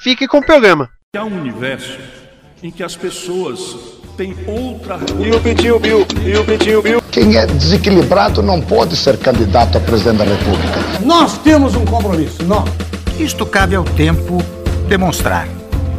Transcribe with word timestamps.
fique 0.00 0.26
com 0.26 0.38
o 0.38 0.42
programa. 0.44 0.88
Há 1.16 1.24
um 1.24 1.40
universo 1.40 1.98
em 2.62 2.70
que 2.70 2.82
as 2.82 2.96
pessoas 2.96 3.76
têm 4.16 4.34
outra. 4.46 4.98
E 5.18 5.30
o 5.30 5.40
Pitinho 5.40 5.78
Bill? 5.78 6.06
E 6.24 6.36
o 6.36 6.44
Pitinho 6.44 6.82
Bill? 6.82 7.02
Quem 7.10 7.36
é 7.36 7.46
desequilibrado 7.46 8.42
não 8.42 8.60
pode 8.60 8.96
ser 8.96 9.18
candidato 9.18 9.76
a 9.76 9.80
presidente 9.80 10.18
da 10.18 10.24
República. 10.24 11.04
Nós 11.04 11.36
temos 11.38 11.74
um 11.74 11.84
compromisso, 11.84 12.42
nós. 12.44 12.68
Isto 13.18 13.44
cabe 13.44 13.76
ao 13.76 13.84
tempo 13.84 14.38
demonstrar. 14.88 15.46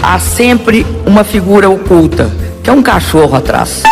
Há 0.02 0.18
sempre 0.18 0.84
uma 1.06 1.24
figura 1.24 1.70
oculta, 1.70 2.30
que 2.64 2.70
é 2.70 2.74
um 2.74 2.82
cachorro 2.82 3.36
atrás. 3.36 3.84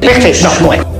Perfeição, 0.00 0.60
não 0.60 0.72
é? 0.72 0.99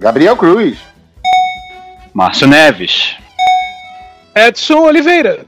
Gabriel 0.00 0.34
Cruz, 0.34 0.78
Márcio 2.14 2.46
Neves, 2.46 3.18
Edson 4.34 4.78
Oliveira. 4.78 5.44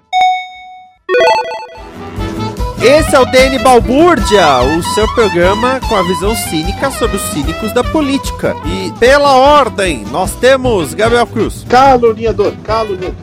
Esse 2.83 3.15
é 3.15 3.21
o 3.21 3.25
DN 3.27 3.59
Balbúrdia, 3.61 4.61
o 4.61 4.83
seu 4.95 5.07
programa 5.15 5.79
com 5.89 5.95
a 5.95 6.03
visão 6.03 6.35
cínica 6.35 6.91
sobre 6.91 7.17
os 7.17 7.23
cínicos 7.23 7.73
da 7.73 7.85
política. 7.85 8.57
E 8.67 8.91
pela 8.99 9.37
ordem, 9.37 10.05
nós 10.11 10.33
temos 10.35 10.93
Gabriel 10.93 11.27
Cruz, 11.29 11.65
caluniador, 11.69 12.53
caluniador. 12.65 13.15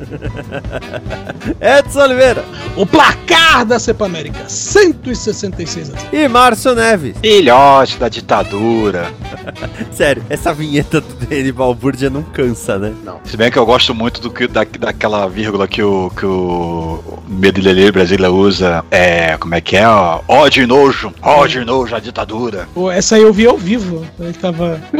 Edson 1.59 1.99
Oliveira, 2.03 2.45
O 2.77 2.85
placar 2.85 3.65
da 3.65 3.77
Cepa 3.79 4.05
América, 4.05 4.47
166 4.47 5.89
anos. 5.89 6.01
e 6.13 6.27
Márcio 6.29 6.73
Neves. 6.73 7.17
filhote 7.21 7.97
da 7.97 8.07
ditadura. 8.07 9.11
Sério, 9.91 10.23
essa 10.29 10.53
vinheta 10.53 11.01
do 11.01 11.13
DN 11.25 11.51
Balbúrdia 11.51 12.09
não 12.09 12.23
cansa, 12.23 12.77
né? 12.79 12.93
Se 13.25 13.35
bem 13.35 13.51
que 13.51 13.59
eu 13.59 13.65
gosto 13.65 13.93
muito 13.93 14.21
do 14.21 14.31
que, 14.31 14.47
da, 14.47 14.63
daquela 14.63 15.27
vírgula 15.27 15.67
que 15.67 15.83
o, 15.83 16.09
que 16.15 16.25
o 16.25 17.03
Medilele 17.39 17.91
Brasília 17.91 18.29
usa. 18.31 18.83
É, 18.91 19.37
como 19.37 19.55
é 19.55 19.61
que 19.61 19.77
é? 19.77 19.87
ó? 19.87 20.19
Ódio 20.27 20.63
e 20.63 20.67
nojo. 20.67 21.11
Ódio 21.21 21.61
e 21.61 21.65
nojo, 21.65 21.95
a 21.95 21.99
ditadura. 21.99 22.67
Pô, 22.73 22.91
Essa 22.91 23.15
aí 23.15 23.21
eu 23.23 23.33
vi 23.33 23.47
ao 23.47 23.57
vivo. 23.57 24.05
Ele 24.19 24.33
tava. 24.33 24.79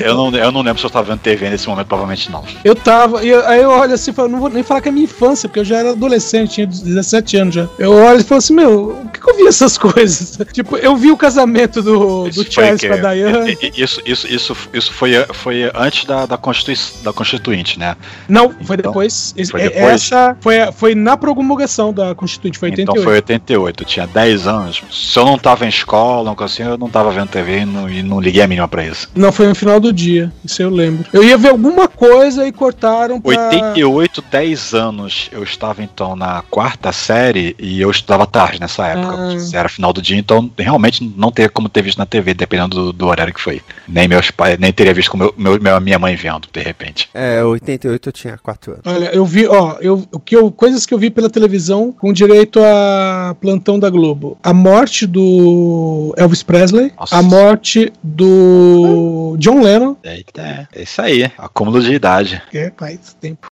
Eu, 0.00 0.06
eu 0.08 0.14
não, 0.14 0.30
eu 0.36 0.52
não 0.52 0.62
lembro 0.62 0.78
se 0.78 0.84
eu 0.86 0.88
estava 0.88 1.06
vendo 1.12 1.20
TV 1.20 1.48
nesse 1.50 1.68
momento, 1.68 1.86
provavelmente 1.86 2.30
não. 2.30 2.42
Eu 2.64 2.74
tava, 2.74 3.24
e 3.24 3.28
eu- 3.28 3.46
aí 3.46 3.60
eu 3.62 3.70
olho 3.70 3.92
assim 3.94 4.10
e 4.10 4.14
falo, 4.14 4.28
não 4.28 4.40
vou 4.40 4.48
nem 4.48 4.62
falar 4.62 4.80
que 4.80 4.88
é 4.88 4.92
minha 4.92 5.04
infância, 5.04 5.48
porque 5.48 5.60
eu 5.60 5.64
já 5.64 5.78
era 5.78 5.90
adolescente, 5.90 6.54
tinha 6.54 6.66
17 6.66 7.36
anos 7.36 7.54
já. 7.54 7.68
Eu 7.78 7.92
olho 7.92 8.20
e 8.20 8.24
falo 8.24 8.38
assim, 8.38 8.54
meu, 8.54 8.96
eu 9.30 9.36
vi 9.36 9.46
essas 9.46 9.76
coisas? 9.78 10.38
Tipo, 10.52 10.76
eu 10.76 10.96
vi 10.96 11.10
o 11.10 11.16
casamento 11.16 11.82
do, 11.82 12.24
do 12.24 12.28
Isso 12.28 12.46
Charles 12.52 12.80
que- 12.80 12.88
com 12.88 13.06
a 13.06 13.16
i- 13.16 13.72
Isso, 13.76 14.00
isso, 14.04 14.26
isso, 14.26 14.56
isso 14.72 14.92
foi, 14.92 15.12
foi 15.32 15.70
antes 15.74 16.04
da, 16.04 16.26
da, 16.26 16.36
Constitui 16.36 16.74
da 17.02 17.12
Constituinte, 17.12 17.78
né? 17.78 17.96
Não, 18.28 18.50
foi 18.50 18.76
Então, 18.76 18.90
depois. 18.92 19.34
Foi 19.50 19.60
é- 19.60 19.68
depois? 19.70 19.92
Essa 19.94 20.36
foi, 20.40 20.56
foi 20.72 20.94
na 20.94 21.16
promulgação 21.16 21.92
da 21.92 22.14
Constituinte, 22.14 22.58
foi 22.58 22.70
88. 22.70 22.90
Então 22.98 23.04
foi 23.04 23.14
88, 23.16 23.82
eu 23.82 23.86
tinha 23.86 24.06
10 24.06 24.46
anos. 24.46 24.82
Se 24.90 25.18
eu 25.18 25.24
não 25.24 25.38
tava 25.38 25.64
em 25.64 25.68
escola, 25.68 26.34
assim, 26.40 26.62
eu 26.62 26.78
não 26.78 26.88
tava 26.88 27.10
vendo 27.10 27.28
TV 27.28 27.60
e 27.60 27.64
não, 27.64 27.88
e 27.88 28.02
não 28.02 28.20
liguei 28.20 28.42
a 28.42 28.46
mínima 28.48 28.66
pra 28.68 28.84
isso. 28.84 29.08
Não, 29.14 29.30
foi 29.32 29.46
no 29.48 29.54
final 29.54 29.78
do 29.80 29.92
dia, 29.92 30.32
isso 30.44 30.62
eu 30.62 30.70
lembro. 30.70 31.04
Eu 31.12 31.22
ia 31.22 31.36
ver 31.36 31.48
alguma 31.50 31.88
coisa 31.88 32.46
e 32.46 32.52
cortaram 32.52 33.20
pra... 33.20 33.48
88, 33.48 34.22
10 34.30 34.74
anos, 34.74 35.28
eu 35.32 35.42
estava 35.42 35.82
então 35.82 36.16
na 36.16 36.42
quarta 36.50 36.92
série 36.92 37.54
e 37.58 37.80
eu 37.80 37.90
estudava 37.90 38.26
tarde 38.26 38.60
nessa 38.60 38.86
época. 38.86 39.14
Ah. 39.16 39.17
Se 39.38 39.56
Era 39.56 39.68
final 39.68 39.92
do 39.92 40.02
dia, 40.02 40.16
então 40.16 40.50
realmente 40.58 41.12
não 41.16 41.30
teria 41.30 41.48
como 41.48 41.68
ter 41.68 41.82
visto 41.82 41.98
na 41.98 42.06
TV, 42.06 42.34
dependendo 42.34 42.76
do, 42.76 42.92
do 42.92 43.06
horário 43.06 43.32
que 43.32 43.40
foi. 43.40 43.62
Nem 43.86 44.08
meus 44.08 44.30
pais, 44.30 44.58
nem 44.58 44.72
teria 44.72 44.94
visto 44.94 45.10
com 45.10 45.18
meu, 45.18 45.34
meu, 45.36 45.80
minha 45.80 45.98
mãe 45.98 46.14
vendo, 46.16 46.48
de 46.52 46.60
repente. 46.60 47.08
É, 47.12 47.42
88 47.42 48.08
eu 48.08 48.12
tinha 48.12 48.38
4 48.38 48.72
anos. 48.72 48.82
Olha, 48.86 49.14
eu 49.14 49.24
vi, 49.24 49.46
ó, 49.46 49.76
eu, 49.80 50.06
o 50.12 50.20
que 50.20 50.36
eu, 50.36 50.50
coisas 50.50 50.86
que 50.86 50.94
eu 50.94 50.98
vi 50.98 51.10
pela 51.10 51.30
televisão 51.30 51.92
com 51.92 52.12
direito 52.12 52.60
a 52.62 53.36
plantão 53.40 53.78
da 53.78 53.90
Globo. 53.90 54.38
A 54.42 54.52
morte 54.52 55.06
do 55.06 56.14
Elvis 56.16 56.42
Presley, 56.42 56.92
Nossa. 56.98 57.16
a 57.16 57.22
morte 57.22 57.92
do 58.02 59.36
John 59.38 59.62
Lennon, 59.62 59.96
Eita, 60.02 60.68
é 60.72 60.82
isso 60.82 61.00
aí, 61.00 61.30
acúmulo 61.36 61.80
de 61.80 61.92
idade. 61.92 62.42
é 62.52 62.72
faz 62.76 63.16
tempo. 63.20 63.48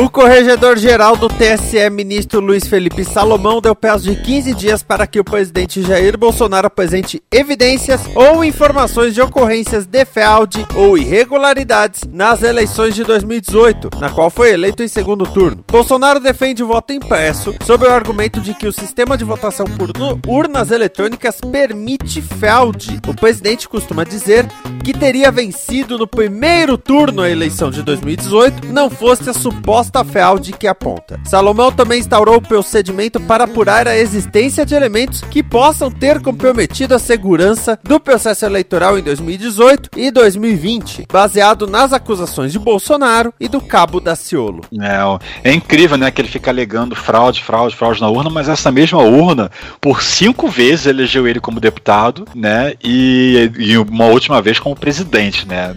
O 0.00 0.08
corregedor-geral 0.08 1.16
do 1.16 1.26
TSE, 1.28 1.90
ministro 1.90 2.38
Luiz 2.38 2.68
Felipe 2.68 3.02
Salomão, 3.02 3.60
deu 3.60 3.74
prazo 3.74 4.08
de 4.08 4.22
15 4.22 4.54
dias 4.54 4.80
para 4.80 5.08
que 5.08 5.18
o 5.18 5.24
presidente 5.24 5.82
Jair 5.82 6.16
Bolsonaro 6.16 6.68
apresente 6.68 7.20
evidências 7.32 8.02
ou 8.14 8.44
informações 8.44 9.12
de 9.12 9.20
ocorrências 9.20 9.86
de 9.86 10.04
fraude 10.04 10.64
ou 10.76 10.96
irregularidades 10.96 12.02
nas 12.12 12.44
eleições 12.44 12.94
de 12.94 13.02
2018, 13.02 13.90
na 13.98 14.08
qual 14.08 14.30
foi 14.30 14.52
eleito 14.52 14.84
em 14.84 14.88
segundo 14.88 15.26
turno. 15.26 15.64
Bolsonaro 15.66 16.20
defende 16.20 16.62
o 16.62 16.68
voto 16.68 16.92
impresso 16.92 17.52
sob 17.66 17.84
o 17.84 17.90
argumento 17.90 18.40
de 18.40 18.54
que 18.54 18.68
o 18.68 18.72
sistema 18.72 19.18
de 19.18 19.24
votação 19.24 19.66
por 19.66 19.90
urnas 20.28 20.70
eletrônicas 20.70 21.40
permite 21.40 22.22
fraude. 22.22 23.00
O 23.04 23.14
presidente 23.14 23.68
costuma 23.68 24.04
dizer 24.04 24.46
que 24.84 24.92
teria 24.92 25.32
vencido 25.32 25.98
no 25.98 26.06
primeiro 26.06 26.78
turno 26.78 27.22
a 27.22 27.28
eleição 27.28 27.68
de 27.68 27.82
2018, 27.82 28.68
não 28.68 28.88
fosse 28.88 29.28
a 29.28 29.34
suposta 29.34 29.87
fraude 30.04 30.52
que 30.52 30.66
aponta. 30.66 31.18
Salomão 31.24 31.72
também 31.72 31.98
instaurou 32.00 32.36
o 32.36 32.42
procedimento 32.42 33.20
para 33.20 33.44
apurar 33.44 33.86
a 33.88 33.96
existência 33.96 34.64
de 34.64 34.74
elementos 34.74 35.22
que 35.22 35.42
possam 35.42 35.90
ter 35.90 36.20
comprometido 36.20 36.94
a 36.94 36.98
segurança 36.98 37.78
do 37.82 37.98
processo 37.98 38.44
eleitoral 38.44 38.98
em 38.98 39.02
2018 39.02 39.90
e 39.96 40.10
2020, 40.10 41.06
baseado 41.10 41.66
nas 41.66 41.92
acusações 41.92 42.52
de 42.52 42.58
Bolsonaro 42.58 43.32
e 43.40 43.48
do 43.48 43.60
cabo 43.60 44.00
Daciolo. 44.00 44.62
É, 44.80 45.50
é 45.50 45.52
incrível, 45.52 45.96
né, 45.96 46.10
que 46.10 46.20
ele 46.20 46.28
fica 46.28 46.50
alegando 46.50 46.94
fraude, 46.94 47.42
fraude, 47.42 47.74
fraude 47.76 48.00
na 48.00 48.08
urna, 48.08 48.30
mas 48.30 48.48
essa 48.48 48.70
mesma 48.70 49.02
urna, 49.02 49.50
por 49.80 50.02
cinco 50.02 50.48
vezes 50.48 50.86
elegeu 50.86 51.26
ele 51.26 51.40
como 51.40 51.60
deputado, 51.60 52.24
né, 52.34 52.74
e, 52.82 53.50
e 53.58 53.76
uma 53.78 54.06
última 54.06 54.40
vez 54.42 54.58
como 54.58 54.74
presidente, 54.76 55.46
né. 55.46 55.74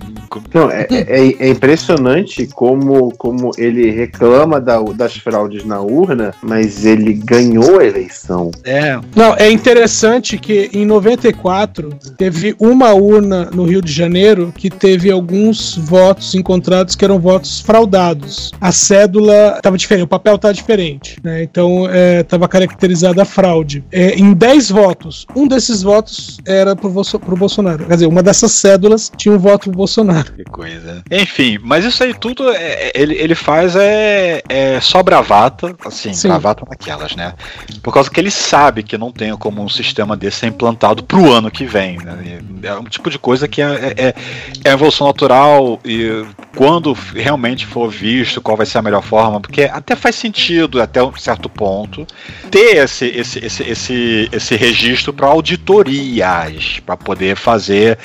Não, 0.53 0.69
é, 0.69 0.87
é- 0.89 1.35
é 1.39 1.49
impressionante 1.49 2.47
como, 2.47 3.11
como 3.17 3.51
ele 3.57 3.90
reclama 3.91 4.59
da- 4.59 4.81
das 4.81 5.15
fraudes 5.17 5.63
na 5.65 5.79
urna, 5.81 6.33
mas 6.41 6.85
ele 6.85 7.13
ganhou 7.13 7.79
a 7.79 7.85
eleição. 7.85 8.51
É, 8.63 8.99
Não, 9.15 9.35
é 9.35 9.49
interessante 9.51 10.37
que 10.37 10.69
em 10.73 10.85
94 10.85 11.89
teve 12.17 12.55
uma 12.59 12.93
urna 12.93 13.49
no 13.51 13.63
Rio 13.65 13.81
de 13.81 13.91
Janeiro 13.91 14.53
que 14.55 14.69
teve 14.69 15.11
alguns 15.11 15.75
votos 15.77 16.33
encontrados 16.35 16.95
que 16.95 17.03
eram 17.05 17.19
votos 17.19 17.59
fraudados. 17.61 18.51
A 18.59 18.71
cédula 18.71 19.55
estava 19.57 19.77
diferente, 19.77 20.03
o 20.03 20.07
papel 20.07 20.35
estava 20.35 20.53
diferente, 20.53 21.17
né? 21.23 21.43
Então 21.43 21.85
estava 22.19 22.47
caracterizada 22.47 23.21
a 23.21 23.25
fraude. 23.25 23.83
É, 23.91 24.15
em 24.15 24.33
10 24.33 24.69
votos, 24.69 25.25
um 25.35 25.47
desses 25.47 25.81
votos 25.81 26.39
era 26.45 26.75
pro, 26.75 26.89
Bolso- 26.89 27.19
pro 27.19 27.35
Bolsonaro. 27.35 27.85
Quer 27.85 27.93
dizer, 27.93 28.07
uma 28.07 28.23
dessas 28.23 28.51
cédulas 28.53 29.11
tinha 29.17 29.33
um 29.33 29.37
voto 29.39 29.69
pro 29.69 29.77
Bolsonaro. 29.77 30.31
Que 30.33 30.43
coisa. 30.45 31.03
Enfim, 31.11 31.57
mas 31.63 31.85
isso 31.85 32.03
aí 32.03 32.13
tudo 32.13 32.49
é- 32.49 32.91
ele, 32.95 33.15
ele 33.15 33.35
faz 33.35 33.75
é, 33.81 34.41
é 34.49 34.81
só 34.81 35.01
bravata, 35.01 35.75
assim, 35.85 36.13
Sim. 36.13 36.27
bravata 36.27 36.65
naquelas, 36.69 37.15
né? 37.15 37.33
Por 37.81 37.93
causa 37.93 38.09
que 38.09 38.19
ele 38.19 38.31
sabe 38.31 38.83
que 38.83 38.97
não 38.97 39.11
tem 39.11 39.35
como 39.37 39.63
um 39.63 39.69
sistema 39.69 40.17
desse 40.17 40.41
ser 40.41 40.47
implantado 40.47 41.03
pro 41.03 41.31
ano 41.31 41.51
que 41.51 41.65
vem, 41.65 41.97
né? 41.97 42.39
É 42.63 42.73
um 42.73 42.85
tipo 42.85 43.09
de 43.09 43.19
coisa 43.19 43.47
que 43.47 43.61
é, 43.61 43.93
é, 43.95 44.15
é 44.63 44.69
a 44.69 44.73
evolução 44.73 45.05
natural 45.05 45.79
e 45.85 46.25
quando 46.55 46.93
realmente 46.93 47.65
for 47.65 47.89
visto 47.89 48.41
qual 48.41 48.57
vai 48.57 48.65
ser 48.65 48.79
a 48.79 48.81
melhor 48.81 49.03
forma, 49.03 49.39
porque 49.39 49.63
até 49.63 49.95
faz 49.95 50.15
sentido 50.15 50.81
até 50.81 51.03
um 51.03 51.15
certo 51.15 51.47
ponto 51.47 52.07
ter 52.49 52.77
esse, 52.77 53.05
esse, 53.05 53.45
esse, 53.45 53.63
esse, 53.63 54.29
esse 54.31 54.55
registro 54.55 55.13
para 55.13 55.27
auditorias, 55.27 56.79
para 56.83 56.97
poder 56.97 57.35
fazer, 57.35 57.99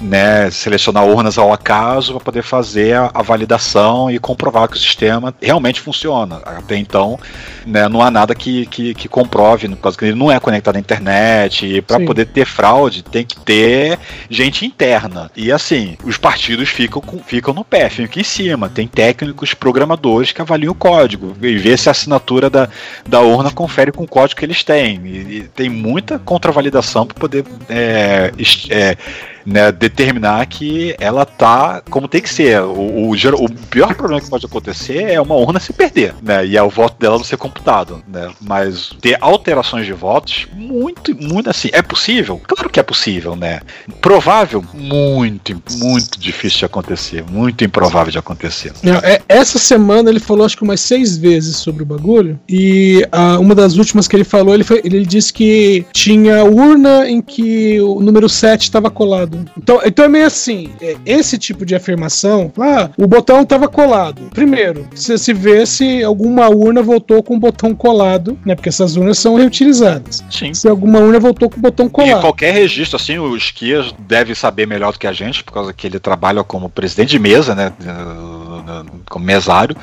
né, 0.00 0.50
selecionar 0.50 1.04
urnas 1.04 1.36
ao 1.36 1.52
acaso, 1.52 2.14
para 2.14 2.24
poder 2.24 2.42
fazer 2.42 2.96
a, 2.96 3.10
a 3.12 3.22
validação 3.22 4.10
e 4.10 4.18
comprovar 4.18 4.66
que 4.68 4.76
o 4.76 4.80
sistema 4.80 5.21
realmente 5.40 5.80
funciona. 5.80 6.36
Até 6.44 6.76
então, 6.76 7.18
né, 7.66 7.88
não 7.88 8.00
há 8.00 8.10
nada 8.10 8.34
que, 8.34 8.66
que, 8.66 8.94
que 8.94 9.08
comprove, 9.08 9.68
por 9.68 9.76
causa 9.76 9.98
que 9.98 10.04
ele 10.06 10.14
não 10.14 10.30
é 10.30 10.40
conectado 10.40 10.76
à 10.76 10.78
internet, 10.78 11.66
e 11.66 11.82
para 11.82 12.00
poder 12.00 12.26
ter 12.26 12.46
fraude 12.46 13.02
tem 13.02 13.24
que 13.24 13.38
ter 13.40 13.98
gente 14.30 14.64
interna. 14.64 15.30
E 15.36 15.52
assim, 15.52 15.96
os 16.04 16.16
partidos 16.16 16.68
ficam, 16.68 17.00
com, 17.00 17.18
ficam 17.18 17.52
no 17.54 17.64
pé, 17.64 17.88
ficam 17.88 18.20
em 18.20 18.24
cima. 18.24 18.68
Tem 18.68 18.86
técnicos, 18.86 19.54
programadores 19.54 20.32
que 20.32 20.40
avaliam 20.40 20.72
o 20.72 20.74
código 20.74 21.36
e 21.40 21.56
vê 21.56 21.76
se 21.76 21.88
a 21.88 21.92
assinatura 21.92 22.48
da, 22.48 22.68
da 23.06 23.20
urna 23.20 23.50
confere 23.50 23.92
com 23.92 24.04
o 24.04 24.08
código 24.08 24.38
que 24.38 24.44
eles 24.44 24.62
têm. 24.62 25.00
E, 25.04 25.18
e 25.38 25.42
tem 25.54 25.68
muita 25.68 26.18
contravalidação 26.18 27.06
para 27.06 27.18
poder 27.18 27.44
é, 27.68 28.32
é, 28.70 28.96
né, 29.44 29.70
determinar 29.72 30.44
que 30.46 30.94
ela 31.00 31.24
tá 31.24 31.82
como 31.90 32.08
tem 32.08 32.20
que 32.20 32.28
ser. 32.32 32.60
O, 32.62 33.10
o, 33.10 33.12
o 33.12 33.50
pior 33.70 33.94
problema 33.94 34.20
que 34.20 34.30
pode 34.30 34.46
acontecer 34.46 35.02
é 35.04 35.20
uma 35.20 35.34
urna 35.34 35.60
se 35.60 35.72
perder, 35.72 36.14
né? 36.22 36.46
E 36.46 36.56
é 36.56 36.62
o 36.62 36.70
voto 36.70 36.96
dela 36.98 37.16
não 37.16 37.24
ser 37.24 37.36
computado, 37.36 38.02
né? 38.08 38.30
Mas 38.40 38.90
ter 39.00 39.16
alterações 39.20 39.86
de 39.86 39.92
votos, 39.92 40.46
muito, 40.54 41.14
muito 41.20 41.48
assim, 41.50 41.68
é 41.72 41.82
possível? 41.82 42.40
Claro 42.46 42.70
que 42.70 42.80
é 42.80 42.82
possível, 42.82 43.36
né? 43.36 43.60
Provável? 44.00 44.64
Muito, 44.74 45.60
muito 45.78 46.18
difícil 46.18 46.60
de 46.60 46.64
acontecer, 46.64 47.24
muito 47.30 47.64
improvável 47.64 48.10
de 48.12 48.18
acontecer. 48.18 48.72
Não, 48.82 48.96
é- 48.96 49.20
essa 49.28 49.58
semana 49.58 50.10
ele 50.10 50.20
falou 50.20 50.44
acho 50.44 50.56
que 50.56 50.62
umas 50.62 50.80
seis 50.80 51.16
vezes 51.16 51.56
sobre 51.56 51.82
o 51.82 51.86
bagulho. 51.86 52.38
E 52.48 53.06
ah, 53.12 53.38
uma 53.38 53.54
das 53.54 53.76
últimas 53.76 54.06
que 54.08 54.16
ele 54.16 54.24
falou, 54.24 54.54
ele, 54.54 54.64
foi- 54.64 54.80
ele 54.84 55.04
disse 55.06 55.32
que 55.32 55.84
tinha 55.92 56.44
urna 56.44 57.08
em 57.08 57.20
que 57.20 57.80
o 57.80 58.00
número 58.00 58.28
7 58.28 58.62
estava 58.62 58.90
colado. 58.90 59.31
Então, 59.56 59.80
então 59.84 60.04
é 60.04 60.08
meio 60.08 60.26
assim: 60.26 60.70
é, 60.80 60.96
esse 61.06 61.38
tipo 61.38 61.64
de 61.64 61.74
afirmação, 61.74 62.52
ah, 62.58 62.90
o 62.96 63.06
botão 63.06 63.42
estava 63.42 63.68
colado. 63.68 64.22
Primeiro, 64.34 64.86
você 64.94 65.16
se 65.18 65.32
vê 65.32 65.64
se 65.66 66.02
alguma 66.02 66.48
urna 66.48 66.82
voltou 66.82 67.22
com 67.22 67.36
o 67.36 67.38
botão 67.38 67.74
colado, 67.74 68.38
né? 68.44 68.54
Porque 68.54 68.68
essas 68.68 68.96
urnas 68.96 69.18
são 69.18 69.36
reutilizadas. 69.36 70.22
Sim. 70.30 70.54
Se 70.54 70.68
alguma 70.68 70.98
urna 70.98 71.18
voltou 71.18 71.48
com 71.50 71.58
o 71.58 71.60
botão 71.62 71.86
E 71.86 71.90
colado. 71.90 72.20
qualquer 72.20 72.52
registro, 72.52 72.96
assim, 72.96 73.18
o 73.18 73.36
Esquias 73.36 73.94
deve 73.98 74.34
saber 74.34 74.66
melhor 74.66 74.92
do 74.92 74.98
que 74.98 75.06
a 75.06 75.12
gente, 75.12 75.42
por 75.44 75.52
causa 75.52 75.72
que 75.72 75.86
ele 75.86 75.98
trabalha 75.98 76.42
como 76.44 76.68
presidente 76.68 77.10
de 77.10 77.18
mesa, 77.18 77.54
né? 77.54 77.72
Como 79.08 79.24
mesário. 79.24 79.76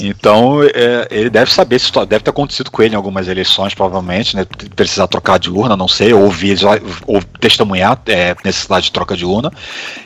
Então, 0.00 0.62
é, 0.62 1.08
ele 1.10 1.30
deve 1.30 1.52
saber 1.52 1.78
se 1.78 1.90
deve 2.06 2.20
ter 2.24 2.30
acontecido 2.30 2.70
com 2.70 2.82
ele 2.82 2.94
em 2.94 2.96
algumas 2.96 3.28
eleições, 3.28 3.74
provavelmente, 3.74 4.36
né? 4.36 4.46
Precisar 4.76 5.06
trocar 5.06 5.38
de 5.38 5.50
urna, 5.50 5.76
não 5.76 5.88
sei, 5.88 6.12
ou 6.12 6.22
ouvir, 6.24 6.58
ou 7.06 7.22
testemunhar 7.40 8.00
é, 8.06 8.34
necessidade 8.44 8.86
de 8.86 8.92
troca 8.92 9.16
de 9.16 9.24
urna. 9.24 9.50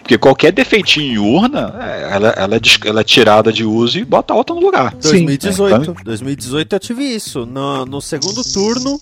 Porque 0.01 0.17
qualquer 0.19 0.53
defeitinho 0.53 1.13
em 1.15 1.19
urna, 1.19 1.75
é, 1.81 2.09
ela, 2.13 2.29
ela, 2.31 2.57
é, 2.57 2.61
ela 2.87 3.01
é 3.01 3.05
tirada 3.05 3.53
de 3.53 3.65
uso 3.65 3.99
e 3.99 4.05
bota 4.05 4.33
a 4.33 4.37
outra 4.37 4.55
no 4.55 4.61
lugar. 4.61 4.95
2018. 4.95 5.83
Então, 5.83 5.95
2018 6.05 6.73
eu 6.75 6.81
tive 6.81 7.05
isso. 7.05 7.47
No, 7.47 7.85
no 7.85 8.01
segundo 8.01 8.43
turno, 8.53 9.01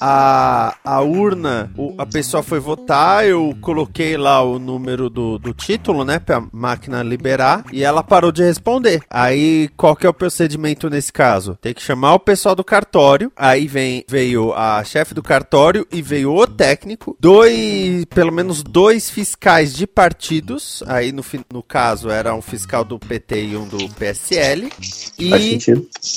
a, 0.00 0.74
a 0.84 1.00
urna, 1.00 1.70
o- 1.76 1.94
a 1.98 2.06
pessoa 2.06 2.42
foi 2.42 2.58
votar, 2.58 3.26
eu 3.26 3.56
coloquei 3.60 4.16
lá 4.16 4.42
o 4.42 4.58
número 4.58 5.08
do, 5.08 5.38
do 5.38 5.52
título, 5.54 6.04
né, 6.04 6.18
pra 6.18 6.42
máquina 6.52 7.02
liberar, 7.02 7.64
e 7.72 7.82
ela 7.84 8.02
parou 8.02 8.32
de 8.32 8.42
responder. 8.52 9.02
Aí, 9.10 9.68
qual 9.76 9.96
que 9.96 10.06
é 10.06 10.08
o 10.10 10.14
procedimento 10.14 10.88
nesse 10.88 11.12
caso? 11.12 11.58
Tem 11.60 11.74
que 11.74 11.82
chamar 11.82 12.14
o 12.14 12.20
pessoal 12.20 12.54
do 12.54 12.64
cartório, 12.64 13.32
aí 13.36 13.66
vem, 13.66 14.04
veio 14.08 14.52
a 14.52 14.82
chefe 14.84 15.14
do 15.14 15.22
cartório 15.22 15.86
e 15.90 16.00
veio 16.00 16.34
o 16.34 16.46
técnico, 16.46 17.16
dois, 17.18 18.04
pelo 18.06 18.32
menos 18.32 18.62
dois 18.62 19.10
fiscais 19.10 19.74
de 19.74 19.86
partidos, 19.86 20.82
aí 20.86 21.12
no, 21.12 21.24
no 21.52 21.62
caso 21.62 22.10
era 22.10 22.34
um 22.34 22.42
fiscal 22.42 22.84
do 22.84 22.98
PT 22.98 23.44
e 23.46 23.56
um 23.56 23.66
do 23.66 23.88
PSL, 23.94 24.70
e 25.18 25.58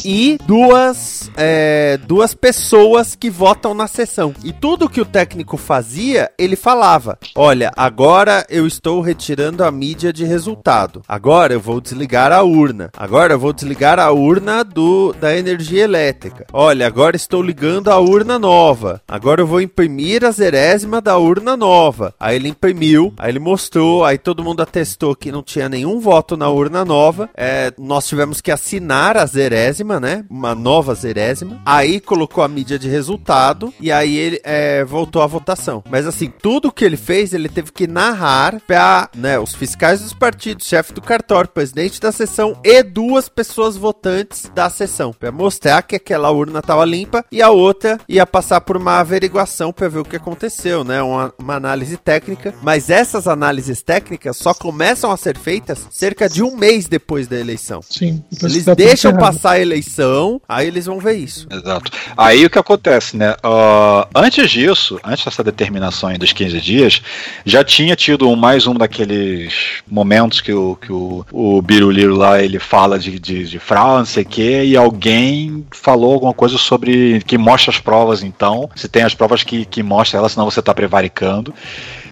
e 0.04 0.38
duas, 0.46 1.32
é, 1.36 1.98
duas 1.98 2.34
pessoas 2.34 3.16
que 3.16 3.30
votam 3.30 3.74
na 3.74 3.88
sessão. 3.88 4.34
E 4.44 4.52
tudo 4.52 4.90
que 4.90 5.02
o 5.02 5.06
técnico 5.06 5.58
fazia, 5.58 6.32
ele 6.38 6.56
falava: 6.56 7.18
Olha, 7.36 7.72
agora 7.76 8.46
eu 8.50 8.66
estou 8.66 9.02
retirando 9.02 9.64
a 9.64 9.72
mídia 9.72 10.12
de 10.12 10.26
resultado. 10.26 11.02
Agora 11.08 11.54
eu 11.54 11.60
vou 11.60 11.80
desligar 11.82 12.25
a 12.32 12.44
urna. 12.44 12.90
Agora 12.98 13.34
eu 13.34 13.40
vou 13.40 13.54
desligar 13.54 14.00
a 14.00 14.12
urna 14.12 14.64
do, 14.64 15.14
da 15.14 15.36
energia 15.36 15.84
elétrica. 15.84 16.46
Olha, 16.52 16.88
agora 16.88 17.16
estou 17.16 17.42
ligando 17.42 17.90
a 17.90 18.00
urna 18.00 18.40
nova. 18.40 19.02
Agora 19.08 19.42
eu 19.42 19.48
vou 19.48 19.62
imprimir 19.62 20.24
a 20.24 20.32
zerésima 20.32 21.02
da 21.02 21.18
urna 21.18 21.56
nova. 21.56 22.14
Aí 22.20 22.36
ele 22.36 22.50
imprimiu, 22.50 23.14
aí 23.18 23.32
ele 23.32 23.40
mostrou, 23.40 24.04
aí 24.04 24.18
todo 24.18 24.44
mundo 24.44 24.62
atestou 24.62 25.16
que 25.16 25.32
não 25.32 25.44
tinha 25.44 25.70
nenhum 25.70 26.00
voto 26.00 26.38
na 26.38 26.50
urna 26.50 26.84
nova. 26.84 27.30
É, 27.36 27.74
nós 27.78 28.08
tivemos 28.08 28.42
que 28.42 28.52
assinar 28.52 29.18
a 29.18 29.26
zerésima, 29.26 30.00
né? 30.00 30.26
Uma 30.30 30.56
nova 30.56 30.94
zerésima. 30.96 31.62
Aí 31.66 32.00
colocou 32.00 32.44
a 32.44 32.48
mídia 32.48 32.80
de 32.80 32.88
resultado 32.88 33.74
e 33.80 33.92
aí 33.92 34.16
ele 34.18 34.40
é, 34.44 34.84
voltou 34.84 35.22
à 35.22 35.28
votação. 35.28 35.84
Mas 35.90 36.08
assim, 36.08 36.32
tudo 36.42 36.72
que 36.72 36.86
ele 36.86 36.98
fez, 36.98 37.34
ele 37.34 37.50
teve 37.50 37.72
que 37.72 37.88
narrar 37.88 38.62
para 38.66 39.10
né, 39.16 39.40
os 39.40 39.54
fiscais 39.54 40.02
dos 40.02 40.14
partidos, 40.14 40.68
chefe 40.68 40.94
do 40.94 41.02
cartório, 41.02 41.50
presidente 41.50 42.00
da 42.00 42.12
sessão 42.16 42.58
e 42.64 42.82
duas 42.82 43.28
pessoas 43.30 43.76
votantes 43.76 44.50
da 44.56 44.70
sessão, 44.70 45.14
para 45.14 45.32
mostrar 45.32 45.82
que 45.82 45.96
aquela 45.96 46.32
urna 46.32 46.60
estava 46.60 46.86
limpa 46.86 47.26
e 47.32 47.42
a 47.42 47.50
outra 47.50 48.00
ia 48.08 48.26
passar 48.26 48.62
por 48.62 48.78
uma 48.78 49.00
averiguação 49.00 49.72
para 49.72 49.90
ver 49.90 50.00
o 50.00 50.06
que 50.06 50.16
aconteceu, 50.16 50.84
né? 50.84 51.02
Uma, 51.02 51.34
uma 51.38 51.56
análise 51.56 51.98
técnica. 51.98 52.54
Mas 52.62 52.90
essas 52.90 53.28
análises 53.28 53.82
técnicas 53.82 54.38
só 54.38 54.54
começam 54.54 55.12
a 55.12 55.18
ser 55.18 55.38
feitas 55.38 55.88
cerca 55.92 56.30
de 56.30 56.42
um 56.42 56.56
mês 56.56 56.88
depois 56.88 57.28
da 57.28 57.38
eleição. 57.38 57.82
Sim. 57.82 58.24
Eles 58.42 58.66
tá 58.66 58.74
deixam 58.74 59.16
passar 59.18 59.52
a 59.52 59.60
eleição, 59.60 60.42
aí 60.48 60.68
eles 60.68 60.86
vão 60.86 61.00
ver 61.00 61.16
isso. 61.16 61.48
Exato. 61.52 61.92
Aí 62.16 62.46
o 62.46 62.50
que 62.50 62.60
acontece, 62.60 63.18
né? 63.18 63.36
Ah, 63.44 64.08
antes 64.16 64.50
disso, 64.50 65.00
antes 65.04 65.26
dessa 65.26 65.44
determinação 65.44 66.10
aí 66.10 66.18
dos 66.18 66.32
15 66.32 66.62
dias, 66.62 67.02
já 67.46 67.64
tinha 67.64 67.96
tido 67.96 68.30
um, 68.30 68.36
mais 68.36 68.68
um 68.68 68.74
daqueles 68.74 69.82
momentos 69.88 70.42
que 70.42 70.54
o, 70.54 70.76
que 70.76 70.92
o, 70.92 71.26
o 71.32 71.62
Lá 72.08 72.42
ele 72.42 72.60
fala 72.60 72.98
de, 73.00 73.20
de, 73.20 73.46
de 73.46 73.60
fraude, 73.60 74.00
não 74.00 74.06
sei 74.06 74.24
o 74.24 74.28
quê, 74.28 74.64
e 74.66 74.76
alguém 74.78 75.66
falou 75.72 76.14
alguma 76.14 76.34
coisa 76.34 76.58
sobre 76.58 77.22
que 77.26 77.38
mostra 77.38 77.72
as 77.72 77.80
provas, 77.80 78.24
então. 78.24 78.70
Se 78.76 78.88
tem 78.88 79.04
as 79.04 79.14
provas 79.14 79.44
que, 79.44 79.66
que 79.66 79.82
mostra 79.84 80.20
elas, 80.20 80.34
senão 80.34 80.50
você 80.50 80.60
está 80.60 80.74
prevaricando. 80.74 81.54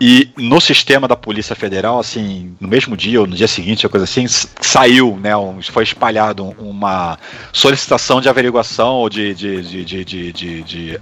E 0.02 0.30
no 0.38 0.60
sistema 0.60 1.08
da 1.08 1.16
Polícia 1.16 1.56
Federal, 1.56 2.00
assim, 2.00 2.54
no 2.60 2.68
mesmo 2.68 2.98
dia 2.98 3.22
ou 3.22 3.28
no 3.28 3.36
dia 3.36 3.48
seguinte, 3.48 3.88
coisa 3.88 4.04
assim, 4.06 4.26
saiu, 4.28 5.18
né? 5.22 5.36
um- 5.38 5.62
foi 5.62 5.84
espalhado 5.84 6.54
uma 6.60 7.18
solicitação 7.54 8.20
de 8.20 8.28
averiguação 8.28 8.96
ou 8.96 9.10
de, 9.10 9.34
de, 9.34 9.62
de, 9.62 9.86
de, 9.86 10.04
de, 10.04 10.32
de- 10.34 10.64
de 10.64 11.00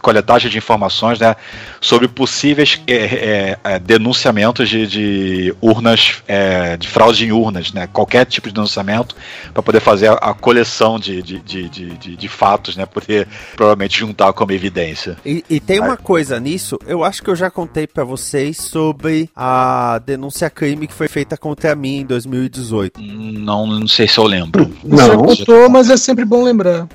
coletagem 0.00 0.50
de 0.50 0.56
informações, 0.56 1.18
né? 1.18 1.34
Sobre 1.80 2.06
possíveis 2.08 2.80
é, 2.86 2.94
é, 2.94 3.58
é, 3.64 3.78
denunciamentos 3.78 4.68
de, 4.68 4.86
de 4.86 5.54
urnas, 5.60 6.22
é, 6.26 6.76
de 6.76 6.88
fraude 6.88 7.26
em 7.26 7.32
urnas, 7.32 7.72
né? 7.72 7.86
Qualquer 7.92 8.24
tipo 8.28 8.48
de 8.48 8.54
denunciamento 8.54 9.14
para 9.52 9.62
poder 9.62 9.80
fazer 9.80 10.08
a, 10.08 10.14
a 10.14 10.34
coleção 10.34 10.98
de, 10.98 11.22
de, 11.22 11.38
de, 11.40 11.68
de, 11.68 11.90
de- 11.96 12.16
de 12.16 12.28
fatos, 12.28 12.76
né? 12.76 12.86
Poder 12.86 13.26
provavelmente 13.56 13.98
juntar 13.98 14.32
como 14.32 14.52
evidência. 14.52 15.16
E, 15.24 15.44
e 15.48 15.60
tem 15.60 15.80
uma 15.80 15.96
coisa 15.96 16.38
nisso, 16.40 16.78
eu 16.86 17.04
acho 17.04 17.22
que 17.22 17.30
eu 17.30 17.36
já 17.36 17.50
contei 17.50 17.86
pra 17.86 18.04
vocês 18.04 18.56
sobre 18.56 19.30
a 19.34 20.00
denúncia 20.04 20.48
crime 20.50 20.86
que 20.86 20.94
foi 20.94 21.08
feita 21.08 21.36
contra 21.36 21.74
mim 21.74 21.98
em 21.98 22.06
2018. 22.06 23.00
Não, 23.00 23.66
não 23.66 23.86
sei 23.88 24.06
se 24.08 24.18
eu 24.18 24.24
lembro. 24.24 24.64
Você 24.84 25.16
contou, 25.16 25.68
mas 25.70 25.90
é 25.90 25.96
sempre 25.96 26.24
bom 26.24 26.42
lembrar. 26.42 26.88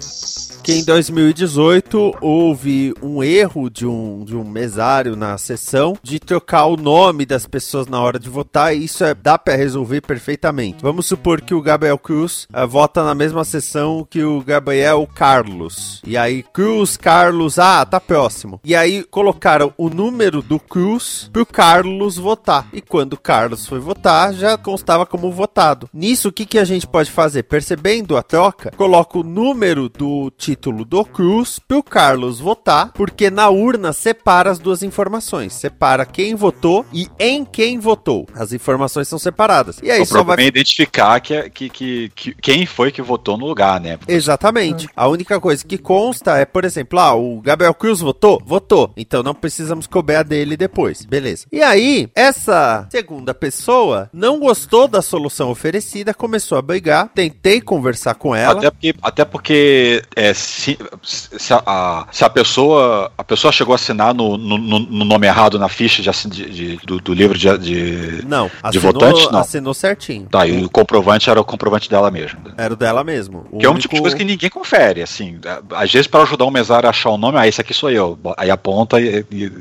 Que 0.63 0.73
em 0.75 0.85
2018 0.85 2.15
o 2.21 2.43
houve 2.43 2.93
um 3.01 3.23
erro 3.23 3.69
de 3.69 3.85
um, 3.85 4.23
de 4.25 4.35
um 4.35 4.43
mesário 4.43 5.15
na 5.15 5.37
sessão 5.37 5.97
de 6.03 6.19
trocar 6.19 6.65
o 6.65 6.77
nome 6.77 7.25
das 7.25 7.45
pessoas 7.47 7.87
na 7.87 7.99
hora 7.99 8.19
de 8.19 8.29
votar, 8.29 8.75
e 8.75 8.83
isso 8.85 9.03
é, 9.03 9.13
dá 9.13 9.37
para 9.37 9.55
resolver 9.55 10.01
perfeitamente. 10.01 10.77
Vamos 10.81 11.05
supor 11.05 11.22
que 11.45 11.55
o 11.55 11.61
Gabriel 11.61 11.97
Cruz 11.97 12.47
uh, 12.53 12.67
vota 12.67 13.01
na 13.01 13.15
mesma 13.15 13.45
sessão 13.45 14.05
que 14.09 14.23
o 14.23 14.41
Gabriel 14.41 15.07
Carlos. 15.15 16.01
E 16.05 16.17
aí, 16.17 16.43
Cruz, 16.43 16.97
Carlos, 16.97 17.57
ah, 17.57 17.85
tá 17.85 17.99
próximo. 17.99 18.59
E 18.63 18.75
aí 18.75 19.03
colocaram 19.03 19.73
o 19.77 19.89
número 19.89 20.41
do 20.41 20.59
Cruz 20.59 21.29
pro 21.31 21.45
Carlos 21.45 22.17
votar. 22.17 22.67
E 22.73 22.81
quando 22.81 23.13
o 23.13 23.19
Carlos 23.19 23.65
foi 23.65 23.79
votar, 23.79 24.33
já 24.33 24.57
constava 24.57 25.05
como 25.05 25.31
votado. 25.31 25.89
Nisso, 25.93 26.27
o 26.27 26.31
que, 26.31 26.45
que 26.45 26.59
a 26.59 26.65
gente 26.65 26.85
pode 26.85 27.09
fazer? 27.09 27.43
Percebendo 27.43 28.17
a 28.17 28.21
troca, 28.21 28.71
coloca 28.75 29.17
o 29.17 29.23
número 29.23 29.87
do 29.87 30.29
título 30.37 30.83
do 30.83 31.05
Cruz 31.05 31.57
pro 31.57 31.81
Carlos 31.81 32.39
votar, 32.39 32.91
porque 32.91 33.29
na 33.29 33.49
urna 33.49 33.93
separa 33.93 34.51
as 34.51 34.59
duas 34.59 34.83
informações. 34.83 35.53
Separa 35.53 36.05
quem 36.05 36.35
votou 36.35 36.85
e 36.91 37.07
em 37.17 37.45
quem 37.45 37.79
votou. 37.79 38.27
As 38.35 38.51
informações 38.51 39.07
são 39.07 39.17
separadas. 39.17 39.79
E 39.81 39.89
aí 39.89 40.01
o 40.01 40.05
só 40.05 40.23
vai 40.23 40.43
é 40.43 40.47
identificar 40.47 41.12
que, 41.19 41.49
que, 41.49 41.69
que, 41.69 42.09
que- 42.15 42.35
quem 42.41 42.65
foi 42.65 42.91
que 42.91 43.01
votou 43.01 43.37
no 43.37 43.45
lugar, 43.45 43.79
né? 43.79 43.97
Exatamente. 44.07 44.87
A 44.95 45.07
única 45.07 45.39
coisa 45.39 45.63
que 45.65 45.77
consta 45.77 46.37
é, 46.37 46.45
por 46.45 46.65
exemplo, 46.65 46.99
ah, 46.99 47.13
o 47.15 47.41
Gabriel 47.41 47.73
Cruz 47.73 47.99
votou? 47.99 48.41
Votou. 48.45 48.91
Então 48.97 49.21
não 49.23 49.33
precisamos 49.33 49.87
cobrar 49.87 50.23
dele 50.23 50.55
depois. 50.57 51.05
Beleza. 51.05 51.45
E 51.51 51.61
aí, 51.61 52.09
essa 52.15 52.87
segunda 52.91 53.33
pessoa 53.33 54.09
não 54.13 54.39
gostou 54.39 54.87
da 54.87 55.01
solução 55.01 55.49
oferecida, 55.49 56.13
começou 56.13 56.57
a 56.57 56.61
brigar. 56.61 57.09
Tentei 57.13 57.61
conversar 57.61 58.15
com 58.15 58.35
ela. 58.35 58.59
Até 58.59 58.69
porque, 58.71 58.95
até 59.01 59.25
porque 59.25 60.01
é, 60.15 60.33
se, 60.33 60.77
se, 61.03 61.53
a, 61.53 62.07
se 62.11 62.23
a 62.23 62.29
pessoa 62.29 63.11
a 63.17 63.23
pessoa 63.23 63.51
chegou 63.51 63.73
a 63.73 63.75
assinar 63.75 64.13
no, 64.13 64.37
no, 64.37 64.57
no- 64.57 64.79
no 64.79 65.05
nome 65.05 65.27
errado 65.27 65.57
na 65.59 65.67
ficha 65.69 66.01
de, 66.01 66.29
de- 66.29 66.49
de- 66.49 66.77
do, 66.85 66.99
do 66.99 67.13
livro 67.13 67.37
de, 67.37 67.57
de, 67.57 68.25
Não, 68.25 68.47
de 68.47 68.51
assinou, 68.63 68.93
votante, 68.93 69.31
não. 69.31 69.39
assinou 69.39 69.73
certinho. 69.73 70.27
Tá, 70.29 70.45
e 70.47 70.63
o 70.63 70.69
comprovante 71.03 71.29
era 71.29 71.41
o 71.41 71.43
comprovante 71.45 71.89
dela 71.89 72.09
mesmo. 72.09 72.39
Era 72.57 72.73
o 72.73 72.77
dela 72.77 73.03
mesmo. 73.03 73.45
O 73.51 73.57
Que 73.59 73.65
é 73.65 73.69
um 73.69 73.73
único- 73.73 73.81
tipo 73.83 73.95
de 73.95 74.01
coisa 74.01 74.15
que 74.15 74.23
ninguém 74.23 74.49
confere, 74.49 75.01
assim. 75.01 75.39
Às 75.71 75.91
vezes, 75.91 76.07
para 76.07 76.23
ajudar 76.23 76.45
o 76.45 76.51
mesário 76.51 76.87
a 76.87 76.89
achar 76.89 77.09
o 77.09 77.17
nome, 77.17 77.37
ah, 77.37 77.47
esse 77.47 77.59
aqui 77.59 77.73
sou 77.73 77.89
eu. 77.91 78.17
Aí 78.37 78.49
aponta 78.49 78.99
e, 78.99 79.25
e 79.31 79.51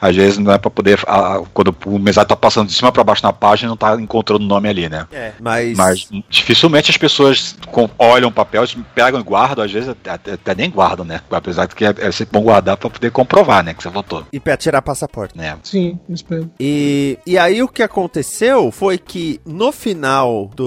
às 0.00 0.14
vezes 0.14 0.38
não 0.38 0.52
é 0.52 0.58
para 0.58 0.70
poder. 0.70 1.00
ah, 1.06 1.42
quando 1.52 1.74
o 1.86 1.98
mesário 1.98 2.28
tá 2.28 2.36
passando 2.36 2.68
de 2.68 2.74
cima 2.74 2.92
para 2.92 3.02
baixo 3.04 3.22
na 3.24 3.32
página, 3.32 3.68
não 3.70 3.76
tá 3.76 3.94
encontrando 4.00 4.44
o 4.44 4.48
nome 4.48 4.68
ali, 4.68 4.88
né? 4.88 5.06
É, 5.12 5.32
mas... 5.40 5.76
Mas 5.76 6.08
dificilmente 6.28 6.90
as 6.90 6.96
pessoas 6.96 7.56
com- 7.70 7.88
olham 7.98 8.28
o 8.28 8.32
papel, 8.32 8.64
pegam 8.94 9.20
e 9.20 9.22
guardam, 9.22 9.64
às 9.64 9.72
vezes 9.72 9.88
até, 9.88 10.10
até- 10.10 10.32
até 10.32 10.54
nem 10.54 10.70
guardam, 10.70 11.04
né? 11.04 11.20
Apesar 11.30 11.66
de 11.66 11.74
que 11.74 11.84
é, 11.84 11.94
é 11.98 12.12
sempre 12.12 12.32
bom 12.38 12.42
guardar 12.44 12.76
para 12.76 12.90
poder 12.90 13.10
comprovar, 13.10 13.64
né? 13.64 13.74
Que 13.74 13.82
você 13.82 13.88
votou. 13.88 14.24
E 14.32 14.38
pra 14.40 14.56
tirar 14.56 14.82
passaporte. 14.82 15.36
Né? 15.36 15.56
Sim, 15.62 15.98
espero. 16.08 16.50
E, 16.60 17.18
e 17.26 17.36
aí 17.38 17.62
o 17.62 17.68
que 17.68 17.82
aconteceu 17.82 18.70
foi 18.70 18.98
que 18.98 19.40
no 19.44 19.72
final 19.72 20.50
do, 20.54 20.64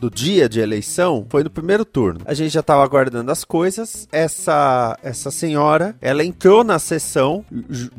do 0.00 0.10
dia 0.10 0.48
de 0.48 0.60
eleição, 0.60 1.26
foi 1.28 1.42
no 1.44 1.50
primeiro 1.50 1.84
turno, 1.84 2.20
a 2.24 2.34
gente 2.34 2.52
já 2.52 2.62
tava 2.62 2.82
aguardando 2.82 3.30
as 3.30 3.44
coisas, 3.44 4.08
essa, 4.12 4.98
essa 5.02 5.30
senhora, 5.30 5.96
ela 6.00 6.24
entrou 6.24 6.64
na 6.64 6.78
sessão, 6.78 7.44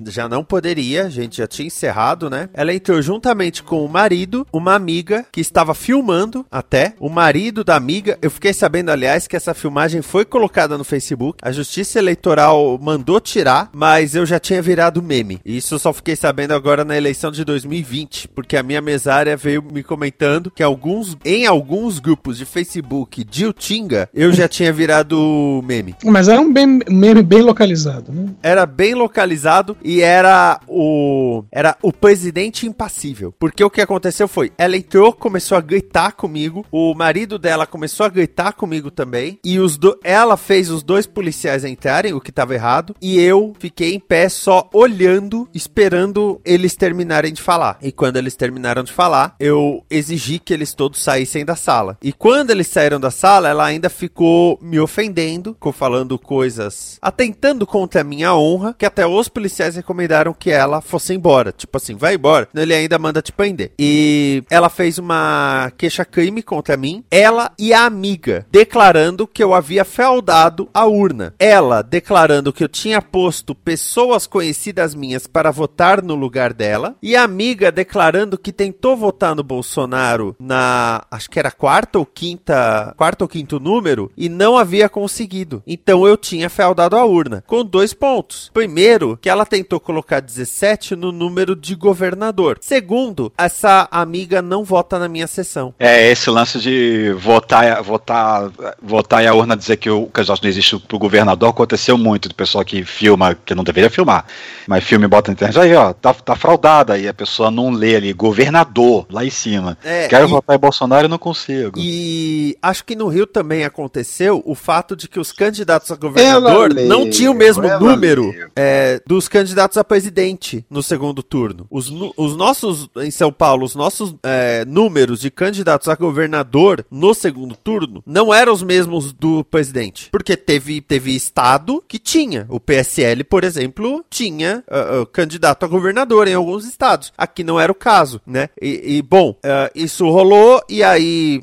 já 0.05 0.27
não 0.27 0.43
poderia, 0.43 1.05
a 1.05 1.09
gente 1.09 1.37
já 1.37 1.47
tinha 1.47 1.67
encerrado, 1.67 2.29
né? 2.29 2.49
Ela 2.53 2.73
entrou 2.73 3.01
juntamente 3.01 3.63
com 3.63 3.83
o 3.83 3.89
marido, 3.89 4.45
uma 4.51 4.75
amiga 4.75 5.25
que 5.31 5.41
estava 5.41 5.73
filmando 5.73 6.45
até, 6.51 6.93
o 6.99 7.09
marido 7.09 7.63
da 7.63 7.75
amiga, 7.75 8.17
eu 8.21 8.29
fiquei 8.29 8.53
sabendo, 8.53 8.89
aliás, 8.89 9.27
que 9.27 9.35
essa 9.35 9.53
filmagem 9.53 10.01
foi 10.01 10.25
colocada 10.25 10.77
no 10.77 10.83
Facebook, 10.83 11.39
a 11.41 11.51
Justiça 11.51 11.99
Eleitoral 11.99 12.77
mandou 12.81 13.19
tirar, 13.19 13.69
mas 13.73 14.15
eu 14.15 14.25
já 14.25 14.39
tinha 14.39 14.61
virado 14.61 15.01
meme. 15.01 15.39
Isso 15.45 15.75
eu 15.75 15.79
só 15.79 15.93
fiquei 15.93 16.15
sabendo 16.15 16.53
agora 16.53 16.83
na 16.83 16.97
eleição 16.97 17.31
de 17.31 17.43
2020, 17.43 18.27
porque 18.29 18.57
a 18.57 18.63
minha 18.63 18.81
mesária 18.81 19.35
veio 19.37 19.63
me 19.63 19.83
comentando 19.83 20.51
que 20.51 20.63
alguns, 20.63 21.15
em 21.38 21.46
alguns 21.46 22.00
grupos 22.00 22.38
de 22.38 22.46
Facebook 22.46 23.24
de 23.24 23.46
Utinga, 23.46 24.10
eu 24.13 24.34
já 24.34 24.48
tinha 24.48 24.74
virado 24.74 25.62
meme. 25.65 25.96
Mas 26.03 26.27
era 26.27 26.41
um 26.41 26.51
bem- 26.51 26.79
meme 26.89 27.22
bem 27.22 27.41
localizado, 27.41 28.12
né? 28.12 28.29
Era 28.41 28.65
bem 28.65 28.94
localizado 28.96 29.77
e 29.84 30.01
era 30.01 30.60
o 30.67 31.44
era 31.51 31.77
o 31.82 31.94
presidente 31.94 32.65
impassível. 32.65 33.34
Porque 33.38 33.63
o 33.63 33.70
que 33.70 33.82
aconteceu 33.82 34.27
foi, 34.27 34.51
ela 34.58 34.75
entrou, 34.75 35.13
começou 35.13 35.58
a 35.58 35.62
gritar 35.62 36.13
comigo, 36.13 36.65
o 36.72 36.94
marido 36.96 37.38
dela 37.38 37.67
começou 37.67 38.06
a 38.06 38.10
gritar 38.10 38.53
comigo 38.53 38.89
também, 38.89 39.39
e 39.44 39.60
os 39.60 39.77
do, 39.77 39.98
ela 40.03 40.36
fez 40.38 40.70
os 40.70 40.82
dois 40.82 41.06
policiais 41.06 41.63
entrarem, 41.63 42.13
o 42.13 42.22
que 42.22 42.32
tava 42.32 42.56
errado, 42.56 42.96
e 43.01 43.20
eu 43.20 43.53
fiquei 43.60 43.94
em 43.94 44.00
pé 44.00 44.29
só 44.29 44.70
olhando, 44.74 45.48
esperando 45.53 46.41
eles 46.44 46.75
terminarem 46.75 47.34
de 47.34 47.41
falar. 47.41 47.77
E 47.82 47.91
quando 47.91 48.17
eles 48.17 48.36
terminaram 48.36 48.84
de 48.84 48.91
falar, 48.91 49.36
eu 49.39 49.84
exigi 49.89 50.39
que 50.39 50.53
eles 50.53 50.74
todos 50.74 51.01
saíssem 51.01 51.26
da 51.46 51.55
sala. 51.55 51.98
E 52.01 52.12
quando 52.12 52.51
eles 52.51 52.67
saíram 52.67 53.00
da 53.00 53.12
sala, 53.12 53.50
ela 53.50 53.65
ainda 53.65 53.89
ficou 53.89 54.57
me 54.62 54.79
ofendendo, 54.79 55.53
ficou 55.53 55.72
falando 55.72 56.17
coisas, 56.17 56.98
atentando 57.01 57.65
contra 57.65 58.01
a 58.01 58.03
minha 58.03 58.34
honra, 58.36 58.75
que 58.77 58.86
até 58.86 59.05
os 59.05 59.27
policiais 59.27 59.75
recomendaram 59.75 60.34
que 60.34 60.50
ela 60.50 60.81
fosse 60.81 61.13
embora. 61.13 61.51
Tipo 61.51 61.77
assim, 61.77 61.96
vai 61.96 62.15
embora, 62.15 62.48
ele 62.55 62.74
ainda 62.74 62.98
manda 62.98 63.22
te 63.22 63.31
prender. 63.31 63.72
E 63.77 64.43
ela 64.50 64.69
fez 64.69 64.98
uma 64.98 65.72
queixa-crime 65.77 66.41
contra 66.41 66.77
mim, 66.77 67.03
ela 67.12 67.51
e 67.57 67.74
a 67.74 67.86
amiga, 67.86 68.46
declarando 68.51 69.27
que 69.27 69.43
eu 69.43 69.53
havia 69.53 69.86
fraudado 69.86 70.69
a 70.74 70.86
urna. 70.86 71.34
Ela 71.39 71.81
declarando 71.81 72.53
que 72.53 72.63
eu 72.63 72.69
tinha 72.69 73.01
posto 73.01 73.53
pessoas 73.53 74.27
conhecidas 74.27 74.96
minhas 74.96 75.27
para 75.27 75.51
votar 75.51 76.01
no 76.01 76.15
lugar 76.15 76.53
dela, 76.53 76.96
e 77.01 77.15
a 77.15 77.24
amiga 77.24 77.72
declarando 77.72 78.38
que 78.38 78.51
tentou 78.51 78.96
votar 78.96 79.36
no 79.36 79.43
Bolsonaro 79.43 80.36
na, 80.39 81.05
acho 81.17 81.29
que 81.29 81.39
era 81.39 81.51
quarta 81.51 82.00
ou 82.00 82.05
quinta, 82.05 82.93
quarto 82.95 83.24
ou 83.24 83.27
quinto 83.27 83.59
número, 83.59 84.12
e 84.15 84.29
não 84.29 84.57
havia 84.57 84.88
conseguido. 84.88 85.62
Então 85.65 86.07
eu 86.07 86.15
tinha 86.15 86.50
fraudado 86.50 86.95
a 86.95 87.03
urna, 87.03 87.43
com 87.45 87.65
dois 87.65 87.93
pontos. 87.93 88.50
Primeiro, 88.53 89.17
que 89.21 89.29
ela 89.29 89.45
tentou 89.45 89.79
colocar 89.79 90.19
17 90.21 90.95
no 90.95 91.12
número 91.12 91.55
de 91.55 91.75
governador. 91.75 92.57
Segundo, 92.62 93.33
essa 93.38 93.88
amiga 93.91 94.41
não 94.41 94.63
vota 94.63 95.00
na 95.00 95.09
minha 95.09 95.27
sessão. 95.27 95.74
É, 95.79 96.09
esse 96.09 96.29
lance 96.29 96.59
de 96.59 97.12
votar, 97.17 97.81
votar, 97.81 98.51
votar 98.81 99.24
e 99.24 99.27
a 99.27 99.33
urna 99.33 99.57
dizer 99.57 99.77
que 99.77 99.89
o 99.89 100.05
candidato 100.07 100.43
não 100.43 100.50
existe 100.50 100.77
pro 100.79 101.00
governador 101.00 101.50
aconteceu 101.50 101.97
muito 101.97 102.29
do 102.29 102.36
pessoal 102.36 102.63
que 102.63 102.83
filma, 102.83 103.36
que 103.45 103.55
não 103.55 103.63
deveria 103.63 103.89
filmar, 103.89 104.25
mas 104.67 104.83
filme 104.83 105.05
e 105.05 105.07
bota 105.07 105.31
na 105.31 105.33
internet, 105.33 105.59
aí 105.59 105.74
ó, 105.74 105.93
tá, 105.93 106.13
tá 106.13 106.36
fraudada, 106.36 106.97
e 106.97 107.07
a 107.07 107.13
pessoa 107.13 107.50
não 107.50 107.71
lê 107.71 107.95
ali, 107.95 108.13
governador, 108.13 109.05
lá 109.09 109.25
em 109.25 109.29
cima. 109.29 109.77
É, 109.83 110.07
Quero 110.07 110.27
e- 110.27 110.29
votar 110.29 110.55
em 110.55 110.59
Bolsonaro 110.59 111.06
e 111.07 111.09
não 111.09 111.17
consigo. 111.17 111.79
E 111.79 112.57
acho 112.61 112.85
que 112.85 112.95
no 112.95 113.07
Rio 113.07 113.25
também 113.25 113.63
aconteceu 113.63 114.41
o 114.45 114.55
fato 114.55 114.95
de 114.95 115.07
que 115.07 115.19
os 115.19 115.31
candidatos 115.31 115.91
a 115.91 115.95
governador 115.95 116.71
Ela 116.71 116.87
não 116.87 117.09
tinham 117.09 117.33
o 117.33 117.37
mesmo 117.37 117.67
número 117.79 118.33
é, 118.55 119.01
dos 119.05 119.27
candidatos 119.27 119.77
a 119.77 119.83
presidente 119.83 120.65
no 120.69 120.83
segundo 120.83 121.23
turno. 121.23 121.65
Os, 121.69 121.91
os 122.15 122.35
nossos, 122.35 122.89
em 122.97 123.11
São 123.11 123.31
Paulo, 123.31 123.65
os 123.65 123.75
nossos 123.75 124.15
é, 124.23 124.65
números 124.65 125.19
de 125.19 125.31
candidatos 125.31 125.87
a 125.87 125.95
governador 125.95 126.85
no 126.89 127.13
segundo 127.13 127.55
turno 127.55 128.03
não 128.05 128.33
eram 128.33 128.53
os 128.53 128.63
mesmos 128.63 129.13
do 129.13 129.43
presidente. 129.43 130.09
Porque 130.11 130.35
teve, 130.35 130.81
teve 130.81 131.15
estado 131.15 131.83
que 131.87 131.99
tinha. 131.99 132.45
O 132.49 132.59
PSL, 132.59 133.23
por 133.23 133.43
exemplo, 133.43 134.03
tinha 134.09 134.63
ah, 134.69 135.01
ah, 135.01 135.05
candidato 135.11 135.63
a 135.63 135.67
governador 135.67 136.27
em 136.27 136.33
alguns 136.33 136.65
estados. 136.65 137.13
Aqui 137.17 137.43
não 137.43 137.59
era 137.59 137.71
o 137.71 137.75
caso, 137.75 138.21
né? 138.25 138.49
E, 138.61 138.97
e, 138.97 139.01
bom, 139.01 139.35
ah, 139.43 139.69
isso 139.75 140.09
rolou 140.09 140.61
e 140.69 140.83
aí 140.83 140.97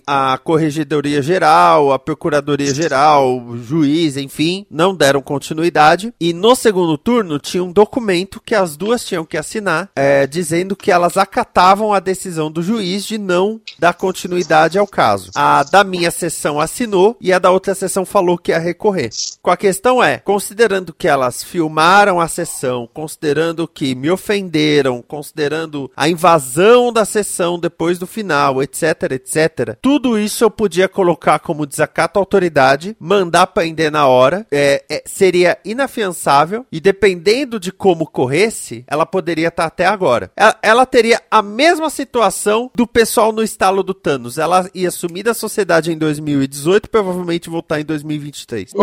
a 0.06 0.38
Corregedoria 0.38 1.22
Geral, 1.22 1.92
a 1.92 1.98
Procuradoria 1.98 2.72
Geral, 2.74 3.56
juiz, 3.56 4.16
enfim, 4.16 4.66
não 4.70 4.94
deram 4.94 5.20
continuidade. 5.20 6.12
E 6.20 6.32
no 6.32 6.54
segundo 6.54 6.96
turno 6.96 7.38
tinha 7.38 7.62
um 7.62 7.72
documento 7.72 8.40
que 8.40 8.54
as 8.54 8.76
duas 8.76 9.04
tinham 9.04 9.24
que 9.24 9.36
assinar, 9.36 9.90
eh, 9.96 10.26
dizendo 10.26 10.76
que 10.76 10.90
elas 10.90 11.16
acatavam 11.16 11.92
a 11.92 12.00
decisão 12.00 12.50
do 12.50 12.62
juiz 12.62 13.04
de 13.04 13.18
não 13.18 13.60
dar 13.78 13.94
continuidade 13.94 14.78
ao 14.78 14.86
caso. 14.86 15.30
A 15.34 15.62
da 15.62 15.84
minha 15.84 16.10
sessão 16.10 16.60
assinou 16.60 17.16
e 17.20 17.32
a 17.32 17.38
da 17.38 17.50
outra 17.50 17.74
sessão 17.74 18.04
falou 18.04 18.38
que 18.38 18.50
ia 18.52 18.58
recorrer. 18.58 19.10
Com 19.42 19.50
a 19.50 19.56
questão 19.56 20.02
é, 20.02 20.18
considerando 20.18 20.92
que 20.92 21.08
elas 21.08 21.42
filmaram 21.42 22.20
a 22.20 22.28
sessão, 22.28 22.88
considerando 22.92 23.66
que 23.68 23.94
me 23.94 24.10
ofenderam, 24.10 25.02
considerando 25.02 25.90
a 25.96 26.08
invasão 26.08 26.92
da 26.92 27.04
sessão 27.04 27.58
depois 27.58 27.98
do 27.98 28.06
final, 28.06 28.62
etc, 28.62 29.12
etc. 29.12 29.43
Tudo 29.80 30.18
isso 30.18 30.44
eu 30.44 30.50
podia 30.50 30.88
colocar 30.88 31.38
como 31.38 31.66
desacato 31.66 32.18
à 32.18 32.22
autoridade, 32.22 32.96
mandar 32.98 33.46
prender 33.48 33.90
na 33.90 34.06
hora, 34.06 34.46
é, 34.50 34.84
é, 34.90 35.02
seria 35.06 35.58
inafiançável 35.64 36.66
e 36.70 36.80
dependendo 36.80 37.58
de 37.60 37.70
como 37.72 38.06
corresse, 38.06 38.84
ela 38.86 39.06
poderia 39.06 39.48
estar 39.48 39.66
até 39.66 39.86
agora. 39.86 40.30
Ela, 40.36 40.56
ela 40.62 40.86
teria 40.86 41.20
a 41.30 41.42
mesma 41.42 41.90
situação 41.90 42.70
do 42.74 42.86
pessoal 42.86 43.32
no 43.32 43.42
estalo 43.42 43.82
do 43.82 43.94
Thanos. 43.94 44.38
Ela 44.38 44.68
ia 44.74 44.90
sumir 44.90 45.22
da 45.24 45.34
sociedade 45.34 45.92
em 45.92 45.98
2018 45.98 46.88
provavelmente 46.90 47.48
voltar 47.50 47.80
em 47.80 47.84
2023. 47.84 48.72
Ô, 48.74 48.82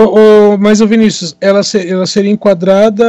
ô, 0.54 0.58
mas 0.58 0.82
o 0.82 0.88
Vinícius, 0.88 1.36
ela, 1.42 1.64
se- 1.64 1.88
ela 1.88 2.06
seria 2.06 2.32
enquadrada 2.32 3.06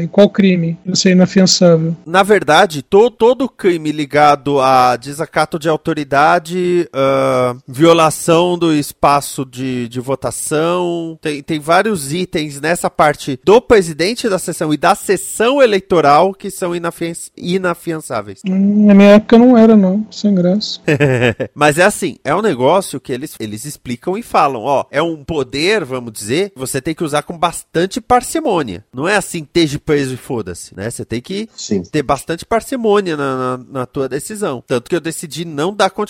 em 0.00 0.06
qual 0.06 0.28
crime? 0.28 0.78
Ela 0.86 0.96
seria 0.96 1.14
inafiançável. 1.16 1.96
Na 2.04 2.22
verdade, 2.22 2.82
to, 2.82 3.10
todo 3.10 3.48
crime 3.48 3.92
ligado 3.92 4.60
a 4.60 4.96
desacato 4.96 5.58
de 5.58 5.68
autoridade, 5.68 6.15
uh, 6.16 7.60
violação 7.66 8.58
do 8.58 8.72
espaço 8.72 9.44
de, 9.44 9.88
de 9.88 10.00
votação, 10.00 11.18
tem, 11.20 11.42
tem 11.42 11.58
vários 11.58 12.12
itens 12.12 12.60
nessa 12.60 12.88
parte 12.88 13.38
do 13.44 13.60
presidente 13.60 14.28
da 14.28 14.38
sessão 14.38 14.72
e 14.72 14.76
da 14.76 14.94
sessão 14.94 15.62
eleitoral 15.62 16.32
que 16.32 16.50
são 16.50 16.74
inafian 16.74 17.12
inafiançáveis. 17.36 18.40
Hum, 18.46 18.86
na 18.86 18.94
minha 18.94 19.10
época 19.10 19.38
não 19.38 19.56
era, 19.56 19.76
não, 19.76 20.06
sem 20.10 20.34
graça. 20.34 20.80
Mas 21.54 21.78
é 21.78 21.84
assim, 21.84 22.16
é 22.24 22.34
um 22.34 22.42
negócio 22.42 23.00
que 23.00 23.12
eles, 23.12 23.34
eles 23.38 23.64
explicam 23.64 24.16
e 24.16 24.22
falam, 24.22 24.62
ó, 24.62 24.84
é 24.90 25.02
um 25.02 25.24
poder, 25.24 25.84
vamos 25.84 26.12
dizer, 26.12 26.52
você 26.54 26.80
tem 26.80 26.94
que 26.94 27.04
usar 27.04 27.22
com 27.22 27.36
bastante 27.36 28.00
parcimônia. 28.00 28.84
Não 28.92 29.08
é 29.08 29.16
assim, 29.16 29.42
esteja 29.42 29.78
preso 29.78 30.14
e 30.14 30.16
foda-se, 30.16 30.74
né? 30.76 30.90
Você 30.90 31.04
tem 31.04 31.20
que 31.20 31.48
Sim. 31.56 31.82
ter 31.82 32.02
bastante 32.02 32.44
parcimônia 32.44 33.16
na, 33.16 33.36
na, 33.36 33.64
na, 33.70 33.86
tua 33.86 34.08
decisão. 34.08 34.62
Tanto 34.66 34.88
que 34.88 34.96
eu 34.96 35.00
decidi 35.00 35.44
não 35.44 35.74
dar 35.74 35.90
continuidade. 35.90 36.05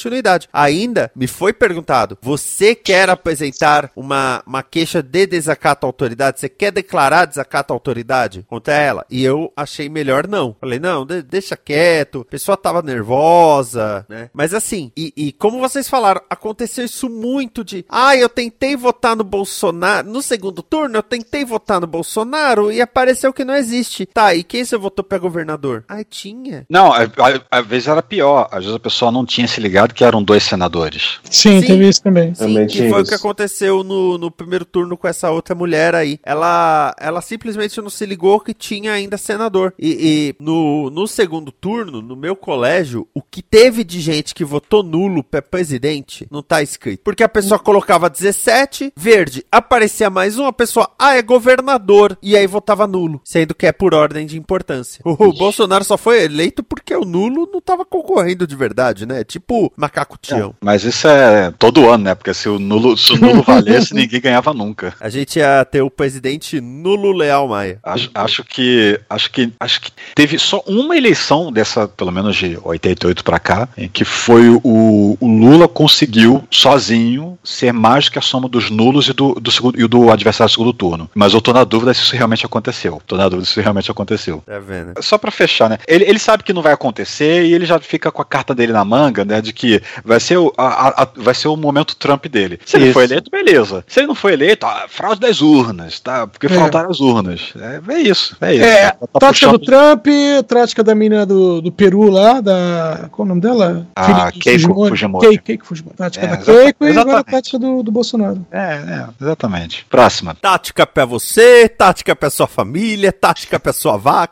Ainda 0.52 1.10
me 1.14 1.26
foi 1.26 1.52
perguntado: 1.52 2.18
você 2.20 2.74
quer 2.74 3.08
apresentar 3.08 3.90
uma, 3.94 4.42
uma 4.46 4.62
queixa 4.62 5.02
de 5.02 5.26
desacato 5.26 5.86
à 5.86 5.88
autoridade? 5.88 6.40
Você 6.40 6.48
quer 6.48 6.72
declarar 6.72 7.26
desacato 7.26 7.72
à 7.72 7.76
autoridade 7.76 8.44
contra 8.48 8.74
ela? 8.74 9.06
E 9.10 9.24
eu 9.24 9.52
achei 9.56 9.88
melhor 9.88 10.26
não. 10.26 10.56
Falei, 10.60 10.78
não, 10.78 11.04
de, 11.04 11.22
deixa 11.22 11.56
quieto. 11.56 12.20
A 12.20 12.30
pessoa 12.30 12.56
tava 12.56 12.82
nervosa, 12.82 14.04
né? 14.08 14.30
Mas 14.32 14.54
assim, 14.54 14.90
e, 14.96 15.12
e 15.16 15.32
como 15.32 15.60
vocês 15.60 15.88
falaram, 15.88 16.20
aconteceu 16.28 16.84
isso 16.84 17.08
muito 17.08 17.64
de. 17.64 17.84
Ah, 17.88 18.16
eu 18.16 18.28
tentei 18.28 18.76
votar 18.76 19.16
no 19.16 19.24
Bolsonaro. 19.24 20.08
No 20.08 20.22
segundo 20.22 20.62
turno, 20.62 20.96
eu 20.96 21.02
tentei 21.02 21.44
votar 21.44 21.80
no 21.80 21.86
Bolsonaro 21.86 22.72
e 22.72 22.80
apareceu 22.80 23.32
que 23.32 23.44
não 23.44 23.54
existe. 23.54 24.06
Tá, 24.06 24.34
e 24.34 24.42
quem 24.42 24.64
você 24.64 24.76
votou 24.76 25.04
pra 25.04 25.18
governador? 25.18 25.84
Ah, 25.88 26.02
tinha. 26.04 26.66
Não, 26.68 26.92
às 26.92 27.66
vezes 27.66 27.88
era 27.88 28.02
pior. 28.02 28.48
Às 28.50 28.64
vezes 28.64 28.74
a 28.74 28.80
pessoa 28.80 29.10
não 29.10 29.24
tinha 29.24 29.46
se 29.46 29.60
ligado 29.60 29.75
que 29.94 30.04
eram 30.04 30.22
dois 30.22 30.42
senadores. 30.42 31.20
Sim, 31.30 31.60
Sim. 31.60 31.66
teve 31.66 31.88
isso 31.88 32.02
também. 32.02 32.34
Sim, 32.34 32.46
também 32.46 32.66
que 32.66 32.78
foi 32.78 32.86
isso. 32.86 33.00
o 33.00 33.04
que 33.04 33.14
aconteceu 33.14 33.84
no, 33.84 34.18
no 34.18 34.30
primeiro 34.30 34.64
turno 34.64 34.96
com 34.96 35.08
essa 35.08 35.30
outra 35.30 35.54
mulher 35.54 35.94
aí. 35.94 36.18
Ela, 36.22 36.94
ela 36.98 37.20
simplesmente 37.20 37.80
não 37.80 37.90
se 37.90 38.06
ligou 38.06 38.40
que 38.40 38.54
tinha 38.54 38.92
ainda 38.92 39.16
senador. 39.16 39.74
E, 39.78 40.34
e 40.38 40.42
no, 40.42 40.90
no 40.90 41.06
segundo 41.06 41.50
turno, 41.52 42.00
no 42.00 42.16
meu 42.16 42.36
colégio, 42.36 43.06
o 43.14 43.22
que 43.22 43.42
teve 43.42 43.84
de 43.84 44.00
gente 44.00 44.34
que 44.34 44.44
votou 44.44 44.82
nulo 44.82 45.22
pra 45.22 45.42
presidente 45.42 46.26
não 46.30 46.42
tá 46.42 46.62
escrito. 46.62 47.00
Porque 47.02 47.22
a 47.22 47.28
pessoa 47.28 47.58
colocava 47.58 48.08
17, 48.08 48.92
verde, 48.96 49.44
aparecia 49.50 50.10
mais 50.10 50.38
um, 50.38 50.46
a 50.46 50.52
pessoa, 50.52 50.90
ah, 50.98 51.16
é 51.16 51.22
governador. 51.22 52.16
E 52.22 52.36
aí 52.36 52.46
votava 52.46 52.86
nulo, 52.86 53.20
sendo 53.24 53.54
que 53.54 53.66
é 53.66 53.72
por 53.72 53.94
ordem 53.94 54.26
de 54.26 54.38
importância. 54.38 55.02
O 55.04 55.28
Ixi. 55.28 55.38
Bolsonaro 55.38 55.84
só 55.84 55.96
foi 55.96 56.24
eleito 56.24 56.62
porque 56.62 56.94
o 56.94 57.04
nulo 57.04 57.48
não 57.52 57.60
tava 57.60 57.84
concorrendo 57.84 58.46
de 58.46 58.56
verdade, 58.56 59.06
né? 59.06 59.24
Tipo 59.24 59.65
macaco 59.76 60.18
tião. 60.20 60.50
É, 60.50 60.64
mas 60.64 60.84
isso 60.84 61.06
é 61.08 61.52
todo 61.58 61.88
ano, 61.88 62.04
né? 62.04 62.14
Porque 62.14 62.34
se 62.34 62.48
o 62.48 62.58
nulo, 62.58 62.96
se 62.96 63.12
o 63.12 63.20
nulo 63.20 63.42
valesse, 63.46 63.94
ninguém 63.94 64.20
ganhava 64.20 64.52
nunca. 64.52 64.94
A 65.00 65.08
gente 65.08 65.38
ia 65.38 65.64
ter 65.64 65.82
o 65.82 65.90
presidente 65.90 66.60
nulo 66.60 67.12
Leal 67.12 67.48
Maia. 67.48 67.78
Acho, 67.82 68.10
acho 68.14 68.44
que 68.44 69.00
acho 69.08 69.30
que 69.30 69.52
acho 69.58 69.80
que 69.80 69.90
teve 70.14 70.38
só 70.38 70.62
uma 70.66 70.96
eleição 70.96 71.52
dessa, 71.52 71.88
pelo 71.88 72.10
menos 72.10 72.36
de 72.36 72.58
88 72.62 73.24
para 73.24 73.38
cá, 73.38 73.68
em 73.76 73.88
que 73.88 74.04
foi 74.04 74.48
o, 74.48 75.16
o, 75.20 75.26
Lula 75.26 75.68
conseguiu 75.68 76.46
sozinho 76.50 77.38
ser 77.44 77.72
mais 77.72 78.08
que 78.08 78.18
a 78.18 78.22
soma 78.22 78.48
dos 78.48 78.70
nulos 78.70 79.08
e 79.08 79.12
do, 79.12 79.34
do 79.34 79.50
segundo 79.50 79.80
e 79.80 79.86
do 79.86 80.10
adversário 80.10 80.50
do 80.50 80.52
segundo 80.52 80.72
turno. 80.72 81.10
Mas 81.14 81.34
eu 81.34 81.40
tô 81.40 81.52
na 81.52 81.64
dúvida 81.64 81.92
se 81.94 82.02
isso 82.02 82.16
realmente 82.16 82.44
aconteceu. 82.44 83.00
Tô 83.06 83.16
na 83.16 83.28
dúvida 83.28 83.44
se 83.44 83.52
isso 83.52 83.60
realmente 83.60 83.90
aconteceu. 83.90 84.42
É 84.46 84.58
vendo. 84.58 84.94
Só 85.02 85.18
para 85.18 85.30
fechar, 85.30 85.68
né? 85.68 85.78
Ele, 85.86 86.04
ele 86.04 86.18
sabe 86.18 86.42
que 86.42 86.52
não 86.52 86.62
vai 86.62 86.72
acontecer 86.72 87.44
e 87.44 87.52
ele 87.52 87.64
já 87.64 87.78
fica 87.78 88.10
com 88.10 88.22
a 88.22 88.24
carta 88.24 88.54
dele 88.54 88.72
na 88.72 88.84
manga, 88.84 89.24
né? 89.24 89.40
De 89.40 89.52
que 89.56 89.82
vai 90.04 90.20
ser 90.20 90.36
o, 90.36 90.52
a, 90.56 91.02
a, 91.02 91.08
vai 91.16 91.34
ser 91.34 91.48
o 91.48 91.56
momento 91.56 91.96
Trump 91.96 92.26
dele. 92.26 92.60
Se 92.64 92.76
Isso. 92.76 92.84
ele 92.84 92.92
foi 92.92 93.04
eleito, 93.04 93.30
beleza. 93.30 93.84
Se 93.88 94.00
ele 94.00 94.06
não 94.06 94.14
foi 94.14 94.34
eleito, 94.34 94.66
ah, 94.66 94.86
fraude 94.88 95.20
das 95.20 95.40
urnas, 95.40 95.98
tá? 95.98 96.26
Porque 96.26 96.46
é. 96.46 96.50
faltaram 96.50 96.90
as 96.90 97.00
urnas. 97.00 97.52
É, 97.58 97.80
é, 97.94 97.98
isso, 98.00 98.36
é 98.40 98.54
isso. 98.54 98.64
É, 98.64 98.90
tá, 98.90 98.98
tá 98.98 99.18
tática 99.18 99.50
puxando... 99.50 99.58
do 99.58 99.64
Trump, 99.64 100.06
tática 100.46 100.84
da 100.84 100.94
menina 100.94 101.24
do, 101.24 101.60
do 101.60 101.72
Peru 101.72 102.10
lá, 102.10 102.40
da. 102.40 103.08
Qual 103.10 103.24
é 103.24 103.26
o 103.26 103.28
nome 103.28 103.40
dela? 103.40 103.86
Ah, 103.96 104.30
Keiko 104.30 104.88
Fujimori. 104.88 105.28
Keiko, 105.28 105.44
Keiko 105.44 105.66
Fujimori. 105.66 105.96
Tática 105.96 106.26
é, 106.26 106.28
da 106.28 106.36
Keiko 106.36 106.84
e 106.84 106.98
agora 106.98 107.20
a 107.20 107.24
tática 107.24 107.58
do, 107.58 107.82
do 107.82 107.90
Bolsonaro. 107.90 108.46
É, 108.50 108.58
é, 108.58 109.06
exatamente. 109.20 109.86
Próxima. 109.88 110.34
Tática 110.34 110.86
pra 110.86 111.04
você, 111.04 111.68
tática 111.68 112.14
pra 112.14 112.30
sua 112.30 112.46
família, 112.46 113.10
tática 113.10 113.58
pra 113.58 113.72
sua 113.72 113.96
vaca. 113.96 114.30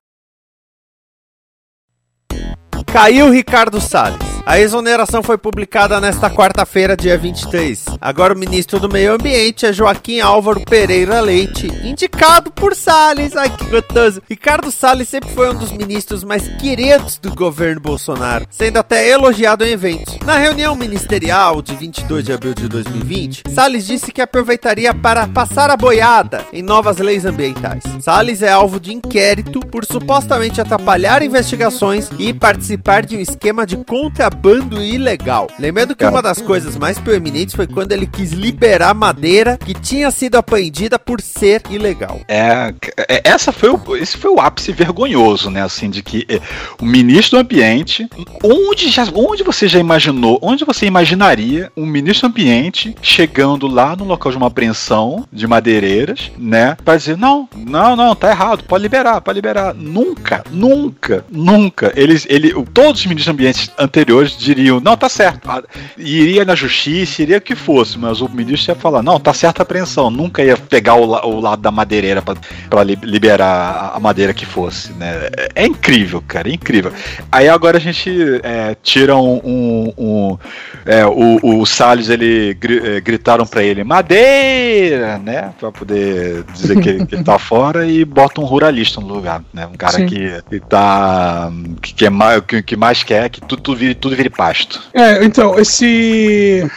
Caiu 2.87 3.31
Ricardo 3.31 3.81
Salles. 3.81 4.34
A 4.47 4.61
exoneração 4.61 5.23
foi 5.23 5.39
publicada 5.39 5.99
nesta 5.99 6.29
quarta-feira, 6.29 6.95
dia 6.95 7.17
23. 7.17 7.87
Agora 7.99 8.35
o 8.35 8.39
ministro 8.39 8.79
do 8.79 8.91
Meio 8.91 9.15
Ambiente 9.15 9.65
é 9.65 9.73
Joaquim 9.73 10.21
Álvaro 10.21 10.61
Pereira 10.61 11.19
Leite, 11.23 11.67
indicado 11.83 12.51
por 12.51 12.77
Salles. 12.77 13.35
Ai 13.35 13.49
que 13.49 13.65
gostoso. 13.65 14.23
Ricardo 14.29 14.71
Salles 14.71 15.09
sempre 15.09 15.31
foi 15.31 15.51
um 15.51 15.59
dos 15.59 15.73
ministros 15.73 16.23
mais 16.23 16.47
queridos 16.59 17.17
do 17.17 17.35
governo 17.35 17.81
Bolsonaro, 17.81 18.47
sendo 18.51 18.77
até 18.77 19.09
elogiado 19.09 19.65
em 19.65 19.71
eventos. 19.71 20.19
Na 20.27 20.37
reunião 20.37 20.77
ministerial 20.77 21.63
de 21.63 21.75
22 21.75 22.25
de 22.27 22.33
abril 22.35 22.53
de 22.53 22.69
2020, 22.69 23.45
Salles 23.49 23.87
disse 23.87 24.13
que 24.13 24.21
aproveitaria 24.21 24.93
para 24.93 25.27
passar 25.27 25.71
a 25.71 25.77
boiada 25.77 26.45
em 26.53 26.63
novas 26.63 26.99
leis 26.99 27.25
ambientais. 27.25 27.83
Salles 27.99 28.43
é 28.43 28.53
alvo 28.53 28.79
de 28.79 28.93
inquérito 28.93 29.61
por 29.61 29.87
supostamente 29.87 30.61
atrapalhar 30.61 31.23
investigações 31.23 32.11
e 32.19 32.35
participar 32.35 33.07
de 33.07 33.17
um 33.17 33.21
esquema 33.21 33.67
de 33.67 33.79
contra 33.79 34.34
contrabando 34.35 34.83
ilegal. 34.83 35.49
Lembrando 35.59 35.95
que 35.95 36.05
uma 36.05 36.21
das 36.21 36.41
coisas 36.41 36.77
mais 36.77 36.99
proeminentes 36.99 37.55
foi 37.55 37.67
quando 37.67 37.93
ele 37.93 38.07
quis 38.07 38.33
liberar 38.33 38.93
madeira 38.93 39.57
que 39.57 39.73
tinha 39.73 40.11
sido 40.11 40.37
apreendida 40.37 40.99
por 40.99 41.21
ser 41.21 41.63
ilegal. 41.71 42.21
É, 42.29 42.75
é, 43.09 43.23
essa 43.25 43.53
foi 43.53 43.71
o, 43.71 43.97
esse 43.97 44.17
foi 44.17 44.31
o 44.31 44.41
ápice 44.41 44.73
vergonhoso, 44.73 45.51
né? 45.51 45.63
Assim, 45.63 45.89
de 45.89 46.03
que 46.03 46.27
é, 46.29 46.41
o 46.81 46.85
ministro 46.85 47.39
do 47.39 47.43
ambiente, 47.43 48.09
onde, 48.43 48.89
já, 48.91 49.07
onde 49.15 49.43
você 49.43 49.69
já 49.69 49.79
imaginou, 49.79 50.39
onde 50.43 50.65
você 50.65 50.87
imaginaria 50.87 51.71
um 51.77 51.87
ministro 51.87 52.29
do 52.29 52.33
ambiente 52.33 52.95
chegando 53.01 53.67
lá 53.67 53.95
no 53.95 54.05
local 54.05 54.33
de 54.33 54.39
uma 54.39 54.49
apreensão 54.49 55.27
de 55.33 55.47
madeireiras, 55.47 56.31
né? 56.37 56.77
Pra 56.85 56.97
dizer, 56.97 57.17
não, 57.17 57.49
não, 57.57 57.95
não, 57.95 58.15
tá 58.15 58.31
errado, 58.31 58.65
pode 58.65 58.83
liberar, 58.83 59.21
pode 59.21 59.37
liberar. 59.37 59.75
Nunca, 59.75 60.45
nunca, 60.51 61.25
nunca. 61.31 61.93
Eles, 61.95 62.27
ele, 62.29 62.53
todos 62.73 63.01
os 63.01 63.07
ministros 63.07 63.35
do 63.35 63.39
ambiente 63.39 63.71
anteriores 63.79 64.24
hoje 64.25 64.37
diriam, 64.39 64.81
não, 64.81 64.97
tá 64.97 65.09
certo. 65.09 65.49
Ah, 65.49 65.63
iria 65.97 66.45
na 66.45 66.55
justiça, 66.55 67.23
iria 67.23 67.41
que 67.41 67.55
fosse, 67.55 67.99
mas 67.99 68.21
o 68.21 68.29
ministro 68.29 68.73
ia 68.73 68.75
falar, 68.75 69.03
não, 69.03 69.21
tá 69.21 69.33
certa 69.33 69.63
a 69.63 69.65
apreensão. 69.65 70.11
Nunca 70.11 70.43
ia 70.43 70.57
pegar 70.57 70.95
o, 70.95 71.05
o 71.05 71.41
lado 71.41 71.63
da 71.63 71.71
madeireira 71.71 72.23
para 72.23 72.83
liberar 72.83 73.93
a 73.95 74.01
madeira 74.01 74.35
que 74.35 74.47
fosse, 74.47 74.93
né? 74.95 75.29
É, 75.37 75.63
é, 75.63 75.67
incrível, 75.67 76.23
cara, 76.27 76.49
é 76.49 76.53
incrível. 76.53 76.93
Aí 77.31 77.49
agora 77.49 77.77
a 77.77 77.81
gente 77.81 78.11
é, 78.43 78.77
tira 78.83 79.17
um. 79.17 79.41
um, 79.45 79.93
um 79.97 80.39
é, 80.85 81.05
o, 81.07 81.61
o 81.61 81.67
Salles, 81.67 82.09
ele 82.09 82.57
é, 82.85 83.01
gritaram 83.01 83.47
para 83.47 83.63
ele, 83.63 83.85
madeira, 83.85 85.19
né? 85.19 85.53
Pra 85.59 85.71
poder 85.71 86.45
dizer 86.53 86.81
que, 86.81 87.07
que 87.07 87.15
ele 87.15 87.25
tá 87.25 87.39
fora 87.41 87.87
e 87.87 88.05
bota 88.05 88.41
um 88.41 88.45
ruralista 88.45 89.01
no 89.01 89.09
lugar, 89.09 89.43
né? 89.53 89.67
Um 89.67 89.77
cara 89.77 90.05
que, 90.05 90.43
que 90.49 90.61
tá. 90.61 91.51
Que, 91.81 91.95
que, 91.95 92.07
é 92.07 92.11
mais, 92.11 92.41
que, 92.41 92.63
que 92.63 92.77
mais 92.77 93.03
quer 93.03 93.29
que 93.29 93.41
tudo, 93.41 93.63
tudo 93.63 93.77
vire 93.77 93.95
tudo 93.95 94.14
tudo 94.15 94.17
vire 94.17 94.31
pasto. 94.31 94.81
É, 94.93 95.25
então, 95.25 95.59
esse 95.59 96.69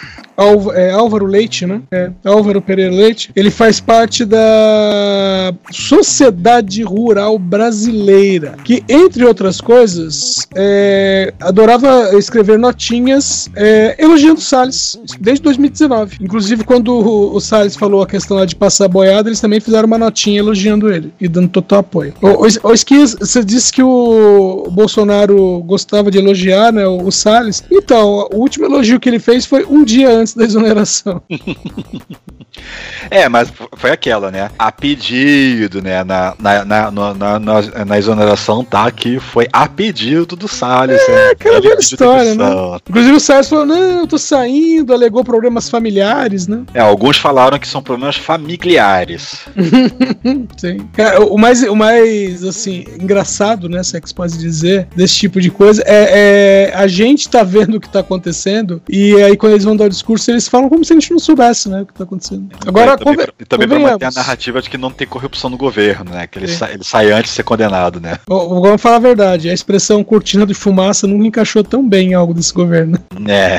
é, 0.74 0.92
Álvaro 0.92 1.26
Leite, 1.26 1.66
né? 1.66 1.82
É, 1.92 2.12
Álvaro 2.24 2.62
Pereira 2.62 2.94
Leite. 2.94 3.32
Ele 3.36 3.50
faz 3.50 3.80
parte 3.80 4.24
da 4.24 5.54
Sociedade 5.72 6.84
Rural 6.84 7.40
Brasileira, 7.40 8.56
que, 8.64 8.84
entre 8.88 9.26
outras 9.26 9.60
coisas, 9.60 10.48
é, 10.56 11.34
adorava 11.40 12.16
escrever 12.18 12.60
notinhas 12.60 13.50
é, 13.56 13.96
elogiando 13.98 14.40
Salles, 14.40 15.00
desde 15.20 15.42
2019. 15.44 16.18
Inclusive, 16.22 16.64
quando 16.64 16.94
o, 16.94 17.36
o 17.36 17.40
Salles 17.40 17.76
falou 17.76 18.02
a 18.02 18.08
questão 18.08 18.38
lá 18.38 18.46
de 18.46 18.56
passar 18.56 18.88
boiada, 18.88 19.30
eles 19.30 19.42
também 19.42 19.60
fizeram 19.60 19.88
uma 19.88 19.98
notinha 19.98 20.40
elogiando 20.40 20.92
ele 20.92 21.12
e 21.20 21.28
dando 21.28 21.50
total 21.50 21.80
apoio. 21.80 22.14
O, 22.22 22.68
o, 22.68 22.74
Esquias, 22.74 23.16
você 23.20 23.44
disse 23.44 23.74
que 23.74 23.82
o 23.82 24.68
Bolsonaro 24.72 25.64
gostava 25.66 26.12
de 26.12 26.18
elogiar 26.18 26.72
né, 26.72 26.86
o, 26.86 27.08
o 27.08 27.12
Salles. 27.12 27.64
Então, 27.72 28.28
o 28.34 28.38
último 28.38 28.66
elogio 28.66 29.00
que 29.00 29.10
ele 29.10 29.20
fez 29.20 29.46
foi 29.46 29.66
um 29.66 29.84
dia 29.84 30.10
antes 30.10 30.27
antes 30.28 30.34
da 30.34 30.44
exoneração. 30.44 31.22
É, 33.10 33.30
mas 33.30 33.52
foi 33.76 33.92
aquela, 33.92 34.32
né? 34.32 34.50
A 34.58 34.72
pedido, 34.72 35.82
né? 35.82 36.04
Na, 36.04 36.34
na, 36.40 36.66
na, 36.66 36.92
na, 36.92 37.40
na, 37.40 37.86
na 37.86 37.98
exoneração 37.98 38.64
tá 38.64 38.90
que 38.92 39.20
foi 39.20 39.48
a 39.54 39.68
pedido 39.68 40.36
do 40.36 40.48
Salles. 40.48 41.00
É, 41.08 41.12
né? 41.12 41.30
aquela 41.32 41.62
velha 41.62 41.76
pediu 41.76 41.80
história, 41.80 42.36
né? 42.36 42.46
Inclusive 42.90 43.16
o 43.16 43.20
Salles 43.20 43.50
falou, 43.50 43.66
não, 43.66 44.00
eu 44.00 44.08
tô 44.08 44.18
saindo, 44.18 44.94
alegou 44.94 45.24
problemas 45.24 45.70
familiares, 45.70 46.48
né? 46.48 46.64
É, 46.74 46.80
alguns 46.80 47.18
falaram 47.18 47.60
que 47.60 47.68
são 47.68 47.82
problemas 47.82 48.16
familiares. 48.16 49.46
Sim. 50.58 50.88
Cara, 50.94 51.24
o 51.26 51.38
mais, 51.38 51.64
o 51.64 51.76
mais, 51.76 52.44
assim, 52.44 52.86
engraçado, 53.00 53.70
né, 53.70 53.84
se 53.84 53.96
é 53.96 54.02
que 54.02 54.10
se 54.10 54.16
pode 54.16 54.38
dizer, 54.38 54.88
desse 54.96 55.16
tipo 55.16 55.40
de 55.40 55.52
coisa, 55.52 55.84
é, 55.86 56.72
é 56.72 56.74
a 56.76 56.88
gente 56.88 57.30
tá 57.30 57.44
vendo 57.44 57.76
o 57.76 57.80
que 57.80 57.90
tá 57.90 58.00
acontecendo 58.00 58.82
e 58.90 59.16
aí 59.22 59.38
quando 59.38 59.54
eles 59.54 59.64
vão 59.64 59.76
dar 59.76 59.86
o 59.86 59.90
discurso, 59.90 60.17
eles 60.28 60.48
falam 60.48 60.70
como 60.70 60.84
se 60.84 60.94
a 60.94 60.96
gente 60.96 61.12
não 61.12 61.20
soubesse, 61.20 61.70
né, 61.70 61.82
o 61.82 61.86
que 61.86 61.94
tá 61.94 62.04
acontecendo. 62.04 62.50
Agora, 62.66 62.94
e 63.40 63.46
também, 63.46 63.66
e 63.66 63.68
pra 63.68 63.80
manter 63.80 64.06
a 64.06 64.12
narrativa 64.12 64.62
de 64.62 64.70
que 64.70 64.78
não 64.78 64.92
tem 64.92 65.08
corrupção 65.08 65.50
no 65.50 65.58
governo, 65.58 66.12
né? 66.12 66.28
Que 66.28 66.40
ele, 66.40 66.46
É. 66.46 66.56
sai, 66.56 66.74
ele 66.74 66.84
sai 66.84 67.12
antes 67.12 67.32
de 67.32 67.36
ser 67.36 67.44
condenado, 67.44 68.00
né? 68.00 68.18
Ó, 68.30 68.60
Vamos 68.62 68.82
falar 68.82 68.98
a 68.98 69.00
verdade, 69.00 69.50
a 69.50 69.54
expressão 69.54 70.04
cortina 70.04 70.46
de 70.46 70.54
fumaça 70.54 71.06
nunca 71.08 71.28
encaixou 71.28 71.64
tão 71.64 71.88
bem 71.88 72.12
em 72.12 72.14
algo 72.14 72.34
desse 72.34 72.54
governo. 72.54 72.98
É. 73.28 73.58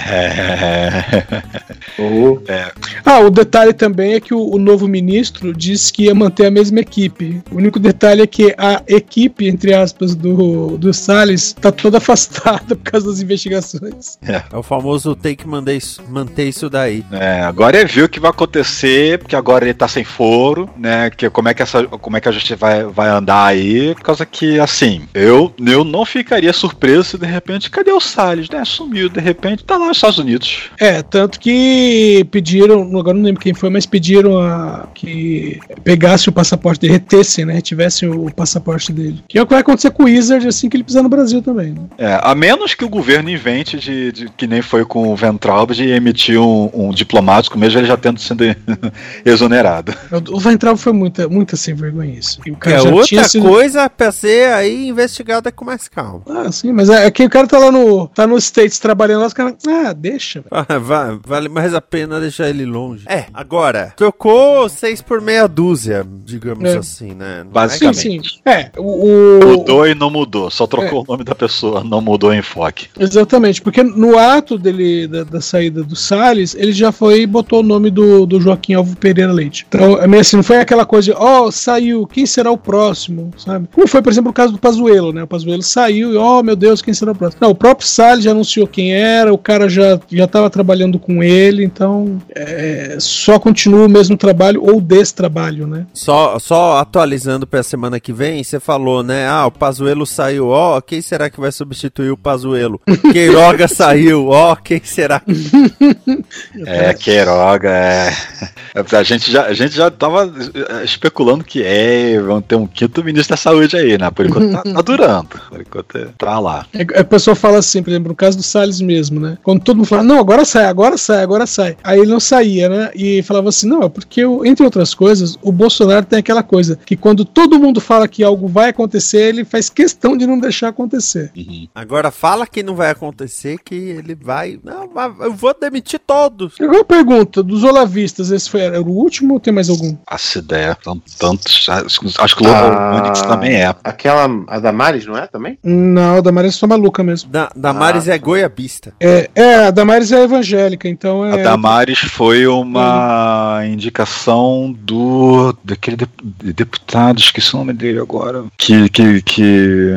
é. 2.48 2.72
Ah, 3.04 3.20
o 3.20 3.30
detalhe 3.30 3.72
também 3.72 4.14
é 4.14 4.20
que 4.20 4.34
o, 4.34 4.54
o 4.54 4.58
novo 4.58 4.86
ministro 4.88 5.52
disse 5.52 5.92
que 5.92 6.04
ia 6.04 6.14
manter 6.14 6.46
a 6.46 6.50
mesma 6.50 6.80
equipe. 6.80 7.42
O 7.50 7.56
único 7.56 7.78
detalhe 7.78 8.22
é 8.22 8.26
que 8.26 8.54
a 8.56 8.82
equipe, 8.86 9.46
entre 9.46 9.74
aspas, 9.74 10.14
do, 10.14 10.76
do 10.78 10.92
Salles 10.92 11.52
tá 11.52 11.70
toda 11.72 11.98
afastada 11.98 12.76
por 12.76 12.90
causa 12.90 13.06
das 13.08 13.20
investigações. 13.20 14.18
É. 14.22 14.42
É 14.52 14.56
o 14.56 14.62
famoso 14.62 15.14
tem 15.14 15.34
que 15.34 15.46
manter 15.46 15.76
isso, 15.76 16.02
manter 16.08 16.47
isso 16.48 16.68
daí. 16.70 17.04
É, 17.12 17.40
agora 17.42 17.78
ele 17.78 17.88
viu 17.88 18.04
o 18.06 18.08
que 18.08 18.20
vai 18.20 18.30
acontecer, 18.30 19.18
porque 19.18 19.36
agora 19.36 19.64
ele 19.64 19.74
tá 19.74 19.86
sem 19.88 20.04
foro, 20.04 20.68
né? 20.76 21.10
Que 21.10 21.28
como 21.30 21.48
é 21.48 21.54
que 21.54 21.62
essa, 21.62 21.84
como 21.84 22.16
é 22.16 22.20
que 22.20 22.28
a 22.28 22.32
gente 22.32 22.54
vai, 22.54 22.84
vai 22.84 23.08
andar 23.08 23.46
aí? 23.46 23.94
Por 23.94 24.02
causa 24.02 24.26
que, 24.26 24.58
assim, 24.60 25.02
eu, 25.14 25.52
eu 25.64 25.84
não 25.84 26.04
ficaria 26.04 26.52
surpreso 26.52 27.04
se 27.04 27.18
de 27.18 27.26
repente, 27.26 27.70
cadê 27.70 27.90
o 27.92 28.00
Salles, 28.00 28.48
né? 28.50 28.64
Sumiu, 28.64 29.08
de 29.08 29.20
repente, 29.20 29.64
tá 29.64 29.76
lá 29.76 29.86
nos 29.88 29.96
Estados 29.96 30.18
Unidos. 30.18 30.70
É, 30.78 31.02
tanto 31.02 31.38
que 31.40 32.26
pediram, 32.30 32.82
agora 32.98 33.16
não 33.16 33.24
lembro 33.24 33.40
quem 33.40 33.54
foi, 33.54 33.70
mas 33.70 33.86
pediram 33.86 34.38
a, 34.38 34.88
que 34.94 35.58
pegasse 35.84 36.28
o 36.28 36.32
passaporte 36.32 36.80
dele, 36.80 36.94
retessem, 36.94 37.44
né? 37.44 37.54
Retivessem 37.54 38.08
o 38.08 38.30
passaporte 38.32 38.92
dele. 38.92 39.22
Que 39.28 39.38
é 39.38 39.42
o 39.42 39.46
que 39.46 39.52
vai 39.52 39.60
acontecer 39.60 39.90
com 39.90 40.02
o 40.04 40.06
Wizard 40.06 40.46
assim 40.46 40.68
que 40.68 40.76
ele 40.76 40.84
pisar 40.84 41.02
no 41.02 41.08
Brasil 41.08 41.42
também, 41.42 41.72
né? 41.72 41.82
É, 41.98 42.18
a 42.22 42.34
menos 42.34 42.74
que 42.74 42.84
o 42.84 42.88
governo 42.88 43.30
invente 43.30 43.76
de, 43.78 44.12
de- 44.12 44.28
que 44.36 44.46
nem 44.46 44.62
foi 44.62 44.84
com 44.84 45.08
o 45.12 45.16
Ventralb 45.16 45.72
de 45.72 45.88
emitir 45.88 46.37
um, 46.38 46.70
um 46.72 46.90
diplomático, 46.90 47.58
mesmo 47.58 47.78
ele 47.80 47.86
já 47.86 47.96
tendo 47.96 48.20
sido 48.20 48.44
exonerado. 49.24 49.94
O 50.30 50.38
Ventral 50.40 50.76
foi 50.76 50.92
muita, 50.92 51.28
muita 51.28 51.56
sem 51.56 51.74
vergonhice. 51.74 52.38
E 52.46 52.50
o 52.50 52.56
cara 52.56 52.76
é 52.76 52.80
já 52.80 52.88
outra 52.90 53.06
tinha 53.06 53.24
sido- 53.28 53.46
coisa 53.48 53.88
pra 53.88 54.12
ser 54.12 54.52
aí 54.52 54.88
investigada 54.88 55.50
com 55.52 55.64
mais 55.64 55.88
calma. 55.88 56.22
Ah, 56.28 56.50
sim, 56.52 56.72
mas 56.72 56.88
é, 56.90 57.06
é 57.06 57.10
que 57.10 57.24
o 57.24 57.30
cara 57.30 57.46
tá 57.46 57.58
lá 57.58 57.70
no. 57.70 58.08
tá 58.08 58.26
nos 58.26 58.44
States 58.44 58.78
trabalhando 58.78 59.20
lá, 59.20 59.26
os 59.26 59.32
caras. 59.34 59.54
Ah, 59.66 59.92
deixa. 59.92 60.44
Ah, 60.50 60.78
va- 60.78 61.18
vale 61.24 61.48
mais 61.48 61.74
a 61.74 61.80
pena 61.80 62.20
deixar 62.20 62.48
ele 62.48 62.64
longe. 62.64 63.04
É, 63.08 63.26
agora, 63.32 63.92
trocou 63.96 64.68
seis 64.68 65.00
por 65.02 65.20
meia 65.20 65.46
dúzia, 65.46 66.06
digamos 66.24 66.64
É. 66.64 66.78
assim, 66.78 67.14
né? 67.14 67.40
É 67.40 67.44
Basicamente. 67.44 67.98
Sim, 68.00 68.20
sim. 68.22 68.38
É, 68.44 68.70
o. 68.76 69.38
o- 69.42 69.58
Mudou 69.58 69.86
e 69.86 69.94
não 69.94 70.10
mudou, 70.10 70.50
só 70.50 70.66
trocou 70.66 71.02
o 71.02 71.04
nome 71.12 71.24
da 71.24 71.34
pessoa, 71.34 71.82
não 71.84 72.00
mudou 72.00 72.30
o 72.30 72.34
enfoque. 72.34 72.88
Exatamente, 72.98 73.60
porque 73.62 73.82
no 73.82 74.18
ato 74.18 74.58
dele, 74.58 75.06
da, 75.06 75.24
da 75.24 75.40
saída 75.40 75.82
do 75.82 75.96
Salles, 76.18 76.56
ele 76.58 76.72
já 76.72 76.90
foi 76.90 77.22
e 77.22 77.26
botou 77.26 77.60
o 77.60 77.62
nome 77.62 77.90
do, 77.90 78.26
do 78.26 78.40
Joaquim 78.40 78.74
Alvo 78.74 78.96
Pereira 78.96 79.32
Leite. 79.32 79.64
Então, 79.68 79.98
é 79.98 80.06
meio 80.06 80.20
assim, 80.20 80.36
não 80.36 80.42
foi 80.42 80.58
aquela 80.58 80.84
coisa 80.84 81.12
de, 81.12 81.16
ó, 81.16 81.48
saiu, 81.50 82.06
quem 82.06 82.26
será 82.26 82.50
o 82.50 82.58
próximo, 82.58 83.30
sabe? 83.36 83.68
Como 83.72 83.86
foi, 83.86 84.02
por 84.02 84.10
exemplo, 84.10 84.30
o 84.30 84.34
caso 84.34 84.52
do 84.52 84.58
Pazuello, 84.58 85.12
né? 85.12 85.22
O 85.22 85.26
Pazuello 85.26 85.62
saiu 85.62 86.12
e, 86.12 86.16
ó, 86.16 86.42
meu 86.42 86.56
Deus, 86.56 86.82
quem 86.82 86.92
será 86.92 87.12
o 87.12 87.14
próximo? 87.14 87.40
Não, 87.42 87.50
o 87.50 87.54
próprio 87.54 87.86
Salles 87.86 88.24
já 88.24 88.32
anunciou 88.32 88.66
quem 88.66 88.92
era, 88.92 89.32
o 89.32 89.38
cara 89.38 89.68
já, 89.68 90.00
já 90.10 90.26
tava 90.26 90.50
trabalhando 90.50 90.98
com 90.98 91.22
ele, 91.22 91.64
então 91.64 92.20
é, 92.34 92.96
só 92.98 93.38
continua 93.38 93.86
o 93.86 93.88
mesmo 93.88 94.16
trabalho 94.16 94.62
ou 94.64 94.80
destrabalho, 94.80 95.66
né? 95.66 95.86
Só, 95.94 96.38
só 96.40 96.78
atualizando 96.78 97.46
pra 97.46 97.62
semana 97.62 98.00
que 98.00 98.12
vem, 98.12 98.42
você 98.42 98.58
falou, 98.58 99.04
né? 99.04 99.28
Ah, 99.28 99.46
o 99.46 99.52
Pazuelo 99.52 100.04
saiu, 100.04 100.48
ó, 100.48 100.80
quem 100.80 101.00
será 101.00 101.30
que 101.30 101.40
vai 101.40 101.52
substituir 101.52 102.10
o 102.10 102.16
Pazuelo? 102.16 102.80
Queiroga 103.12 103.68
saiu, 103.68 104.28
ó, 104.28 104.56
quem 104.56 104.80
será 104.82 105.20
que... 105.20 105.32
É, 106.66 106.94
Queiroga, 106.94 107.68
é. 107.70 108.10
A 108.92 109.02
gente 109.02 109.30
já, 109.32 109.46
a 109.46 109.52
gente 109.54 109.74
já 109.74 109.90
tava 109.90 110.32
eh, 110.54 110.84
especulando 110.84 111.42
que 111.42 111.62
é, 111.64 112.20
vão 112.20 112.40
ter 112.40 112.54
um 112.54 112.66
quinto 112.66 113.02
ministro 113.02 113.34
da 113.34 113.36
saúde 113.36 113.76
aí, 113.76 113.98
né? 113.98 114.08
Por 114.10 114.24
enquanto 114.26 114.52
tá, 114.52 114.62
tá 114.62 114.82
durando. 114.82 115.28
Por 115.48 115.60
enquanto 115.60 116.12
tá 116.16 116.38
lá. 116.38 116.64
É, 116.72 117.00
A 117.00 117.04
pessoa 117.04 117.34
fala 117.34 117.58
assim, 117.58 117.82
por 117.82 117.90
exemplo, 117.90 118.08
no 118.10 118.14
caso 118.14 118.36
do 118.36 118.42
Salles 118.42 118.80
mesmo, 118.80 119.18
né? 119.18 119.36
Quando 119.42 119.62
todo 119.62 119.76
mundo 119.78 119.86
fala, 119.86 120.02
não, 120.04 120.20
agora 120.20 120.44
sai, 120.44 120.66
agora 120.66 120.96
sai, 120.96 121.22
agora 121.22 121.44
sai. 121.46 121.76
Aí 121.82 121.98
ele 121.98 122.10
não 122.10 122.20
saía, 122.20 122.68
né? 122.68 122.90
E 122.94 123.20
falava 123.22 123.48
assim, 123.48 123.66
não, 123.68 123.82
é 123.82 123.88
porque, 123.88 124.24
o- 124.24 124.44
entre 124.44 124.64
outras 124.64 124.94
coisas, 124.94 125.36
o 125.42 125.50
Bolsonaro 125.50 126.06
tem 126.06 126.18
aquela 126.20 126.42
coisa, 126.42 126.78
que 126.86 126.96
quando 126.96 127.24
todo 127.24 127.58
mundo 127.58 127.80
fala 127.80 128.06
que 128.06 128.22
algo 128.22 128.46
vai 128.46 128.68
acontecer, 128.68 129.22
ele 129.22 129.44
faz 129.44 129.68
questão 129.68 130.16
de 130.16 130.26
não 130.26 130.38
deixar 130.38 130.68
acontecer. 130.68 131.32
Agora 131.74 132.10
fala 132.12 132.46
que 132.46 132.62
não 132.62 132.76
vai 132.76 132.90
acontecer, 132.90 133.58
que 133.64 133.74
ele 133.74 134.14
vai... 134.14 134.60
Não, 134.62 134.88
mas 134.94 135.12
eu 135.20 135.32
vou 135.32 135.54
demitir 135.58 135.97
todos. 135.98 136.54
Agora 136.60 136.84
pergunta, 136.84 137.42
dos 137.42 137.64
olavistas, 137.64 138.30
esse 138.30 138.48
foi 138.48 138.60
era 138.62 138.80
o 138.80 138.88
último 138.88 139.34
ou 139.34 139.40
tem 139.40 139.52
mais 139.52 139.68
algum? 139.68 139.96
Faço 140.08 140.38
ideia. 140.38 140.76
São 140.82 141.00
tantos. 141.18 141.66
Acho 141.68 142.00
acho 142.18 142.36
que 142.36 142.46
o 142.46 142.48
Ah, 142.48 143.12
também 143.28 143.56
é. 143.56 143.74
Aquela, 143.84 144.28
a 144.46 144.58
Damares, 144.58 145.06
não 145.06 145.16
é 145.16 145.26
também? 145.26 145.58
Não, 145.62 146.18
a 146.18 146.20
Damares 146.20 146.54
é 146.54 146.58
só 146.58 146.66
maluca 146.66 147.02
mesmo. 147.02 147.30
Da, 147.30 147.50
Damares 147.54 148.08
é 148.08 148.18
goiabista. 148.18 148.92
É, 149.00 149.28
é, 149.34 149.54
a 149.66 149.70
Damares 149.70 150.12
é 150.12 150.22
evangélica, 150.22 150.88
então 150.88 151.24
é... 151.24 151.40
A 151.40 151.44
Damares 151.44 151.98
foi 151.98 152.46
uma 152.46 153.62
indicação 153.66 154.74
do. 154.78 155.56
daquele 155.64 155.96
dep- 155.96 156.20
deputado, 156.22 157.18
esqueci 157.18 157.54
o 157.54 157.58
nome 157.58 157.72
dele 157.72 158.00
agora. 158.00 158.44
Que. 158.56 158.88
que, 158.88 159.22
que 159.22 159.92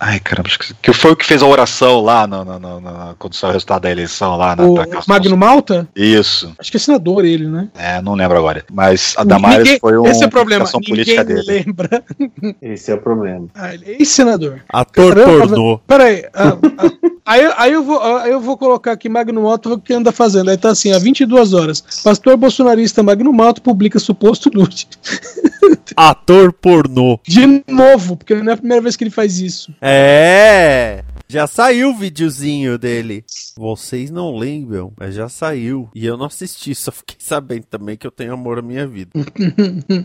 ai, 0.00 0.20
caramba, 0.20 0.48
esqueci. 0.48 0.74
Que 0.80 0.92
foi 0.92 1.12
o 1.12 1.16
que 1.16 1.24
fez 1.24 1.42
a 1.42 1.46
oração 1.46 2.00
lá 2.00 2.26
no, 2.26 2.44
no, 2.44 2.58
no- 2.58 2.80
no- 2.80 3.14
quando 3.18 3.34
saiu 3.34 3.50
o 3.50 3.52
resultado 3.52 3.82
da 3.82 3.90
eleição 3.90 4.36
lá 4.36 4.54
na 4.56 4.64
O. 4.64 4.76
Magno 5.06 5.36
Malta? 5.36 5.88
Isso. 5.94 6.52
Acho 6.58 6.70
que 6.70 6.76
é 6.76 6.80
senador 6.80 7.24
ele, 7.24 7.46
né? 7.48 7.68
É, 7.76 8.00
não 8.02 8.14
lembro 8.14 8.36
agora. 8.38 8.64
Mas 8.72 9.14
a 9.16 9.24
Damares 9.24 9.58
Ninguém- 9.64 9.80
foi 9.80 9.96
uma 9.98 10.08
Esse 10.08 10.22
é 10.24 10.26
o 10.26 10.30
problema, 10.30 10.62
indicação 10.62 10.80
ninguém 10.80 10.94
política 11.04 11.24
dele. 11.24 11.42
lembra. 11.66 12.04
Esse 12.62 12.90
é 12.90 12.94
o 12.94 12.98
problema. 12.98 13.46
Ah, 13.54 13.74
ele 13.74 13.84
é 13.86 13.90
ex-senador. 13.98 14.60
Ator 14.68 15.14
Caramba, 15.14 15.38
pornô. 15.48 15.78
Peraí. 15.86 16.24
ah, 16.34 16.56
ah, 16.78 16.90
aí, 17.26 17.52
aí, 17.56 17.72
eu 17.72 17.82
vou, 17.82 18.02
aí 18.02 18.30
eu 18.30 18.40
vou 18.40 18.56
colocar 18.56 18.92
aqui 18.92 19.08
Magno 19.08 19.42
Malta 19.42 19.68
o 19.70 19.78
que 19.78 19.92
anda 19.92 20.12
fazendo. 20.12 20.50
Aí 20.50 20.56
tá 20.56 20.70
assim, 20.70 20.92
há 20.92 20.98
22 20.98 21.52
horas. 21.52 21.82
Pastor 22.04 22.36
bolsonarista 22.36 23.02
Magno 23.02 23.32
Malta 23.32 23.60
publica 23.60 23.98
suposto 23.98 24.50
nude. 24.52 24.86
Ator 25.96 26.52
pornô. 26.52 27.18
De 27.26 27.64
novo, 27.68 28.16
porque 28.16 28.34
não 28.34 28.50
é 28.50 28.54
a 28.54 28.58
primeira 28.58 28.82
vez 28.82 28.96
que 28.96 29.04
ele 29.04 29.10
faz 29.10 29.38
isso. 29.38 29.74
É. 29.80 31.04
Já 31.30 31.46
saiu 31.46 31.90
o 31.90 31.96
videozinho 31.96 32.78
dele. 32.78 33.22
Vocês 33.54 34.10
não 34.10 34.34
lembram, 34.34 34.92
mas 34.98 35.14
já 35.14 35.28
saiu. 35.28 35.90
E 35.94 36.06
eu 36.06 36.16
não 36.16 36.24
assisti, 36.26 36.72
só 36.76 36.90
fiquei 36.90 37.16
sabendo 37.18 37.64
também 37.64 37.96
que 37.96 38.06
eu 38.06 38.10
tenho 38.10 38.32
amor 38.32 38.58
à 38.58 38.62
minha 38.62 38.86
vida. 38.86 39.10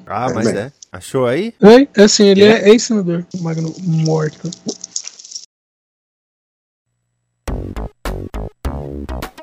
Ah, 0.06 0.28
mas 0.34 0.48
é. 0.48 0.72
Achou 0.92 1.26
aí? 1.26 1.54
É, 1.62 2.02
é 2.02 2.04
assim, 2.04 2.28
ele 2.28 2.44
é, 2.44 2.70
ex-senador. 2.70 3.26
Magno 3.40 3.74
Morta. 3.84 4.50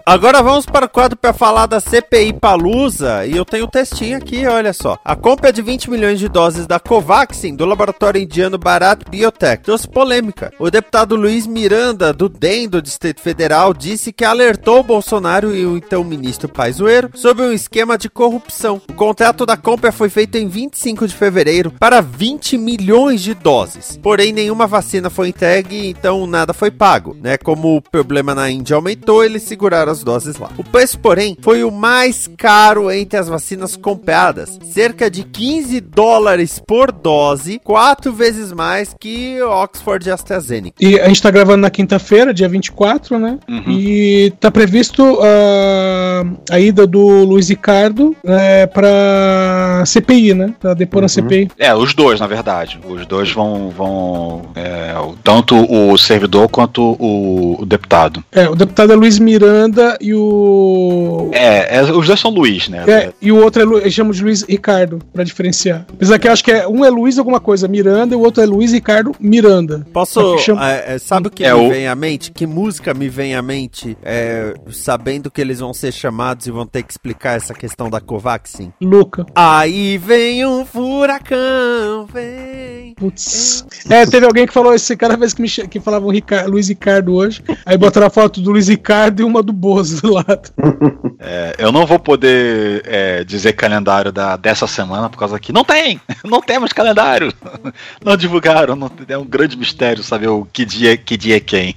Agora 0.04 0.42
vamos 0.42 0.64
para 0.66 0.86
o 0.86 0.88
quadro 0.88 1.16
para 1.16 1.32
falar 1.32 1.66
da 1.66 1.78
CPI 1.78 2.32
Palusa 2.32 3.26
e 3.26 3.36
eu 3.36 3.44
tenho 3.44 3.66
um 3.66 3.68
textinho 3.68 4.16
aqui, 4.16 4.46
olha 4.46 4.72
só. 4.72 4.98
A 5.04 5.14
compra 5.14 5.52
de 5.52 5.60
20 5.60 5.90
milhões 5.90 6.18
de 6.18 6.28
doses 6.28 6.66
da 6.66 6.80
Covaxin 6.80 7.54
do 7.54 7.66
laboratório 7.66 8.20
indiano 8.20 8.58
Bharat 8.58 9.04
Biotech 9.08 9.62
trouxe 9.62 9.86
polêmica. 9.86 10.52
O 10.58 10.70
deputado 10.70 11.14
Luiz 11.16 11.46
Miranda, 11.46 12.12
do 12.12 12.28
DEM 12.28 12.68
do 12.68 12.80
Distrito 12.80 13.20
Federal, 13.20 13.74
disse 13.74 14.12
que 14.12 14.24
alertou 14.24 14.82
Bolsonaro 14.82 15.54
e 15.54 15.66
o 15.66 15.76
então 15.76 16.02
ministro 16.02 16.48
Pazuello 16.48 17.10
sobre 17.14 17.44
um 17.44 17.52
esquema 17.52 17.98
de 17.98 18.08
corrupção. 18.08 18.80
O 18.88 18.94
contrato 18.94 19.44
da 19.44 19.56
compra 19.56 19.92
foi 19.92 20.08
feito 20.08 20.36
em 20.36 20.48
25 20.48 21.06
de 21.06 21.14
fevereiro 21.14 21.72
para 21.78 22.00
20 22.00 22.56
milhões 22.56 23.20
de 23.20 23.34
doses. 23.34 23.98
Porém, 24.02 24.32
nenhuma 24.32 24.66
vacina 24.66 25.10
foi 25.10 25.28
entregue, 25.28 25.88
então 25.88 26.26
nada 26.26 26.52
foi 26.52 26.70
pago, 26.70 27.16
né? 27.20 27.36
Como 27.36 27.76
o 27.76 27.82
problema 27.82 28.34
na 28.34 28.50
Índia 28.50 28.76
aumentou, 28.76 29.22
eles 29.22 29.42
seguraram 29.42 29.90
as 29.90 29.99
duas 30.00 30.04
doses 30.04 30.38
lá. 30.38 30.50
O 30.56 30.64
preço, 30.64 30.98
porém, 30.98 31.36
foi 31.40 31.64
o 31.64 31.70
mais 31.70 32.28
caro 32.36 32.90
entre 32.90 33.18
as 33.18 33.28
vacinas 33.28 33.76
compradas, 33.76 34.58
cerca 34.70 35.10
de 35.10 35.24
15 35.24 35.80
dólares 35.80 36.60
por 36.66 36.92
dose, 36.92 37.60
quatro 37.62 38.12
vezes 38.12 38.52
mais 38.52 38.94
que 38.98 39.40
Oxford 39.42 40.08
e 40.08 40.12
AstraZeneca. 40.12 40.76
E 40.80 40.98
a 40.98 41.08
gente 41.08 41.22
tá 41.22 41.30
gravando 41.30 41.58
na 41.58 41.70
quinta-feira, 41.70 42.34
dia 42.34 42.48
24, 42.48 43.18
né? 43.18 43.38
Uhum. 43.48 43.64
E 43.68 44.32
tá 44.40 44.50
previsto 44.50 45.18
ah, 45.22 46.24
a 46.50 46.60
ida 46.60 46.86
do 46.86 47.24
Luiz 47.24 47.48
Ricardo 47.48 48.16
é, 48.24 48.66
pra 48.66 49.82
CPI, 49.86 50.34
né? 50.34 50.54
Pra 50.58 50.74
depor 50.74 51.02
na 51.02 51.08
CPI. 51.08 51.50
É, 51.58 51.74
os 51.74 51.94
dois, 51.94 52.20
na 52.20 52.26
verdade. 52.26 52.80
Os 52.88 53.06
dois 53.06 53.30
vão. 53.32 53.70
vão 53.70 54.42
é, 54.54 54.94
tanto 55.22 55.56
o 55.56 55.96
servidor 55.96 56.48
quanto 56.48 56.96
o, 56.98 57.60
o 57.60 57.66
deputado. 57.66 58.22
É, 58.32 58.48
o 58.48 58.54
deputado 58.54 58.92
é 58.92 58.96
Luiz 58.96 59.18
Miranda 59.18 59.79
e 60.00 60.14
o. 60.14 61.30
É, 61.32 61.78
é, 61.78 61.82
os 61.82 62.06
dois 62.06 62.18
são 62.20 62.30
Luiz, 62.30 62.68
né? 62.68 62.84
É, 62.88 63.12
e 63.20 63.30
o 63.32 63.36
outro 63.42 63.62
é 63.62 63.64
Lu... 63.64 63.78
eles 63.78 63.92
chamam 63.94 64.12
de 64.12 64.22
Luiz 64.22 64.42
Ricardo, 64.42 65.00
pra 65.12 65.24
diferenciar. 65.24 65.86
Apesar 65.92 66.18
que 66.18 66.28
eu 66.28 66.32
acho 66.32 66.44
que 66.44 66.50
é, 66.52 66.66
um 66.68 66.84
é 66.84 66.90
Luiz 66.90 67.18
alguma 67.18 67.40
coisa, 67.40 67.66
Miranda, 67.68 68.14
e 68.14 68.16
o 68.16 68.20
outro 68.20 68.42
é 68.42 68.46
Luiz 68.46 68.72
Ricardo 68.72 69.12
Miranda. 69.20 69.86
Posso. 69.92 70.38
Chama- 70.38 70.70
é, 70.70 70.94
é, 70.94 70.98
sabe 70.98 71.28
o 71.28 71.30
que 71.30 71.44
É 71.44 71.54
me 71.54 71.60
o- 71.66 71.70
vem 71.70 71.86
à 71.88 71.94
mente? 71.94 72.30
Que 72.32 72.46
música 72.46 72.92
me 72.94 73.08
vem 73.08 73.34
à 73.34 73.42
mente? 73.42 73.96
É, 74.02 74.54
sabendo 74.70 75.30
que 75.30 75.40
eles 75.40 75.60
vão 75.60 75.72
ser 75.74 75.92
chamados 75.92 76.46
e 76.46 76.50
vão 76.50 76.66
ter 76.66 76.82
que 76.82 76.92
explicar 76.92 77.36
essa 77.36 77.54
questão 77.54 77.88
da 77.90 78.00
Covaxin. 78.00 78.72
Luca. 78.80 79.26
Aí 79.34 79.98
vem 79.98 80.44
um 80.46 80.64
furacão, 80.64 82.06
vem. 82.12 82.94
Putz. 82.96 83.64
É, 83.88 84.06
teve 84.06 84.26
alguém 84.26 84.46
que 84.46 84.52
falou 84.52 84.74
isso 84.74 84.96
cada 84.96 85.16
vez 85.16 85.34
que, 85.34 85.42
me 85.42 85.48
que 85.48 85.80
falava 85.80 86.06
o 86.06 86.10
Rica- 86.10 86.46
Luiz 86.46 86.68
Ricardo 86.68 87.14
hoje. 87.14 87.42
Aí 87.66 87.76
botaram 87.76 88.06
a 88.06 88.10
foto 88.10 88.40
do 88.40 88.50
Luiz 88.52 88.68
Ricardo 88.68 89.20
e 89.20 89.24
uma 89.24 89.42
do 89.42 89.52
Bozo 89.70 90.02
do 90.02 90.14
lado. 90.14 90.50
É, 91.22 91.54
eu 91.58 91.70
não 91.70 91.84
vou 91.84 91.98
poder 91.98 92.82
é, 92.86 93.22
dizer 93.24 93.52
calendário 93.52 94.10
da, 94.10 94.36
dessa 94.36 94.66
semana 94.66 95.10
por 95.10 95.18
causa 95.18 95.38
que 95.38 95.52
não 95.52 95.62
tem! 95.62 96.00
Não 96.24 96.40
temos 96.40 96.72
calendário! 96.72 97.30
Não 98.02 98.16
divulgaram, 98.16 98.74
não- 98.74 98.90
é 99.06 99.18
um 99.18 99.24
grande 99.26 99.54
mistério 99.54 100.02
saber 100.02 100.28
o 100.28 100.46
que 100.50 100.64
dia, 100.64 100.96
que 100.96 101.18
dia 101.18 101.36
é 101.36 101.40
quem. 101.40 101.74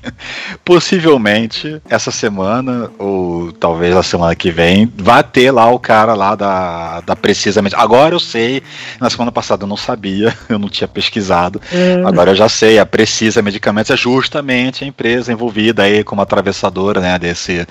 Possivelmente 0.63 1.82
essa 1.89 2.10
semana, 2.10 2.89
ou 2.97 3.51
talvez 3.51 3.95
a 3.95 4.01
semana 4.01 4.34
que 4.34 4.49
vem, 4.49 4.91
vai 4.95 5.21
ter 5.23 5.51
lá 5.51 5.69
o 5.69 5.77
cara 5.77 6.13
lá 6.13 6.36
da, 6.36 7.01
da 7.01 7.15
Precisamente. 7.15 7.75
Agora 7.75 8.15
eu 8.15 8.19
sei, 8.19 8.63
na 8.99 9.10
semana 9.10 9.32
passada 9.32 9.63
eu 9.63 9.67
não 9.67 9.77
sabia, 9.77 10.34
eu 10.47 10.58
não 10.58 10.69
tinha 10.69 10.88
pesquisado. 10.88 11.62
Agora 12.06 12.32
eu 12.32 12.36
já 12.36 12.47
sei, 12.47 12.79
a 12.79 12.86
Precisa 12.86 13.41
Medicamentos 13.41 13.91
é 13.91 13.97
justamente 13.97 14.84
a 14.84 14.88
empresa 14.88 15.34
envolvida 15.34 15.84
aí 15.84 16.03
como 16.03 16.21
atravessadora, 16.21 17.01
né, 17.01 17.19
desse, 17.19 17.67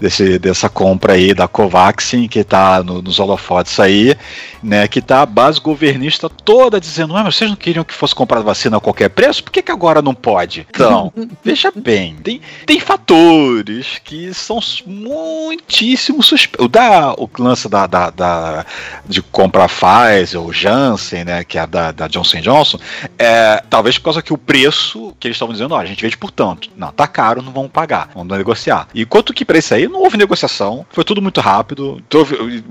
desse, 0.00 0.38
dessa 0.38 0.68
compra 0.68 1.12
aí 1.14 1.32
da 1.34 1.46
Covaxin, 1.48 2.26
que 2.28 2.42
tá 2.44 2.82
no- 2.82 3.00
nos 3.02 3.18
holofotes 3.18 3.78
aí, 3.80 4.16
né, 4.62 4.86
que 4.88 5.00
tá 5.00 5.22
a 5.22 5.26
base 5.26 5.60
governista 5.60 6.28
toda 6.28 6.80
dizendo, 6.80 7.16
ah, 7.16 7.24
mas 7.24 7.36
vocês 7.36 7.50
não 7.50 7.56
queriam 7.56 7.84
que 7.84 7.94
fosse 7.94 8.14
comprada 8.14 8.44
vacina 8.44 8.76
a 8.76 8.80
qualquer 8.80 9.08
preço? 9.10 9.42
Por 9.44 9.50
que, 9.50 9.62
que 9.62 9.72
agora 9.72 10.00
não 10.02 10.14
pode? 10.14 10.66
Então, 10.70 11.12
veja 11.44 11.72
bem, 11.74 12.16
tem, 12.22 12.40
tem 12.66 12.80
fatores 12.80 14.00
que 14.04 14.32
são 14.34 14.60
muitíssimo 14.86 16.22
suspeitos. 16.22 16.64
O, 16.66 16.68
da, 16.68 17.12
o 17.14 17.28
lance 17.38 17.68
da, 17.68 17.86
da, 17.86 18.10
da- 18.10 18.64
de 19.06 19.20
comprar 19.22 19.68
Pfizer 19.68 20.40
ou 20.40 20.52
Janssen, 20.52 21.24
né, 21.24 21.44
que 21.44 21.58
é 21.58 21.62
a 21.62 21.66
da, 21.66 21.92
da 21.92 22.08
Johnson 22.08 22.40
Johnson, 22.40 22.78
é, 23.18 23.62
talvez 23.68 23.98
por 23.98 24.04
causa 24.04 24.22
que 24.22 24.32
o 24.32 24.38
preço 24.38 25.14
que 25.18 25.26
eles 25.28 25.36
estavam 25.36 25.52
dizendo, 25.52 25.74
ó, 25.74 25.78
a 25.78 25.84
gente 25.86 26.00
vende 26.02 26.16
por 26.16 26.30
tanto. 26.30 26.70
Não, 26.76 26.90
tá 26.92 27.06
caro, 27.06 27.42
não 27.42 27.52
vamos 27.52 27.70
pagar, 27.70 28.10
vamos 28.14 28.36
negociar. 28.36 28.88
E 28.94 29.04
quanto 29.04 29.32
que 29.34 29.44
pra 29.52 29.58
isso 29.58 29.74
aí, 29.74 29.86
não 29.86 30.00
houve 30.00 30.16
negociação, 30.16 30.86
foi 30.90 31.04
tudo 31.04 31.20
muito 31.20 31.38
rápido. 31.42 32.02
Houve, 32.14 32.64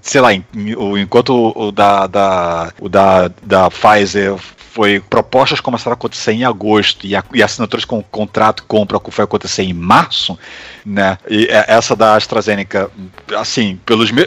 sei 0.00 0.20
lá, 0.20 0.28
enquanto 0.32 1.52
o 1.56 1.72
da, 1.72 2.06
da, 2.06 2.72
o 2.80 2.88
da, 2.88 3.28
da 3.42 3.68
Pfizer 3.68 4.36
foi 4.72 5.00
propostas 5.00 5.60
começaram 5.60 5.92
a 5.92 5.94
acontecer 5.94 6.32
em 6.32 6.44
agosto 6.44 7.06
e, 7.06 7.14
a, 7.14 7.22
e 7.34 7.42
assinaturas 7.42 7.84
com 7.84 8.02
contrato 8.02 8.64
compra 8.66 8.98
foi 9.10 9.24
acontecer 9.24 9.64
em 9.64 9.74
março, 9.74 10.38
né? 10.86 11.18
E 11.28 11.44
é- 11.44 11.66
essa 11.68 11.94
da 11.94 12.14
AstraZeneca, 12.16 12.90
assim, 13.36 13.78
pelos 13.84 14.10
me- 14.10 14.26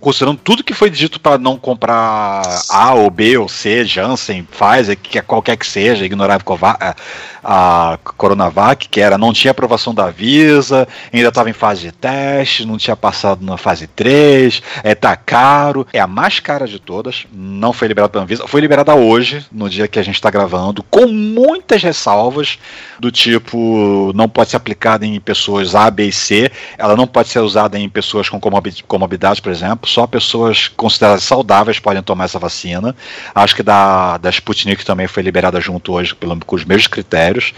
considerando 0.00 0.40
tudo 0.42 0.64
que 0.64 0.74
foi 0.74 0.90
dito 0.90 1.20
para 1.20 1.38
não 1.38 1.56
comprar 1.56 2.42
A 2.68 2.94
ou 2.94 3.08
B 3.08 3.36
ou 3.38 3.48
C, 3.48 3.84
Janssen, 3.84 4.42
Pfizer, 4.42 4.98
que 5.00 5.16
é 5.18 5.22
qualquer 5.22 5.56
que 5.56 5.66
seja, 5.66 6.04
ignorar 6.04 6.40
a- 6.80 6.96
a 7.44 7.98
Coronavac, 8.16 8.88
que 8.88 9.00
era 9.00 9.16
não 9.16 9.32
tinha 9.32 9.52
aprovação 9.52 9.94
da 9.94 10.10
Visa, 10.10 10.61
ainda 10.70 11.28
estava 11.28 11.50
em 11.50 11.52
fase 11.54 11.82
de 11.82 11.92
teste, 11.92 12.64
não 12.66 12.76
tinha 12.76 12.96
passado 12.96 13.44
na 13.44 13.56
fase 13.56 13.86
3, 13.86 14.62
é 14.84 14.94
tá 14.94 15.16
caro, 15.16 15.86
é 15.92 15.98
a 15.98 16.06
mais 16.06 16.38
cara 16.38 16.66
de 16.66 16.78
todas, 16.78 17.26
não 17.32 17.72
foi 17.72 17.88
liberada 17.88 18.10
pela 18.10 18.24
Anvisa, 18.24 18.46
foi 18.46 18.60
liberada 18.60 18.94
hoje, 18.94 19.44
no 19.50 19.68
dia 19.68 19.88
que 19.88 19.98
a 19.98 20.02
gente 20.02 20.16
está 20.16 20.30
gravando, 20.30 20.82
com 20.84 21.06
muitas 21.06 21.82
ressalvas 21.82 22.58
do 23.00 23.10
tipo 23.10 24.12
não 24.14 24.28
pode 24.28 24.50
ser 24.50 24.56
aplicada 24.56 25.06
em 25.06 25.18
pessoas 25.20 25.74
A, 25.74 25.90
B 25.90 26.06
e 26.06 26.12
C, 26.12 26.50
ela 26.76 26.94
não 26.94 27.06
pode 27.06 27.28
ser 27.28 27.40
usada 27.40 27.78
em 27.78 27.88
pessoas 27.88 28.28
com 28.28 28.38
comorbi- 28.38 28.82
comorbidade, 28.86 29.40
por 29.40 29.50
exemplo, 29.50 29.88
só 29.88 30.06
pessoas 30.06 30.68
consideradas 30.68 31.24
saudáveis 31.24 31.78
podem 31.78 32.02
tomar 32.02 32.24
essa 32.24 32.38
vacina. 32.38 32.94
Acho 33.34 33.56
que 33.56 33.62
da, 33.62 34.18
da 34.18 34.30
Sputnik 34.30 34.84
também 34.84 35.06
foi 35.06 35.22
liberada 35.22 35.60
junto 35.60 35.92
hoje 35.92 36.14
pelo, 36.14 36.38
com 36.44 36.56
os 36.56 36.64
mesmos 36.64 36.86
critérios. 36.86 37.52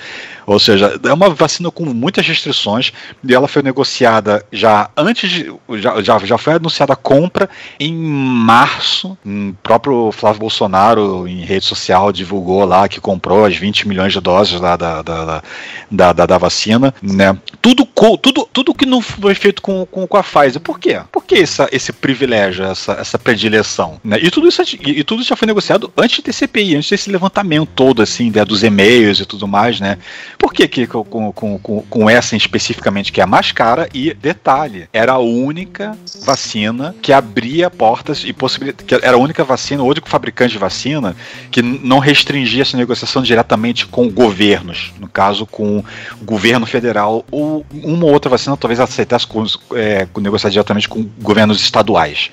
Ou 0.46 0.58
seja, 0.58 0.98
é 1.02 1.12
uma 1.12 1.30
vacina 1.30 1.70
com 1.70 1.84
muitas 1.86 2.26
restrições 2.26 2.92
e 3.26 3.34
ela 3.34 3.48
foi 3.48 3.62
negociada 3.62 4.44
já 4.52 4.90
antes 4.96 5.30
de. 5.30 5.52
Já, 5.78 6.00
já, 6.02 6.18
já 6.20 6.38
foi 6.38 6.54
anunciada 6.54 6.92
a 6.92 6.96
compra 6.96 7.48
em 7.78 7.94
março. 7.94 9.16
O 9.24 9.54
próprio 9.62 10.10
Flávio 10.12 10.40
Bolsonaro, 10.40 11.26
em 11.28 11.44
rede 11.44 11.64
social, 11.64 12.12
divulgou 12.12 12.64
lá 12.64 12.88
que 12.88 13.00
comprou 13.00 13.44
as 13.44 13.56
20 13.56 13.88
milhões 13.88 14.12
de 14.12 14.20
doses 14.20 14.60
da, 14.60 14.76
da, 14.76 15.02
da, 15.02 15.42
da, 15.90 16.12
da- 16.12 16.38
vacina. 16.38 16.92
Né? 17.02 17.36
Tudo, 17.62 17.86
tudo, 18.20 18.48
tudo 18.52 18.74
que 18.74 18.84
não 18.86 19.00
foi 19.00 19.34
feito 19.34 19.62
com, 19.62 19.86
com, 19.86 20.06
com 20.06 20.16
a 20.16 20.22
Pfizer. 20.22 20.60
Por 20.60 20.78
quê? 20.78 21.00
Por 21.12 21.24
que 21.24 21.36
essa, 21.36 21.68
esse 21.72 21.92
privilégio, 21.92 22.64
essa, 22.64 22.92
essa 22.92 23.18
predileção? 23.18 23.98
Né? 24.04 24.18
E, 24.20 24.30
tudo 24.30 24.48
isso, 24.48 24.62
e, 24.62 25.00
e 25.00 25.04
tudo 25.04 25.20
isso 25.20 25.28
já 25.30 25.36
foi 25.36 25.46
negociado 25.46 25.92
antes 25.96 26.22
de 26.22 26.32
CPI, 26.32 26.76
antes 26.76 26.90
desse 26.90 27.10
levantamento 27.10 27.68
todo, 27.74 28.02
assim, 28.02 28.30
né, 28.30 28.44
dos 28.44 28.62
e-mails 28.62 29.20
e 29.20 29.26
tudo 29.26 29.46
mais, 29.48 29.80
né? 29.80 29.98
Por 30.38 30.52
que, 30.52 30.66
que 30.68 30.86
com, 30.86 31.04
com, 31.04 31.58
com, 31.58 31.82
com- 31.88 32.10
essa 32.10 32.36
especificamente, 32.84 33.12
que 33.12 33.20
é 33.20 33.24
a 33.24 33.26
mais 33.26 33.52
cara, 33.52 33.88
e 33.94 34.12
detalhe, 34.12 34.88
era 34.92 35.12
a 35.12 35.18
única 35.18 35.96
vacina 36.24 36.94
que 37.00 37.12
abria 37.12 37.70
portas 37.70 38.22
e 38.24 38.32
possibilidade. 38.32 38.84
que 38.84 38.94
era 38.94 39.16
a 39.16 39.18
única 39.18 39.42
vacina, 39.42 39.82
o 39.82 39.86
único 39.86 40.08
fabricante 40.08 40.52
de 40.52 40.58
vacina 40.58 41.16
que 41.50 41.62
não 41.62 41.98
restringia 41.98 42.62
essa 42.62 42.76
negociação 42.76 43.22
diretamente 43.22 43.86
com 43.86 44.08
governos, 44.10 44.92
no 44.98 45.08
caso 45.08 45.46
com 45.46 45.78
o 45.78 46.24
governo 46.24 46.66
federal, 46.66 47.24
ou 47.30 47.64
uma 47.72 48.04
ou 48.04 48.12
outra 48.12 48.30
vacina 48.30 48.56
talvez 48.56 48.80
aceitasse 48.80 49.26
com, 49.26 49.44
é, 49.74 50.06
negociar 50.20 50.50
diretamente 50.50 50.88
com 50.88 51.02
governos 51.20 51.60
estaduais. 51.60 52.30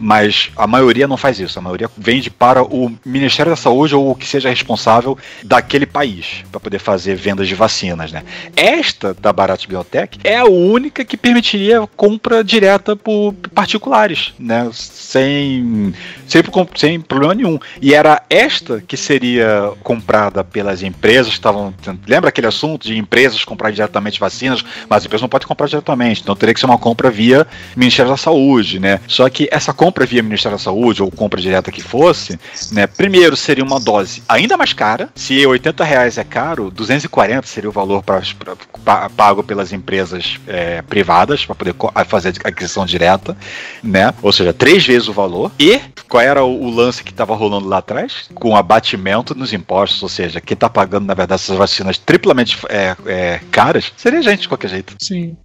Mas 0.00 0.50
a 0.56 0.66
maioria 0.66 1.06
não 1.06 1.18
faz 1.18 1.38
isso, 1.38 1.58
a 1.58 1.62
maioria 1.62 1.90
vende 1.96 2.30
para 2.30 2.62
o 2.62 2.90
Ministério 3.04 3.50
da 3.50 3.56
Saúde 3.56 3.94
ou 3.94 4.10
o 4.10 4.14
que 4.14 4.26
seja 4.26 4.48
responsável 4.48 5.18
daquele 5.44 5.84
país 5.84 6.42
para 6.50 6.58
poder 6.58 6.78
fazer 6.78 7.14
vendas 7.14 7.46
de 7.46 7.54
vacinas, 7.54 8.10
né? 8.10 8.22
Esta 8.56 9.12
da 9.12 9.30
Bharat 9.30 9.66
Biotech 9.66 10.18
é 10.24 10.38
a 10.38 10.46
única 10.46 11.04
que 11.04 11.16
permitiria 11.16 11.86
compra 11.96 12.42
direta 12.42 12.96
por 12.96 13.34
particulares, 13.54 14.32
né? 14.38 14.70
Sem, 14.72 15.94
sem, 16.26 16.42
sem 16.76 17.00
problema 17.00 17.34
nenhum. 17.34 17.58
E 17.82 17.92
era 17.92 18.22
esta 18.30 18.80
que 18.80 18.96
seria 18.96 19.72
comprada 19.82 20.42
pelas 20.42 20.82
empresas 20.82 21.28
que 21.28 21.34
estavam. 21.34 21.74
Lembra 22.06 22.30
aquele 22.30 22.46
assunto 22.46 22.86
de 22.86 22.96
empresas 22.96 23.44
comprar 23.44 23.70
diretamente 23.70 24.18
vacinas, 24.18 24.64
mas 24.88 24.98
as 24.98 25.04
empresas 25.04 25.22
não 25.22 25.28
podem 25.28 25.46
comprar 25.46 25.66
diretamente, 25.66 26.22
então 26.22 26.34
teria 26.34 26.54
que 26.54 26.60
ser 26.60 26.66
uma 26.66 26.78
compra 26.78 27.10
via 27.10 27.46
Ministério 27.76 28.10
da 28.10 28.16
Saúde, 28.16 28.78
né? 28.78 29.00
Só 29.06 29.28
que 29.28 29.48
essa 29.50 29.72
compra 29.74 29.89
via 30.06 30.22
Ministério 30.22 30.56
da 30.56 30.62
Saúde 30.62 31.02
ou 31.02 31.10
compra 31.10 31.40
direta 31.40 31.70
que 31.72 31.80
fosse, 31.82 32.38
né? 32.72 32.86
Primeiro 32.86 33.36
seria 33.36 33.64
uma 33.64 33.78
dose 33.80 34.22
ainda 34.28 34.56
mais 34.56 34.72
cara. 34.72 35.08
Se 35.14 35.44
80 35.46 35.84
reais 35.84 36.18
é 36.18 36.24
caro, 36.24 36.70
240 36.70 37.46
seria 37.46 37.68
o 37.68 37.72
valor 37.72 38.02
pra, 38.02 38.22
pra- 38.38 38.56
pa- 38.84 39.10
pago 39.10 39.42
pelas 39.42 39.72
empresas 39.72 40.38
é, 40.46 40.82
privadas 40.82 41.44
para 41.44 41.54
poder 41.54 41.74
fazer 42.06 42.34
a 42.44 42.48
aquisição 42.48 42.84
direta, 42.86 43.36
né? 43.82 44.12
Ou 44.22 44.32
seja, 44.32 44.52
três 44.52 44.84
vezes 44.86 45.08
o 45.08 45.12
valor. 45.12 45.50
E 45.58 45.80
qual 46.08 46.22
era 46.22 46.44
o, 46.44 46.62
o 46.64 46.70
lance 46.70 47.02
que 47.04 47.10
estava 47.10 47.34
rolando 47.34 47.68
lá 47.68 47.78
atrás? 47.78 48.28
Com 48.34 48.56
abatimento 48.56 49.34
nos 49.34 49.52
impostos, 49.52 50.02
ou 50.02 50.08
seja, 50.08 50.40
quem 50.40 50.54
está 50.54 50.68
pagando, 50.68 51.06
na 51.06 51.14
verdade, 51.14 51.42
essas 51.42 51.56
vacinas 51.56 51.98
triplamente 51.98 52.58
é, 52.68 52.96
é, 53.06 53.40
caras 53.50 53.92
seria 53.96 54.22
gente 54.22 54.40
de 54.42 54.48
qualquer 54.48 54.68
jeito. 54.68 54.94
Sim. 55.00 55.36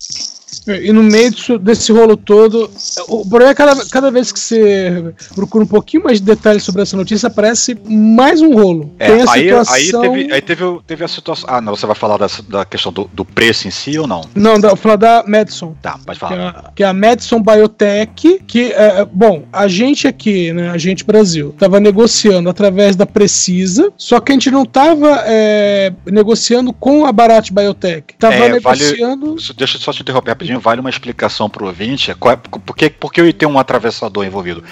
E 0.68 0.92
no 0.92 1.04
meio 1.04 1.32
disso, 1.32 1.58
desse 1.60 1.92
rolo 1.92 2.18
todo, 2.18 2.70
o 3.08 3.22
problema 3.28 3.52
é 3.52 3.56
cada, 3.56 3.86
cada 3.88 4.10
vez 4.12 4.32
que 4.32 4.40
você 4.40 5.14
procura 5.36 5.64
um 5.64 5.68
pouquinho 5.68 6.04
mais 6.04 6.20
de 6.20 6.26
detalhes 6.26 6.64
sobre 6.64 6.82
essa 6.82 6.98
notícia, 6.98 7.28
aparece 7.28 7.78
mais 7.88 8.42
um 8.42 8.54
rolo. 8.56 8.94
É, 8.98 9.08
Tem 9.08 9.22
a 9.22 9.32
aí, 9.32 9.42
situação. 9.44 9.74
aí, 9.74 9.92
teve, 10.10 10.34
aí 10.34 10.42
teve, 10.42 10.80
teve 10.88 11.04
a 11.04 11.08
situação. 11.08 11.50
Ah, 11.50 11.62
não, 11.62 11.76
você 11.76 11.86
vai 11.86 11.96
falar 11.96 12.18
da, 12.18 12.28
da 12.50 12.66
questão 12.66 12.92
do, 12.92 13.10
do 13.14 13.24
preço 13.24 13.68
em 13.68 13.72
si 13.72 13.98
ou 14.00 14.08
não? 14.08 14.22
Não, 14.34 14.60
vou 14.60 14.76
falar 14.76 14.96
da 14.96 15.24
Madison. 15.28 15.76
Tá, 15.82 16.00
pode 16.06 16.18
Que 16.20 16.26
é, 16.26 16.28
falar. 16.30 16.50
a, 16.50 16.72
que 16.76 16.84
é 16.84 16.88
a 16.88 16.94
Madison 16.94 17.42
Biotech, 17.42 18.40
que, 18.48 18.72
é, 18.74 19.02
é, 19.02 19.06
bom, 19.06 19.44
a 19.52 19.68
gente 19.68 20.08
aqui, 20.08 20.52
né, 20.52 20.70
a 20.70 20.78
gente 20.78 21.04
Brasil, 21.06 21.54
tava 21.58 21.80
negociando 21.80 22.50
através 22.50 22.96
da 22.96 23.06
Precisa, 23.06 23.92
só 23.98 24.20
que 24.20 24.32
a 24.32 24.36
gente 24.36 24.50
não 24.50 24.66
tava 24.66 25.24
é, 25.26 25.94
negociando 26.06 26.74
com 26.74 27.06
a 27.06 27.12
Barat 27.12 27.52
Biotech. 27.52 28.16
Tava 28.18 28.34
É, 28.36 28.60
vale- 28.60 28.84
negociando... 28.84 29.36
Isso, 29.36 29.54
Deixa 29.56 29.78
eu 29.78 29.82
só 29.82 29.92
te 29.94 30.02
interromper 30.02 30.32
rapidinho, 30.32 30.55
vale 30.60 30.82
uma 30.82 30.90
explicação 30.90 31.50
pro 31.50 31.66
ouvinte. 31.66 32.14
Qual 32.16 32.34
é, 32.34 32.36
por, 32.36 32.76
que, 32.76 32.90
por 32.90 33.12
que 33.12 33.34
ter 33.34 33.46
um 33.46 33.60
atravessador 33.60 34.26
envolvido? 34.26 34.64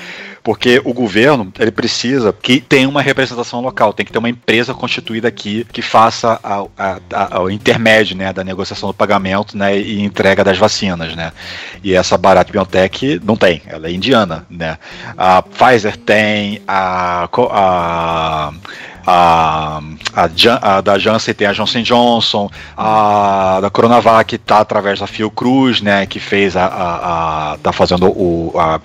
Porque 0.43 0.81
o 0.83 0.93
governo, 0.93 1.51
ele 1.57 1.71
precisa 1.71 2.33
que 2.33 2.59
tenha 2.59 2.89
uma 2.89 3.01
representação 3.01 3.61
local, 3.61 3.93
tem 3.93 4.05
que 4.05 4.11
ter 4.11 4.17
uma 4.17 4.29
empresa 4.29 4.73
constituída 4.73 5.27
aqui 5.27 5.65
que 5.71 5.81
faça 5.81 6.37
o 7.41 7.49
intermédio 7.49 8.17
né, 8.17 8.33
da 8.33 8.43
negociação 8.43 8.89
do 8.89 8.93
pagamento 8.93 9.57
né, 9.57 9.77
e 9.79 10.01
entrega 10.01 10.43
das 10.43 10.57
vacinas. 10.57 11.15
Né? 11.15 11.31
E 11.81 11.93
essa 11.93 12.17
Bharat 12.17 12.51
Biotech 12.51 13.21
não 13.23 13.37
tem, 13.37 13.61
ela 13.65 13.87
é 13.87 13.91
indiana. 13.91 14.45
Né? 14.49 14.77
A 15.17 15.41
Pfizer 15.41 15.95
tem, 15.95 16.61
a, 16.67 17.29
a 17.49 18.53
a, 19.05 19.81
a, 20.13 20.29
Jan- 20.35 20.59
a 20.61 20.81
da 20.81 20.97
Janssen 20.97 21.33
tem 21.33 21.47
a 21.47 21.53
Johnson 21.53 21.81
Johnson, 21.81 22.49
a 22.77 23.59
da 23.61 23.69
Coronavac 23.69 24.37
tá 24.39 24.59
através 24.59 24.99
da 24.99 25.07
Fiocruz, 25.07 25.81
né, 25.81 26.05
que 26.05 26.19
fez 26.19 26.55
a, 26.55 26.65
a, 26.65 27.53
a- 27.53 27.57
tá 27.57 27.71
fazendo 27.71 28.07
o 28.07 28.53
a, 28.57 28.79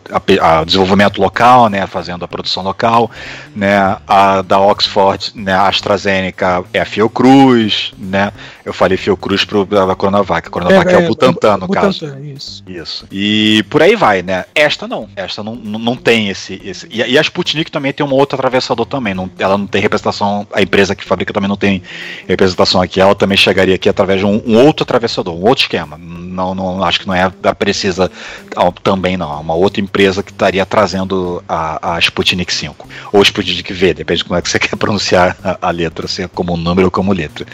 a 0.60 0.64
desenvolvimento 0.64 1.20
local, 1.20 1.68
né, 1.68 1.86
fazendo 1.86 2.24
a 2.24 2.28
produção 2.28 2.62
local, 2.62 3.10
né, 3.54 3.96
a 4.06 4.42
da 4.42 4.58
Oxford, 4.58 5.32
né, 5.34 5.52
a 5.52 5.68
AstraZeneca 5.68 6.64
é 6.72 6.80
a 6.80 6.84
Fiocruz, 6.84 7.92
né, 7.98 8.32
eu 8.64 8.72
falei 8.72 8.96
Fiocruz 8.96 9.44
pro 9.44 9.64
da 9.64 9.94
Coronavac, 9.94 10.48
a 10.48 10.50
Coronavac 10.50 10.92
é, 10.92 10.98
o 10.98 11.08
Butantan 11.08 11.56
no 11.56 11.68
caso. 11.68 12.06
Butantan, 12.06 12.20
isso. 12.26 12.62
Isso. 12.66 13.06
E 13.10 13.62
por 13.70 13.82
aí 13.82 13.96
vai, 13.96 14.22
né? 14.22 14.44
Esta 14.54 14.86
não. 14.86 15.08
Esta 15.16 15.42
não, 15.42 15.54
não, 15.54 15.78
não 15.78 15.96
tem 15.96 16.28
esse. 16.28 16.60
esse. 16.64 16.86
E, 16.90 17.02
a- 17.02 17.06
e 17.06 17.18
a 17.18 17.20
Sputnik 17.22 17.70
também 17.70 17.92
tem 17.92 18.04
um 18.04 18.12
outro 18.12 18.36
atravessador 18.36 18.84
também. 18.86 19.14
Não, 19.14 19.30
ela 19.38 19.56
não 19.56 19.66
tem 19.66 19.80
representação. 19.80 20.07
A 20.52 20.62
empresa 20.62 20.94
que 20.94 21.04
fabrica 21.04 21.32
também 21.32 21.48
não 21.48 21.56
tem 21.56 21.82
representação 22.26 22.80
aqui. 22.80 23.00
Ela 23.00 23.14
também 23.14 23.36
chegaria 23.36 23.74
aqui 23.74 23.88
através 23.88 24.20
de 24.20 24.26
um, 24.26 24.42
um 24.46 24.56
outro 24.64 24.82
atravessador, 24.84 25.34
um 25.34 25.46
outro 25.46 25.64
esquema. 25.64 25.98
Não, 25.98 26.54
não 26.54 26.82
acho 26.84 27.00
que 27.00 27.06
não 27.06 27.14
é 27.14 27.30
da 27.40 27.54
Precisa 27.54 28.10
ah, 28.56 28.72
também, 28.82 29.16
não. 29.16 29.32
É 29.32 29.36
uma 29.36 29.54
outra 29.54 29.80
empresa 29.80 30.22
que 30.22 30.30
estaria 30.30 30.64
trazendo 30.64 31.42
a, 31.48 31.94
a 31.94 31.98
Sputnik 31.98 32.52
5. 32.52 32.88
Ou 33.12 33.22
Sputnik 33.22 33.72
V, 33.72 33.94
depende 33.94 34.18
de 34.18 34.24
como 34.24 34.38
é 34.38 34.42
que 34.42 34.48
você 34.48 34.58
quer 34.60 34.76
pronunciar 34.76 35.36
a, 35.42 35.68
a 35.68 35.70
letra, 35.70 36.06
se 36.08 36.22
é 36.22 36.28
como 36.28 36.56
número 36.56 36.86
ou 36.86 36.90
como 36.90 37.12
letra. 37.12 37.46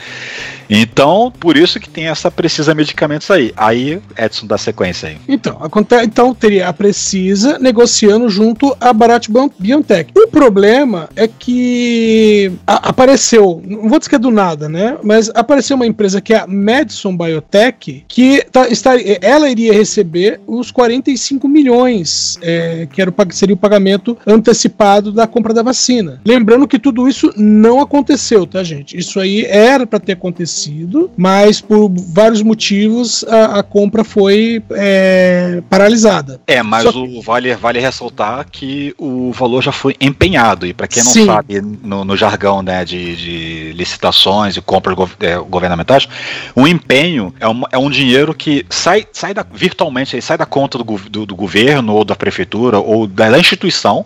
Então, 0.68 1.32
por 1.38 1.56
isso 1.56 1.78
que 1.78 1.88
tem 1.88 2.08
essa 2.08 2.30
Precisa 2.30 2.74
Medicamentos 2.74 3.30
aí. 3.30 3.52
Aí, 3.56 4.00
Edson, 4.16 4.46
dá 4.46 4.56
sequência 4.56 5.08
aí. 5.10 5.18
Então, 5.28 5.58
aconte- 5.60 5.94
então 6.02 6.34
teria 6.34 6.68
a 6.68 6.72
Precisa 6.72 7.58
negociando 7.58 8.28
junto 8.28 8.74
à 8.80 8.92
Bharat 8.92 9.28
Bio- 9.30 9.52
Biotech. 9.58 10.10
O 10.16 10.26
problema 10.28 11.08
é 11.16 11.28
que 11.28 12.43
a- 12.66 12.88
apareceu, 12.88 13.62
não 13.66 13.88
vou 13.88 13.98
dizer 13.98 14.08
que 14.10 14.16
é 14.16 14.18
do 14.18 14.30
nada, 14.30 14.68
né? 14.68 14.96
Mas 15.02 15.30
apareceu 15.34 15.76
uma 15.76 15.86
empresa 15.86 16.20
que 16.20 16.32
é 16.34 16.38
a 16.40 16.46
Madison 16.46 17.16
Biotech, 17.16 18.04
que 18.08 18.44
tá, 18.50 18.68
está, 18.68 18.92
ela 19.20 19.48
iria 19.50 19.72
receber 19.72 20.40
os 20.46 20.70
45 20.70 21.48
milhões, 21.48 22.38
é, 22.42 22.86
que 22.92 23.00
era 23.00 23.10
o, 23.10 23.14
seria 23.32 23.54
o 23.54 23.58
pagamento 23.58 24.16
antecipado 24.26 25.12
da 25.12 25.26
compra 25.26 25.52
da 25.54 25.62
vacina. 25.62 26.20
Lembrando 26.24 26.66
que 26.68 26.78
tudo 26.78 27.08
isso 27.08 27.32
não 27.36 27.80
aconteceu, 27.80 28.46
tá, 28.46 28.62
gente? 28.62 28.96
Isso 28.96 29.18
aí 29.20 29.44
era 29.44 29.86
para 29.86 29.98
ter 30.00 30.12
acontecido, 30.12 31.10
mas 31.16 31.60
por 31.60 31.88
vários 31.90 32.42
motivos 32.42 33.24
a, 33.28 33.58
a 33.60 33.62
compra 33.62 34.04
foi 34.04 34.62
é, 34.72 35.62
paralisada. 35.68 36.40
É, 36.46 36.62
mas 36.62 36.84
Só- 36.84 36.90
o 37.04 37.20
vale, 37.22 37.54
vale 37.54 37.80
ressaltar 37.80 38.46
que 38.50 38.94
o 38.98 39.32
valor 39.32 39.62
já 39.62 39.72
foi 39.72 39.94
empenhado. 40.00 40.66
E 40.66 40.72
para 40.74 40.86
quem 40.86 41.02
não 41.02 41.10
Sim. 41.12 41.26
sabe, 41.26 41.60
no, 41.60 42.04
no 42.04 42.16
jargão 42.16 42.33
né, 42.62 42.84
de, 42.84 43.16
de 43.16 43.72
licitações 43.72 44.56
e 44.56 44.60
compras 44.60 44.94
gov- 44.96 45.16
é, 45.20 45.36
governamentais, 45.38 46.08
o 46.54 46.66
empenho 46.66 47.34
é, 47.40 47.46
uma- 47.46 47.68
é 47.70 47.78
um 47.78 47.90
dinheiro 47.90 48.34
que 48.34 48.64
sai, 48.68 49.06
sai 49.12 49.32
da, 49.34 49.44
virtualmente, 49.52 50.20
sai 50.20 50.36
da 50.38 50.46
conta 50.46 50.78
do, 50.78 50.84
do- 50.84 51.26
do 51.26 51.36
governo 51.36 51.94
ou 51.94 52.04
da 52.04 52.16
prefeitura 52.16 52.78
ou 52.78 53.06
da, 53.06 53.38
instituição, 53.38 54.04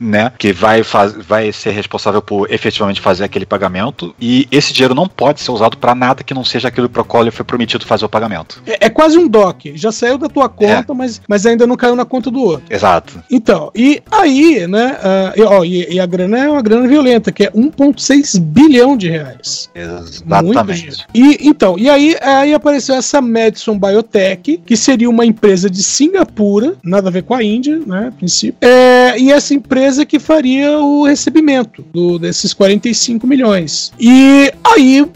né, 0.00 0.32
que 0.38 0.52
vai, 0.52 0.82
faz, 0.82 1.12
vai 1.12 1.52
ser 1.52 1.70
responsável 1.70 2.22
por 2.22 2.50
efetivamente 2.52 3.00
fazer 3.00 3.24
aquele 3.24 3.44
pagamento. 3.46 4.14
E 4.20 4.46
esse 4.50 4.72
dinheiro 4.72 4.94
não 4.94 5.06
pode 5.08 5.40
ser 5.40 5.50
usado 5.50 5.76
para 5.76 5.94
nada 5.94 6.22
que 6.22 6.32
não 6.34 6.44
seja 6.44 6.68
aquilo 6.68 6.88
para 6.88 7.02
o 7.02 7.04
qual 7.04 7.22
ele 7.22 7.30
foi 7.30 7.44
prometido 7.44 7.84
fazer 7.84 8.04
o 8.04 8.08
pagamento. 8.08 8.62
É, 8.66 8.86
é 8.86 8.90
quase 8.90 9.18
um 9.18 9.26
DOC. 9.28 9.72
Já 9.74 9.90
saiu 9.92 10.16
da 10.18 10.28
tua 10.28 10.48
conta, 10.48 10.94
mas, 10.94 11.20
mas 11.28 11.44
ainda 11.46 11.66
não 11.66 11.76
caiu 11.76 11.96
na 11.96 12.04
conta 12.04 12.30
do 12.30 12.40
outro. 12.40 12.64
Exato. 12.70 13.22
Então, 13.30 13.70
e 13.74 14.00
aí, 14.10 14.66
né? 14.66 14.96
ah, 15.02 15.32
e, 15.36 15.42
ó, 15.42 15.64
e, 15.64 15.94
e 15.94 16.00
a 16.00 16.06
grana 16.06 16.38
é 16.38 16.48
uma 16.48 16.62
grana 16.62 16.86
violenta, 16.88 17.32
que 17.32 17.44
é 17.44 17.50
1,6 17.70 18.38
bilhão 18.40 18.96
de 18.96 19.08
reais. 19.08 19.68
Exatamente. 19.74 21.06
E 21.14 21.38
então, 21.48 21.78
e 21.78 21.88
aí, 21.88 22.16
aí 22.20 22.54
apareceu 22.54 22.94
essa 22.94 23.20
Madison 23.20 23.78
Biotech, 23.78 24.60
que 24.64 24.76
seria 24.76 25.08
uma 25.08 25.24
empresa 25.24 25.68
de 25.70 25.82
Singapura, 25.82 26.74
nada 26.82 27.08
a 27.08 27.12
ver 27.12 27.22
com 27.22 27.34
a 27.34 27.42
Índia, 27.42 27.80
né, 27.86 28.08
a 28.08 28.12
princípio. 28.12 28.56
É, 28.60 29.18
e 29.18 29.30
essa 29.30 29.54
empresa 29.54 30.04
que 30.04 30.18
faria 30.18 30.78
o 30.78 31.04
recebimento 31.04 31.84
do- 31.92 32.18
desses 32.18 32.52
45 32.52 33.26
milhões. 33.26 33.92
E 33.98 34.52
aí, 34.64 35.06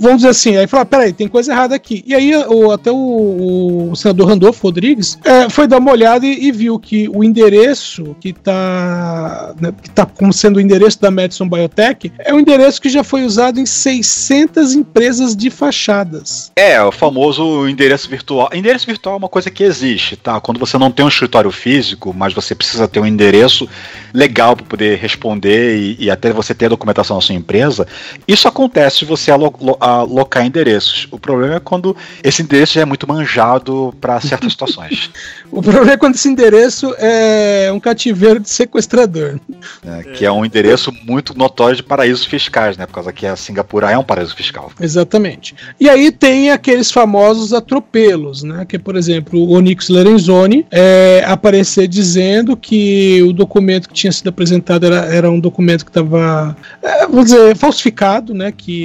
vamos 0.00 0.18
dizer 0.18 0.28
assim, 0.28 0.56
aí 0.56 0.66
falar, 0.66 0.84
peraí, 0.84 1.12
tem 1.12 1.28
coisa 1.28 1.52
errada 1.52 1.74
aqui. 1.74 2.02
E 2.06 2.14
aí, 2.14 2.34
o, 2.36 2.70
até 2.70 2.90
o, 2.90 3.90
o 3.90 3.96
senador 3.96 4.28
Randolfo 4.28 4.62
Rodrigues 4.62 5.18
é, 5.24 5.48
foi 5.48 5.66
dar 5.66 5.78
uma 5.78 5.92
olhada 5.92 6.26
e, 6.26 6.46
e 6.46 6.52
viu 6.52 6.78
que 6.78 7.08
o 7.08 7.22
endereço 7.22 8.16
que 8.20 8.30
está 8.30 9.54
né, 9.60 9.72
que 9.82 9.90
tá 9.90 10.06
como 10.06 10.32
sendo 10.32 10.56
o 10.56 10.60
endereço 10.60 11.00
da 11.00 11.10
Madison 11.10 11.48
Biotech 11.48 12.12
é 12.18 12.32
um 12.32 12.40
endereço 12.40 12.80
que 12.80 12.88
já 12.88 13.04
foi 13.04 13.24
usado 13.24 13.60
em 13.60 13.66
600 13.66 14.74
empresas 14.74 15.36
de 15.36 15.50
fachadas. 15.50 16.52
É, 16.56 16.82
o 16.82 16.92
famoso 16.92 17.68
endereço 17.68 18.08
virtual. 18.08 18.48
Endereço 18.52 18.86
virtual 18.86 19.16
é 19.16 19.18
uma 19.18 19.28
coisa 19.28 19.50
que 19.50 19.62
existe, 19.62 20.16
tá? 20.16 20.40
Quando 20.40 20.58
você 20.58 20.78
não 20.78 20.90
tem 20.90 21.04
um 21.04 21.08
escritório 21.08 21.50
físico, 21.50 22.14
mas 22.16 22.32
você 22.32 22.54
precisa 22.54 22.88
ter 22.88 23.00
um 23.00 23.06
endereço 23.06 23.68
legal 24.12 24.56
para 24.56 24.66
poder 24.66 24.98
responder 24.98 25.76
e, 25.76 26.04
e 26.04 26.10
até 26.10 26.32
você 26.32 26.54
ter 26.54 26.66
a 26.66 26.70
documentação 26.70 27.16
da 27.16 27.22
sua 27.22 27.34
empresa, 27.34 27.86
isso 28.26 28.46
acontece 28.48 29.03
se 29.04 29.08
você 29.08 29.30
alo- 29.30 29.54
lo- 29.60 29.76
alocar 29.80 30.44
endereços. 30.44 31.06
O 31.10 31.18
problema 31.18 31.56
é 31.56 31.60
quando 31.60 31.96
esse 32.22 32.42
endereço 32.42 32.74
já 32.74 32.80
é 32.80 32.84
muito 32.84 33.06
manjado 33.06 33.94
para 34.00 34.20
certas 34.20 34.52
situações. 34.54 35.10
O 35.50 35.62
problema 35.62 35.92
é 35.92 35.96
quando 35.96 36.14
esse 36.14 36.28
endereço 36.28 36.94
é 36.98 37.70
um 37.72 37.78
cativeiro 37.78 38.40
de 38.40 38.48
sequestrador. 38.50 39.38
né? 39.84 40.02
Que 40.14 40.24
é 40.24 40.32
um 40.32 40.44
endereço 40.44 40.92
muito 41.06 41.36
notório 41.36 41.76
de 41.76 41.82
paraísos 41.82 42.24
fiscais, 42.24 42.76
né? 42.76 42.86
Por 42.86 42.94
causa 42.94 43.12
que 43.12 43.26
a 43.26 43.36
Singapura 43.36 43.90
é 43.90 43.98
um 43.98 44.02
paraíso 44.04 44.34
fiscal. 44.34 44.70
Exatamente. 44.80 45.54
E 45.78 45.88
aí 45.88 46.10
tem 46.10 46.50
aqueles 46.50 46.90
famosos 46.90 47.52
atropelos, 47.52 48.42
né? 48.42 48.64
Que, 48.66 48.78
por 48.78 48.96
exemplo, 48.96 49.38
o 49.40 49.52
Onyx 49.52 49.88
Lorenzoni 49.88 50.66
é, 50.70 51.22
aparecer 51.26 51.86
dizendo 51.86 52.56
que 52.56 53.22
o 53.22 53.32
documento 53.32 53.88
que 53.88 53.94
tinha 53.94 54.12
sido 54.12 54.28
apresentado 54.28 54.86
era, 54.86 55.04
era 55.06 55.30
um 55.30 55.38
documento 55.40 55.84
que 55.84 55.90
estava, 55.90 56.56
é, 56.82 57.06
vou 57.06 57.22
dizer, 57.22 57.56
falsificado, 57.56 58.32
né? 58.34 58.52
Que. 58.56 58.83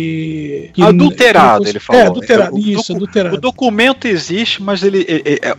Que 0.74 0.82
adulterado, 0.82 1.68
ele 1.68 1.80
falou. 1.80 2.02
É, 2.02 2.06
adulterado, 2.08 2.56
O 2.56 2.60
isso, 2.60 2.94
adulterado. 2.94 3.36
O 3.36 3.40
documento 3.40 4.08
existe, 4.08 4.62
mas 4.62 4.84
ele, 4.84 5.06
é- 5.08 5.34
é- 5.34 5.50
é- 5.50 5.56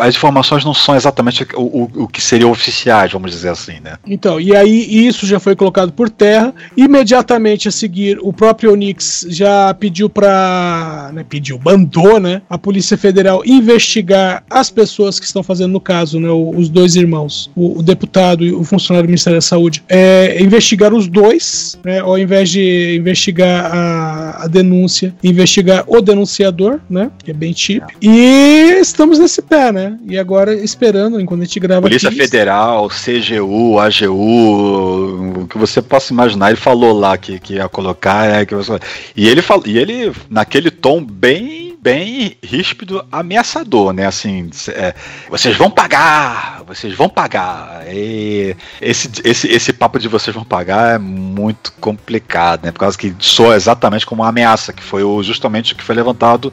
as 0.00 0.14
informações 0.16 0.64
não 0.64 0.74
são 0.74 0.94
exatamente 0.94 1.46
o, 1.54 1.60
o- 1.62 1.90
o 2.04 2.08
que 2.08 2.20
seriam 2.20 2.50
oficiais, 2.50 3.12
vamos 3.12 3.30
dizer 3.30 3.48
assim, 3.50 3.80
né? 3.82 3.96
Então, 4.06 4.40
e 4.40 4.54
aí 4.54 5.06
isso 5.06 5.26
já 5.26 5.38
foi 5.40 5.54
colocado 5.56 5.92
por 5.92 6.08
terra. 6.10 6.54
Imediatamente 6.76 7.68
a 7.68 7.70
seguir, 7.72 8.18
o 8.22 8.32
próprio 8.32 8.72
Onix 8.72 9.26
já 9.28 9.74
pediu 9.74 10.08
para, 10.08 11.10
né, 11.12 11.24
pediu, 11.28 11.60
mandou, 11.64 12.18
né, 12.20 12.42
a 12.48 12.56
Polícia 12.58 12.96
Federal 12.96 13.42
investigar 13.44 14.44
as 14.48 14.70
pessoas 14.70 15.18
que 15.18 15.26
estão 15.26 15.42
fazendo 15.42 15.72
no 15.72 15.80
caso, 15.80 16.20
né, 16.20 16.28
os 16.30 16.68
dois 16.68 16.94
irmãos, 16.96 17.50
o, 17.54 17.78
o 17.78 17.82
deputado 17.82 18.44
e 18.44 18.52
o 18.52 18.62
funcionário 18.64 19.06
do 19.06 19.10
Ministério 19.10 19.36
da 19.38 19.42
Saúde, 19.42 19.82
é, 19.88 20.40
investigar 20.40 20.92
os 20.94 21.08
dois, 21.08 21.78
né, 21.84 22.00
ao 22.00 22.18
invés 22.18 22.48
de 22.50 22.96
investigar 22.98 23.66
a, 23.66 23.83
a 23.84 24.46
denúncia, 24.48 25.14
investigar 25.22 25.84
o 25.86 26.00
denunciador, 26.00 26.80
né, 26.88 27.10
que 27.22 27.30
é 27.30 27.34
bem 27.34 27.52
típico. 27.52 27.92
E 28.00 28.78
estamos 28.80 29.18
nesse 29.18 29.42
pé, 29.42 29.72
né? 29.72 29.98
E 30.06 30.18
agora 30.18 30.54
esperando, 30.54 31.20
enquanto 31.20 31.42
a 31.42 31.44
gente 31.44 31.60
grava 31.60 31.82
Polícia 31.82 32.08
aqui, 32.08 32.18
Federal, 32.18 32.88
CGU, 32.88 33.78
AGU, 33.78 35.42
o 35.42 35.46
que 35.48 35.58
você 35.58 35.80
possa 35.82 36.12
imaginar, 36.12 36.48
ele 36.48 36.56
falou 36.56 36.92
lá 36.98 37.16
que, 37.16 37.38
que 37.38 37.54
ia 37.54 37.68
colocar, 37.68 38.26
é, 38.26 38.44
que 38.46 38.54
você- 38.54 38.78
e 39.16 39.28
ele 39.28 39.42
falou, 39.42 39.64
e 39.66 39.78
ele 39.78 40.12
naquele 40.30 40.70
tom 40.70 41.02
bem 41.04 41.73
bem 41.84 42.38
ríspido, 42.42 43.04
ameaçador, 43.12 43.92
né? 43.92 44.06
Assim, 44.06 44.48
é, 44.68 44.94
vocês 45.28 45.54
vão 45.54 45.70
pagar, 45.70 46.62
vocês 46.66 46.94
vão 46.94 47.10
pagar. 47.10 47.82
E 47.92 48.56
esse, 48.80 49.10
esse, 49.22 49.48
esse 49.48 49.70
papo 49.70 49.98
de 49.98 50.08
vocês 50.08 50.34
vão 50.34 50.46
pagar 50.46 50.94
é 50.94 50.98
muito 50.98 51.74
complicado, 51.74 52.64
né? 52.64 52.72
Por 52.72 52.78
causa 52.78 52.96
que 52.96 53.14
soa 53.18 53.54
exatamente 53.54 54.06
como 54.06 54.22
uma 54.22 54.30
ameaça, 54.30 54.72
que 54.72 54.82
foi 54.82 55.02
justamente 55.22 55.74
o 55.74 55.76
que 55.76 55.84
foi 55.84 55.94
levantado 55.94 56.50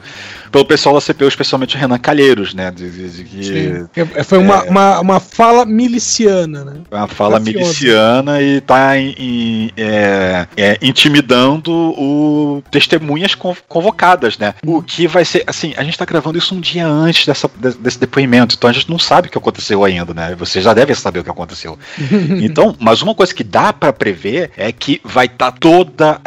pelo 0.52 0.64
pessoal 0.64 0.94
da 0.94 1.00
CPU, 1.00 1.26
especialmente 1.26 1.74
o 1.74 1.78
Renan 1.78 1.98
Calheiros, 1.98 2.54
né? 2.54 2.70
De, 2.70 2.88
de, 2.90 3.08
de 3.10 3.24
que. 3.24 3.86
É, 4.14 4.22
Foi 4.22 4.38
uma, 4.38 4.62
uma, 4.64 5.00
uma 5.00 5.20
fala 5.20 5.64
miliciana, 5.64 6.64
né? 6.64 6.74
uma 6.90 7.08
fala 7.08 7.40
miliciana 7.40 8.40
e 8.42 8.60
tá 8.60 8.98
em- 8.98 9.14
em, 9.18 9.70
é, 9.76 10.46
é, 10.56 10.78
intimidando 10.82 11.72
o 11.72 12.62
testemunhas 12.70 13.34
con- 13.34 13.56
convocadas, 13.68 14.36
né? 14.38 14.54
O 14.64 14.82
que 14.82 15.06
vai 15.06 15.24
ser, 15.24 15.42
assim, 15.46 15.72
a 15.76 15.82
gente 15.82 15.96
tá 15.98 16.04
gravando 16.04 16.36
isso 16.38 16.54
um 16.54 16.60
dia 16.60 16.86
antes 16.86 17.26
dessa, 17.26 17.50
de- 17.56 17.74
desse 17.78 17.98
depoimento, 17.98 18.54
então 18.56 18.68
a 18.68 18.72
gente 18.72 18.90
não 18.90 18.98
sabe 18.98 19.28
o 19.28 19.30
que 19.30 19.38
aconteceu 19.38 19.82
ainda, 19.84 20.12
né? 20.12 20.34
Vocês 20.38 20.64
já 20.64 20.74
devem 20.74 20.94
saber 20.94 21.20
o 21.20 21.24
que 21.24 21.30
aconteceu. 21.30 21.78
Então, 22.42 22.74
mas 22.78 23.02
uma 23.02 23.14
coisa 23.14 23.32
que 23.34 23.44
dá 23.44 23.72
pra 23.72 23.92
prever 23.92 24.50
é 24.56 24.70
que 24.72 25.00
vai 25.04 25.26
estar 25.26 25.52
toda 25.52 26.20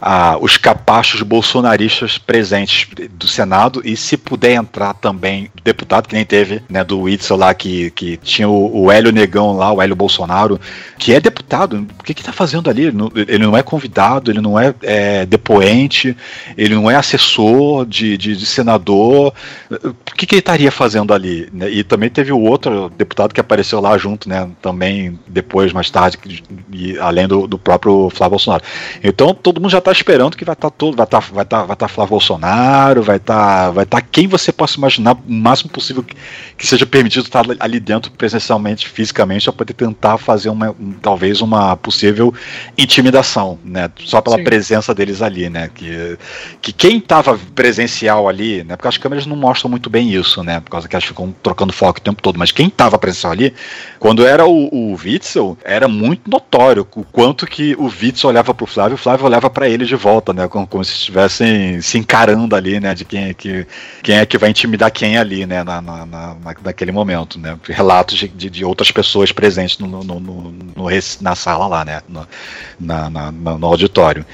a, 0.00 0.32
a- 0.32 0.38
os 0.40 0.56
capachos 0.56 1.22
bolsonaristas 1.22 2.16
presentes 2.18 2.88
do 3.12 3.26
Senado 3.28 3.67
e 3.84 3.96
se 3.96 4.16
puder 4.16 4.52
entrar 4.52 4.94
também 4.94 5.50
deputado 5.62 6.08
que 6.08 6.14
nem 6.14 6.24
teve, 6.24 6.62
né, 6.68 6.82
do 6.84 7.00
Witzel 7.00 7.36
lá 7.36 7.52
que, 7.54 7.90
que 7.92 8.16
tinha 8.16 8.48
o, 8.48 8.84
o 8.84 8.90
Hélio 8.90 9.12
Negão 9.12 9.56
lá, 9.56 9.72
o 9.72 9.80
Hélio 9.82 9.96
Bolsonaro, 9.96 10.60
que 10.98 11.12
é 11.12 11.20
deputado. 11.20 11.86
O 11.98 12.02
que 12.02 12.14
que 12.14 12.22
tá 12.24 12.32
fazendo 12.32 12.68
ali? 12.70 12.84
Ele 13.26 13.38
não- 13.38 13.56
é 13.56 13.62
convidado, 13.62 14.30
ele 14.30 14.40
não 14.40 14.58
é, 14.58 14.74
é, 14.82 15.26
depoente, 15.26 16.16
ele 16.56 16.74
não 16.74 16.90
é 16.90 16.94
assessor 16.94 17.84
de, 17.84 18.16
de, 18.16 18.36
de 18.36 18.46
senador. 18.46 19.32
O 19.70 20.14
que, 20.14 20.26
que 20.26 20.34
ele 20.36 20.40
estaria 20.40 20.70
fazendo 20.70 21.12
ali? 21.12 21.48
né? 21.52 21.68
E 21.70 21.82
também 21.82 22.08
teve 22.08 22.32
o 22.32 22.40
outro 22.40 22.90
deputado 22.96 23.32
que 23.34 23.40
apareceu 23.40 23.80
lá 23.80 23.96
junto, 23.98 24.28
né? 24.28 24.48
Também 24.62 25.18
depois, 25.26 25.72
mais 25.72 25.90
tarde, 25.90 26.18
e 26.72 26.98
além 26.98 27.26
do, 27.26 27.46
do 27.46 27.58
próprio 27.58 28.10
Flávio 28.10 28.30
Bolsonaro. 28.30 28.62
Então 29.02 29.34
todo 29.34 29.60
mundo 29.60 29.70
já 29.70 29.78
está 29.78 29.92
esperando 29.92 30.36
que 30.36 30.44
vai 30.44 30.52
estar 30.54 30.70
todo, 30.70 30.96
vai 30.96 31.04
estar, 31.04 31.20
vai 31.20 31.42
estar, 31.44 31.64
vai 31.64 31.74
estar 31.74 31.88
Flávio 31.88 32.10
Bolsonaro, 32.10 33.02
vai 33.02 33.16
estar, 33.58 33.70
vai 33.70 33.84
estar 33.84 34.00
quem 34.02 34.26
você 34.26 34.52
possa 34.52 34.76
imaginar 34.78 35.14
o 35.14 35.32
máximo 35.32 35.70
possível 35.70 36.02
que, 36.02 36.14
que 36.56 36.66
seja 36.66 36.86
permitido 36.86 37.24
estar 37.24 37.44
ali 37.60 37.80
dentro 37.80 38.10
presencialmente, 38.12 38.88
fisicamente, 38.88 39.44
para 39.44 39.52
poder 39.52 39.72
tentar 39.74 40.18
fazer 40.18 40.48
uma, 40.48 40.70
um- 40.70 40.92
talvez 40.92 41.40
uma 41.40 41.76
possível 41.76 42.32
intimidação, 42.76 43.58
né? 43.64 43.90
Só 44.04 44.20
pela 44.20 44.36
Sim. 44.36 44.44
presença 44.44 44.94
deles 44.94 45.22
ali, 45.22 45.48
né? 45.48 45.70
Que, 45.74 46.18
que 46.62 46.72
quem 46.72 46.98
estava 46.98 47.38
presencial 47.54 48.28
ali, 48.28 48.64
né? 48.64 48.76
Porque 48.76 48.88
as 48.88 48.96
câmeras 48.98 49.26
não 49.26 49.36
mostram 49.36 49.70
muito 49.70 49.90
bem 49.90 50.12
isso, 50.12 50.42
né? 50.42 50.60
Por 50.60 50.70
causa 50.70 50.88
que 50.88 50.94
elas 50.94 51.04
ficam 51.04 51.34
trocando 51.42 51.72
foco 51.72 51.98
o 51.98 52.02
tempo 52.02 52.22
todo. 52.22 52.38
Mas 52.38 52.52
quem 52.52 52.68
estava 52.68 52.98
presencial 52.98 53.32
ali, 53.32 53.52
quando 53.98 54.26
era 54.26 54.46
o, 54.46 54.68
o 54.72 54.96
Witzel, 55.02 55.56
era 55.64 55.88
muito 55.88 56.30
notório 56.30 56.86
o 56.94 57.04
quanto 57.04 57.46
que 57.46 57.74
o 57.76 57.86
Witzel 57.86 58.30
olhava 58.30 58.54
pro 58.54 58.66
Flávio 58.66 58.94
e 58.94 58.96
o 58.96 58.98
Flávio 58.98 59.26
olhava 59.26 59.50
para 59.50 59.68
ele 59.68 59.84
de 59.84 59.96
volta, 59.96 60.32
né? 60.32 60.46
Como, 60.48 60.66
como 60.66 60.84
se 60.84 60.92
estivessem 60.92 61.80
se 61.80 61.98
encarando 61.98 62.54
ali, 62.54 62.80
né? 62.80 62.94
De 62.94 63.04
quem 63.04 63.24
é 63.28 63.34
que, 63.48 63.66
quem 64.02 64.16
é 64.18 64.26
que 64.26 64.36
vai 64.38 64.50
intimidar 64.50 64.90
quem 64.90 65.16
ali, 65.16 65.46
né? 65.46 65.64
Na, 65.64 65.80
na, 65.80 66.04
na- 66.06 66.34
na- 66.34 66.54
naquele 66.64 66.92
momento, 66.92 67.38
né? 67.38 67.58
Relatos 67.68 68.16
de, 68.18 68.28
de, 68.28 68.50
de 68.50 68.64
outras 68.64 68.90
pessoas 68.90 69.32
presentes 69.32 69.78
no, 69.78 69.86
no, 69.88 70.02
no- 70.04 70.20
no- 70.20 70.88
na 71.20 71.34
sala 71.34 71.66
lá, 71.66 71.84
né? 71.84 72.00
No, 72.08 72.26
na, 72.78 73.10
na- 73.10 73.32
no 73.32 73.66
auditório. 73.66 74.24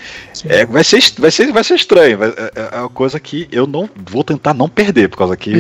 É, 0.47 0.67
vai, 0.67 0.83
ser, 0.85 1.03
vai, 1.19 1.31
ser, 1.31 1.53
vai 1.53 1.63
ser 1.65 1.75
estranho. 1.75 2.19
vai- 2.19 2.29
é, 2.31 2.77
é 2.77 2.81
uma 2.81 2.89
coisa 2.89 3.19
que 3.21 3.49
eu 3.53 3.67
não 3.67 3.89
vou 4.11 4.25
tentar 4.25 4.53
não 4.53 4.69
perder, 4.69 5.09
por 5.09 5.19
causa 5.19 5.37
que. 5.37 5.53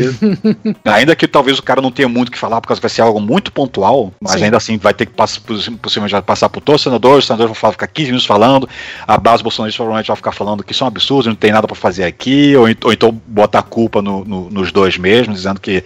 ainda 0.84 1.14
que 1.14 1.26
talvez 1.28 1.58
o 1.58 1.62
cara 1.62 1.80
não 1.80 1.90
tenha 1.90 2.08
muito 2.08 2.28
o 2.28 2.32
que 2.32 2.38
falar, 2.38 2.60
por 2.60 2.68
causa 2.68 2.80
que 2.80 2.84
vai 2.86 2.90
ser 2.94 3.02
algo 3.02 3.20
muito 3.20 3.52
pontual, 3.52 4.12
mas 4.20 4.32
Sim. 4.32 4.44
ainda 4.44 4.56
assim 4.56 4.76
vai 4.78 4.92
ter 4.94 5.06
que 5.06 5.12
passar, 5.12 5.40
possivelmente 5.80 6.20
passar 6.22 6.48
por 6.48 6.60
todos 6.60 6.80
os 6.80 6.84
senadores, 6.84 7.18
os 7.24 7.26
senadores 7.26 7.48
vão 7.48 7.54
falar, 7.54 7.72
ficar 7.72 7.86
15 7.86 8.06
minutos 8.08 8.26
falando, 8.26 8.68
a 9.06 9.16
base 9.16 9.42
bolsonarista 9.42 9.78
provavelmente 9.78 10.08
vai 10.08 10.16
ficar 10.16 10.32
falando 10.32 10.62
que 10.62 10.72
isso 10.72 10.82
é 10.82 10.86
um 10.86 10.88
absurdo, 10.88 11.28
não 11.28 11.36
tem 11.36 11.52
nada 11.52 11.66
pra 11.66 11.76
fazer 11.76 12.04
aqui, 12.04 12.54
ou, 12.56 12.66
ou 12.84 12.92
então 12.92 13.20
botar 13.44 13.62
culpa 13.62 14.00
no- 14.02 14.24
no- 14.24 14.50
nos 14.50 14.72
dois 14.72 14.96
mesmos, 14.98 15.36
dizendo 15.36 15.60
que 15.60 15.82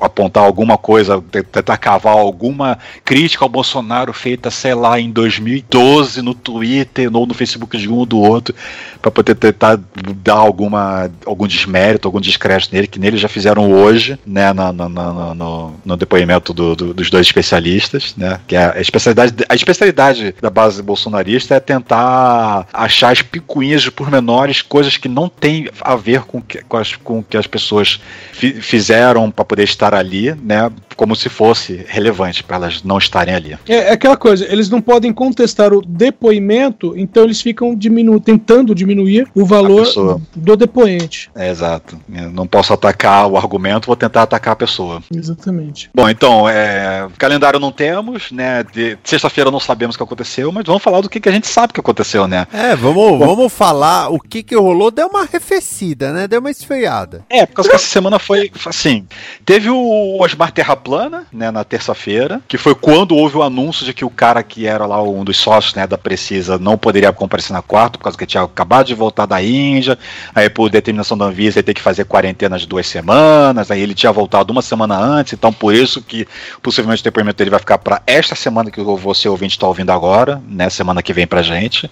apontar 0.00 0.44
alguma 0.44 0.76
coisa, 0.78 1.22
te- 1.30 1.42
tentar 1.42 1.76
cavar 1.76 2.14
alguma 2.16 2.78
crítica 3.04 3.44
ao 3.44 3.48
Bolsonaro 3.48 4.12
feita, 4.12 4.50
sei 4.50 4.74
lá, 4.74 4.98
em 4.98 5.10
2012 5.10 6.22
no 6.22 6.34
Twitter 6.34 7.10
ou 7.14 7.26
no 7.26 7.34
Facebook 7.34 7.76
de 7.76 7.88
um 7.88 7.94
ou 7.96 8.06
do 8.06 8.18
outro, 8.18 8.54
para 9.02 9.10
poder 9.10 9.34
tentar 9.34 9.78
dar 10.22 10.34
alguma, 10.34 11.10
algum 11.24 11.46
desmérito, 11.46 12.08
algum 12.08 12.20
descrédito 12.20 12.74
nele, 12.74 12.86
que 12.86 12.98
nele 12.98 13.16
já 13.16 13.28
fizeram 13.28 13.70
hoje, 13.72 14.18
né, 14.26 14.52
no, 14.52 15.74
no 15.84 15.96
depoimento 15.96 16.52
do- 16.52 16.74
do- 16.74 16.94
dos 16.94 17.10
dois 17.10 17.26
especialistas, 17.26 18.14
né, 18.16 18.40
que 18.46 18.56
é 18.56 18.72
a 18.76 18.80
especialidade, 18.80 19.34
a 19.48 19.54
especialidade 19.54 20.34
da 20.40 20.50
base 20.50 20.82
bolsonarista 20.82 21.54
é 21.54 21.60
tentar 21.60 22.66
achar 22.72 23.10
as 23.12 23.22
picuinhas 23.22 23.82
de 23.82 23.90
pormenores, 23.90 24.62
coisas 24.62 24.96
que 24.96 25.08
não 25.08 25.28
têm 25.28 25.68
a 25.80 25.94
ver 25.96 26.22
com 26.22 26.36
com, 26.68 26.78
as, 26.86 26.96
com 26.96 27.22
que 27.22 27.36
as 27.36 27.46
pessoas 27.46 28.00
fi- 28.32 28.60
fizeram 28.60 29.30
para 29.30 29.44
poder 29.44 29.64
estar 29.64 29.94
ali, 29.94 30.34
né, 30.34 30.70
como 30.96 31.14
se 31.14 31.28
fosse 31.28 31.84
relevante 31.86 32.42
para 32.42 32.56
elas 32.56 32.82
não 32.82 32.98
estarem 32.98 33.34
ali. 33.34 33.58
É, 33.68 33.74
é 33.74 33.92
aquela 33.92 34.16
coisa, 34.16 34.44
eles 34.50 34.68
não 34.70 34.80
podem 34.80 35.12
contestar 35.12 35.72
o 35.72 35.82
depoimento, 35.82 36.94
então 36.96 37.24
eles 37.24 37.40
ficam 37.40 37.74
diminu 37.74 38.18
tentando 38.18 38.74
diminuir 38.74 39.28
o 39.34 39.44
valor 39.44 39.86
do 40.34 40.56
depoente. 40.56 41.30
É, 41.34 41.50
exato. 41.50 41.98
Eu 42.12 42.30
não 42.30 42.46
posso 42.46 42.72
atacar 42.72 43.26
o 43.26 43.36
argumento, 43.36 43.86
vou 43.86 43.96
tentar 43.96 44.22
atacar 44.22 44.54
a 44.54 44.56
pessoa. 44.56 45.02
Exatamente. 45.14 45.90
Bom, 45.94 46.08
então, 46.08 46.48
é, 46.48 47.06
calendário 47.18 47.60
não 47.60 47.70
temos, 47.70 48.30
né? 48.30 48.64
De 48.72 48.98
sexta-feira 49.04 49.50
não 49.50 49.60
sabemos 49.60 49.94
o 49.94 49.98
que 49.98 50.04
aconteceu, 50.04 50.50
mas 50.50 50.64
vamos 50.64 50.82
falar 50.82 51.00
do 51.00 51.08
que, 51.08 51.20
que 51.20 51.28
a 51.28 51.32
gente 51.32 51.46
sabe 51.46 51.72
que 51.72 51.80
aconteceu, 51.80 52.26
né? 52.26 52.46
É, 52.52 52.74
vamos, 52.74 53.18
vamos 53.18 53.52
falar 53.52 54.08
o 54.08 54.18
que 54.18 54.42
que 54.42 54.56
rolou. 54.56 54.90
Deu 54.90 55.08
uma 55.08 55.22
arrefecida, 55.22 56.12
né? 56.12 56.26
Deu 56.26 56.40
uma 56.40 56.50
esfriada. 56.50 57.24
É, 57.28 57.44
por 57.44 57.56
causa 57.56 57.70
que 57.70 57.76
essa 57.76 57.86
semana 57.86 58.18
foi 58.18 58.50
assim. 58.64 59.06
Teve 59.44 59.70
o 59.70 60.18
Osmar 60.20 60.52
Terraplana, 60.86 61.26
né, 61.32 61.50
na 61.50 61.64
terça-feira, 61.64 62.40
que 62.46 62.56
foi 62.56 62.74
quando 62.74 63.16
houve 63.16 63.36
o 63.36 63.42
anúncio 63.42 63.84
de 63.84 63.92
que 63.92 64.04
o 64.04 64.10
cara 64.10 64.40
que 64.42 64.66
era 64.66 64.86
lá 64.86 65.02
um 65.02 65.24
dos 65.24 65.36
sócios, 65.36 65.74
né, 65.74 65.84
da 65.84 65.98
Precisa 65.98 66.58
não 66.58 66.78
poderia 66.78 67.12
comparecer 67.12 67.52
na 67.52 67.60
quarta, 67.60 67.98
por 67.98 68.04
causa 68.04 68.16
que 68.16 68.24
tinha 68.24 68.42
acabado 68.42 68.86
de 68.86 68.94
voltar 68.94 69.26
da 69.26 69.42
Índia, 69.42 69.98
aí 70.32 70.48
por 70.48 70.70
determinação 70.70 71.18
da 71.18 71.24
Anvisa 71.24 71.58
ele 71.58 71.64
ter 71.64 71.74
que 71.74 71.82
fazer 71.82 72.04
quarentena 72.04 72.56
de 72.56 72.66
duas 72.66 72.86
semanas, 72.86 73.70
aí 73.70 73.80
ele 73.80 73.94
tinha 73.94 74.12
voltado 74.12 74.52
uma 74.52 74.62
semana 74.62 74.96
antes, 74.96 75.32
então 75.32 75.52
por 75.52 75.74
isso 75.74 76.00
que 76.00 76.26
possivelmente 76.62 77.00
o 77.00 77.04
depoimento 77.04 77.38
dele 77.38 77.50
vai 77.50 77.58
ficar 77.58 77.78
para 77.78 78.00
esta 78.06 78.36
semana 78.36 78.70
que 78.70 78.80
você 78.80 79.28
ouvinte 79.28 79.56
está 79.56 79.66
ouvindo 79.66 79.90
agora, 79.90 80.40
né, 80.48 80.70
semana 80.70 81.02
que 81.02 81.12
vem 81.12 81.26
pra 81.26 81.42
gente, 81.42 81.90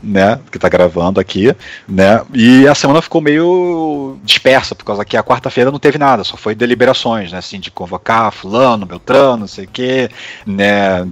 né, 0.00 0.38
que 0.52 0.58
tá 0.58 0.68
gravando 0.68 1.18
aqui, 1.18 1.52
né, 1.88 2.22
e 2.32 2.68
a 2.68 2.74
semana 2.76 3.02
ficou 3.02 3.20
meio 3.20 4.18
dispersa, 4.22 4.74
por 4.74 4.84
causa 4.84 5.04
que 5.04 5.16
a 5.16 5.22
quarta-feira 5.22 5.72
não 5.72 5.80
teve 5.80 5.98
nada, 5.98 6.22
só 6.22 6.36
foi 6.36 6.54
deliberações, 6.54 7.32
né, 7.32 7.38
assim, 7.38 7.58
de 7.58 7.72
convocar 7.72 8.35
fulano, 8.36 8.86
beltrano, 8.86 9.38
não 9.38 9.46
sei 9.46 9.64
o 9.64 9.68
quê, 9.68 10.08
né, 10.46 11.06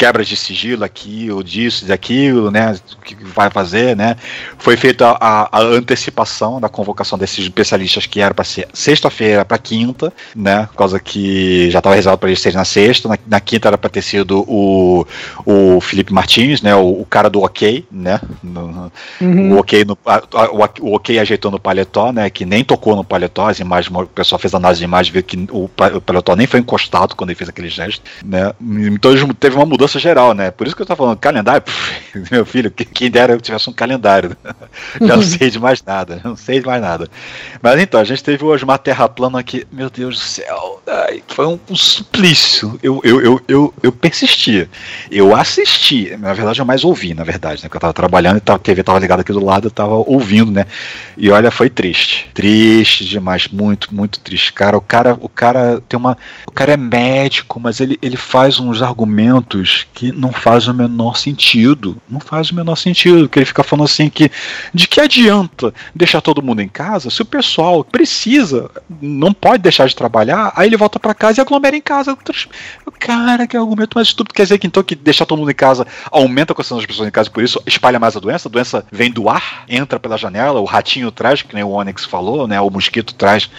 quebras 0.00 0.26
de 0.26 0.34
sigilo 0.34 0.82
aqui, 0.82 1.30
ou 1.30 1.42
disso, 1.42 1.84
daquilo, 1.84 2.50
né? 2.50 2.74
O 2.98 3.02
que 3.02 3.14
vai 3.22 3.50
fazer, 3.50 3.94
né? 3.94 4.16
Foi 4.58 4.74
feita 4.74 5.10
a, 5.20 5.58
a 5.58 5.60
antecipação 5.60 6.58
da 6.58 6.70
convocação 6.70 7.18
desses 7.18 7.40
especialistas 7.44 8.06
que 8.06 8.18
era 8.18 8.32
para 8.32 8.42
ser 8.44 8.66
sexta-feira 8.72 9.44
para 9.44 9.58
quinta, 9.58 10.10
né? 10.34 10.66
Por 10.72 10.76
causa 10.78 10.98
que 10.98 11.70
já 11.70 11.80
estava 11.80 11.96
reservado 11.96 12.18
para 12.18 12.30
eles 12.30 12.40
serem 12.40 12.56
na 12.56 12.64
sexta, 12.64 13.08
na, 13.10 13.18
na 13.26 13.40
quinta 13.40 13.68
era 13.68 13.76
para 13.76 13.90
ter 13.90 14.00
sido 14.00 14.40
o, 14.48 15.06
o 15.44 15.80
Felipe 15.82 16.14
Martins, 16.14 16.62
né? 16.62 16.74
O, 16.74 17.02
o 17.02 17.04
cara 17.04 17.28
do 17.28 17.42
OK, 17.42 17.84
né? 17.92 18.18
No- 18.42 18.90
Uhum. 19.20 19.52
O 19.54 19.58
OK 19.58 19.84
no 19.84 19.98
a- 20.06 20.22
a- 20.32 20.50
o, 20.50 20.88
o 20.88 20.94
OK 20.94 21.18
ajeitou 21.18 21.50
no 21.50 21.60
paletó, 21.60 22.10
né? 22.10 22.30
Que 22.30 22.46
nem 22.46 22.64
tocou 22.64 22.96
no 22.96 23.04
paletó, 23.04 23.48
as 23.48 23.58
imagens, 23.60 23.94
o 23.94 24.06
pessoal 24.06 24.38
fez 24.38 24.54
análise 24.54 24.78
de 24.78 24.84
imagem, 24.84 25.12
viu 25.12 25.22
que 25.22 25.36
o, 25.50 25.64
o 25.64 26.00
paletó 26.00 26.34
nem 26.34 26.46
foi 26.46 26.60
encostado 26.60 27.14
quando 27.14 27.28
ele 27.30 27.36
fez 27.36 27.50
aquele 27.50 27.68
gesto, 27.68 28.00
né? 28.24 28.52
Então 28.92 29.10
teve 29.38 29.56
uma 29.56 29.66
mudança 29.66 29.89
geral, 29.98 30.34
né? 30.34 30.50
Por 30.50 30.66
isso 30.66 30.76
que 30.76 30.82
eu 30.82 30.86
tava 30.86 30.98
falando, 30.98 31.18
calendário, 31.18 31.62
meu 32.30 32.44
filho, 32.44 32.70
que- 32.70 32.84
quem 32.84 33.10
dera 33.10 33.32
eu 33.32 33.40
tivesse 33.40 33.68
um 33.68 33.72
calendário. 33.72 34.36
Já 35.00 35.16
não 35.16 35.22
sei 35.22 35.50
de 35.50 35.58
mais 35.58 35.82
nada, 35.82 36.20
não 36.24 36.36
sei 36.36 36.60
de 36.60 36.66
mais 36.66 36.80
nada. 36.80 37.08
Mas 37.62 37.80
então, 37.80 38.00
a 38.00 38.04
gente 38.04 38.22
teve 38.22 38.44
o 38.44 38.48
Osmar 38.48 38.78
Terra 38.78 39.08
Plana 39.08 39.38
aqui, 39.40 39.66
meu 39.72 39.90
Deus 39.90 40.16
do 40.16 40.20
céu, 40.20 40.82
ai, 40.86 41.22
foi 41.28 41.46
um, 41.46 41.58
um 41.68 41.76
suplício. 41.76 42.78
Eu, 42.82 43.00
eu, 43.04 43.20
eu, 43.20 43.40
eu, 43.48 43.74
eu 43.82 43.92
persisti. 43.92 44.68
Eu 45.10 45.34
assisti, 45.34 46.16
na 46.16 46.32
verdade 46.32 46.60
eu 46.60 46.64
mais 46.66 46.84
ouvi, 46.84 47.14
na 47.14 47.24
verdade, 47.24 47.62
né? 47.62 47.68
Porque 47.68 47.76
eu 47.76 47.80
tava 47.80 47.92
trabalhando 47.92 48.38
e 48.46 48.50
a 48.50 48.58
TV 48.58 48.82
tava 48.82 48.98
ligada 48.98 49.22
aqui 49.22 49.32
do 49.32 49.44
lado, 49.44 49.66
eu 49.66 49.70
tava 49.70 49.94
ouvindo, 49.94 50.50
né? 50.50 50.66
E 51.16 51.30
olha, 51.30 51.50
foi 51.50 51.68
triste. 51.70 52.28
Triste 52.34 53.04
demais, 53.04 53.48
muito, 53.48 53.94
muito 53.94 54.20
triste. 54.20 54.52
Cara, 54.52 54.76
o 54.76 54.80
cara, 54.80 55.16
o 55.20 55.28
cara 55.28 55.80
tem 55.88 55.98
uma. 55.98 56.16
O 56.46 56.52
cara 56.52 56.72
é 56.72 56.76
médico, 56.76 57.58
mas 57.60 57.80
ele, 57.80 57.98
ele 58.02 58.16
faz 58.16 58.58
uns 58.58 58.82
argumentos 58.82 59.79
que 59.92 60.12
não 60.12 60.32
faz 60.32 60.68
o 60.68 60.74
menor 60.74 61.16
sentido. 61.16 61.96
Não 62.08 62.20
faz 62.20 62.50
o 62.50 62.54
menor 62.54 62.76
sentido. 62.76 63.28
Que 63.28 63.38
ele 63.38 63.46
fica 63.46 63.62
falando 63.62 63.86
assim 63.86 64.08
que 64.08 64.30
de 64.72 64.88
que 64.88 65.00
adianta 65.00 65.72
deixar 65.94 66.20
todo 66.20 66.42
mundo 66.42 66.60
em 66.60 66.68
casa 66.68 67.10
se 67.10 67.22
o 67.22 67.24
pessoal 67.24 67.84
precisa, 67.84 68.70
não 69.00 69.32
pode 69.32 69.62
deixar 69.62 69.86
de 69.86 69.96
trabalhar, 69.96 70.52
aí 70.56 70.68
ele 70.68 70.76
volta 70.76 70.98
para 70.98 71.14
casa 71.14 71.40
e 71.40 71.42
aglomera 71.42 71.76
em 71.76 71.80
casa. 71.80 72.16
Cara, 72.98 73.46
que 73.46 73.56
argumento 73.56 73.94
mais 73.94 74.08
estúpido. 74.08 74.34
Quer 74.34 74.42
dizer 74.42 74.58
que 74.58 74.66
então 74.66 74.82
que 74.82 74.94
deixar 74.94 75.26
todo 75.26 75.38
mundo 75.38 75.50
em 75.50 75.54
casa 75.54 75.86
aumenta 76.10 76.52
a 76.52 76.56
questão 76.56 76.76
das 76.76 76.86
pessoas 76.86 77.08
em 77.08 77.10
casa, 77.10 77.30
por 77.30 77.42
isso 77.42 77.60
espalha 77.66 77.98
mais 77.98 78.16
a 78.16 78.20
doença. 78.20 78.48
A 78.48 78.50
doença 78.50 78.84
vem 78.90 79.10
do 79.10 79.28
ar, 79.28 79.64
entra 79.68 79.98
pela 79.98 80.16
janela, 80.16 80.60
o 80.60 80.64
ratinho 80.64 81.10
traz, 81.10 81.42
que 81.42 81.54
nem 81.54 81.64
o 81.64 81.70
Onyx 81.70 82.04
falou, 82.04 82.46
né? 82.46 82.60
O 82.60 82.70
mosquito 82.70 83.14
traz 83.14 83.50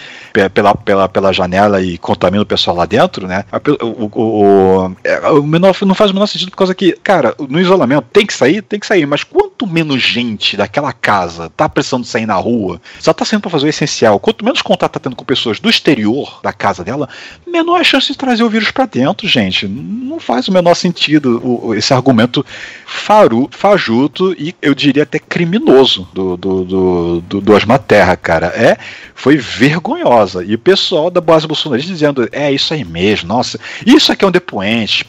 pela, 0.54 0.76
pela, 0.76 1.10
pela 1.10 1.34
janela 1.34 1.82
e 1.82 1.98
contamina 1.98 2.44
o 2.44 2.46
pessoal 2.46 2.76
lá 2.76 2.86
dentro, 2.86 3.28
né? 3.28 3.44
O, 3.82 4.06
o, 4.06 4.10
o, 4.14 4.96
é, 5.04 5.30
o 5.30 5.44
menor, 5.44 5.76
não 5.82 5.96
faz 6.02 6.10
o 6.10 6.16
menor 6.16 6.26
sentido 6.26 6.50
por 6.50 6.58
causa 6.58 6.74
que, 6.74 6.94
cara, 6.94 7.36
no 7.48 7.60
isolamento 7.60 8.08
tem 8.12 8.26
que 8.26 8.34
sair, 8.34 8.64
tem 8.64 8.80
que 8.80 8.88
sair, 8.88 9.06
mas 9.06 9.24
quanto 9.24 9.68
menos 9.68 10.02
gente 10.02 10.58
daquela 10.58 10.92
casa 10.92 11.48
tá 11.52 11.70
precisando 11.70 12.06
sair 12.06 12.26
na 12.26 12.34
rua, 12.34 12.82
só 13.00 13.14
tá 13.14 13.24
saindo 13.24 13.44
para 13.44 13.52
fazer 13.52 13.68
o 13.68 13.70
essencial, 13.70 14.20
quanto 14.20 14.44
menos 14.44 14.64
contato 14.64 14.94
tá 14.94 15.00
tendo 15.00 15.16
com 15.16 15.24
pessoas 15.24 15.60
do 15.60 15.70
exterior 15.70 16.40
da 16.42 16.52
casa 16.52 16.84
dela, 16.84 17.08
menor 17.46 17.80
a 17.80 17.84
chance 17.84 18.08
de 18.08 18.18
trazer 18.18 18.44
o 18.44 18.50
vírus 18.50 18.72
para 18.72 18.88
dentro, 18.88 19.28
gente. 19.28 19.68
Não 19.68 20.20
faz 20.20 20.48
o 20.48 20.52
menor 20.52 20.74
sentido 20.74 21.40
o, 21.44 21.76
esse 21.76 21.94
argumento 21.94 22.44
faru, 22.84 23.48
fajuto 23.52 24.36
e 24.40 24.56
eu 24.60 24.74
diria 24.74 25.04
até 25.04 25.20
criminoso 25.20 26.10
do, 26.12 26.36
do, 26.36 26.64
do, 26.66 27.22
do, 27.22 27.42
do 27.42 27.80
Terra, 27.88 28.18
cara. 28.18 28.48
É, 28.48 28.76
foi 29.14 29.38
vergonhosa. 29.38 30.44
E 30.44 30.56
o 30.56 30.60
pessoal 30.60 31.12
da 31.12 31.22
base 31.22 31.46
bolsonarista 31.46 31.94
dizendo: 31.94 32.28
é 32.32 32.52
isso 32.52 32.74
aí 32.74 32.84
mesmo, 32.84 33.28
nossa, 33.28 33.60
isso 33.86 34.12
aqui 34.12 34.26
é 34.26 34.28
um 34.28 34.32
depoente, 34.32 35.06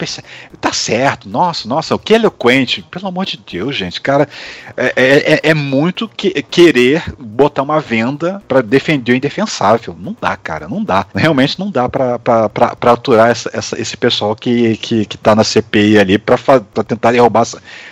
tá 0.61 0.71
certo, 0.83 1.29
nossa, 1.29 1.69
nossa, 1.69 1.95
o 1.95 1.99
que 1.99 2.15
eloquente. 2.15 2.85
Pelo 2.91 3.09
amor 3.09 3.25
de 3.25 3.39
Deus, 3.51 3.77
gente, 3.77 4.01
cara, 4.01 4.29
é, 4.77 4.93
é, 4.97 5.33
é, 5.35 5.41
é 5.51 5.55
muito 5.55 6.09
que, 6.09 6.31
querer 6.43 7.03
botar 7.19 7.63
uma 7.63 7.81
venda 7.81 8.43
para 8.49 8.61
defender 8.61 9.13
o 9.13 9.17
indefensável. 9.17 9.97
Não 9.99 10.17
dá, 10.21 10.37
cara, 10.37 10.69
não 10.69 10.83
dá. 10.83 11.07
Realmente 11.15 11.59
não 11.59 11.71
dá 11.71 11.89
para 11.89 12.93
aturar 12.93 13.31
essa, 13.31 13.51
essa, 13.53 13.81
esse 13.81 13.97
pessoal 13.97 14.35
que, 14.35 14.77
que, 14.79 15.05
que 15.05 15.17
tá 15.17 15.35
na 15.35 15.45
CPI 15.45 15.99
ali 15.99 16.19
para 16.19 16.37
tentar 16.87 17.13
derrubar 17.13 17.47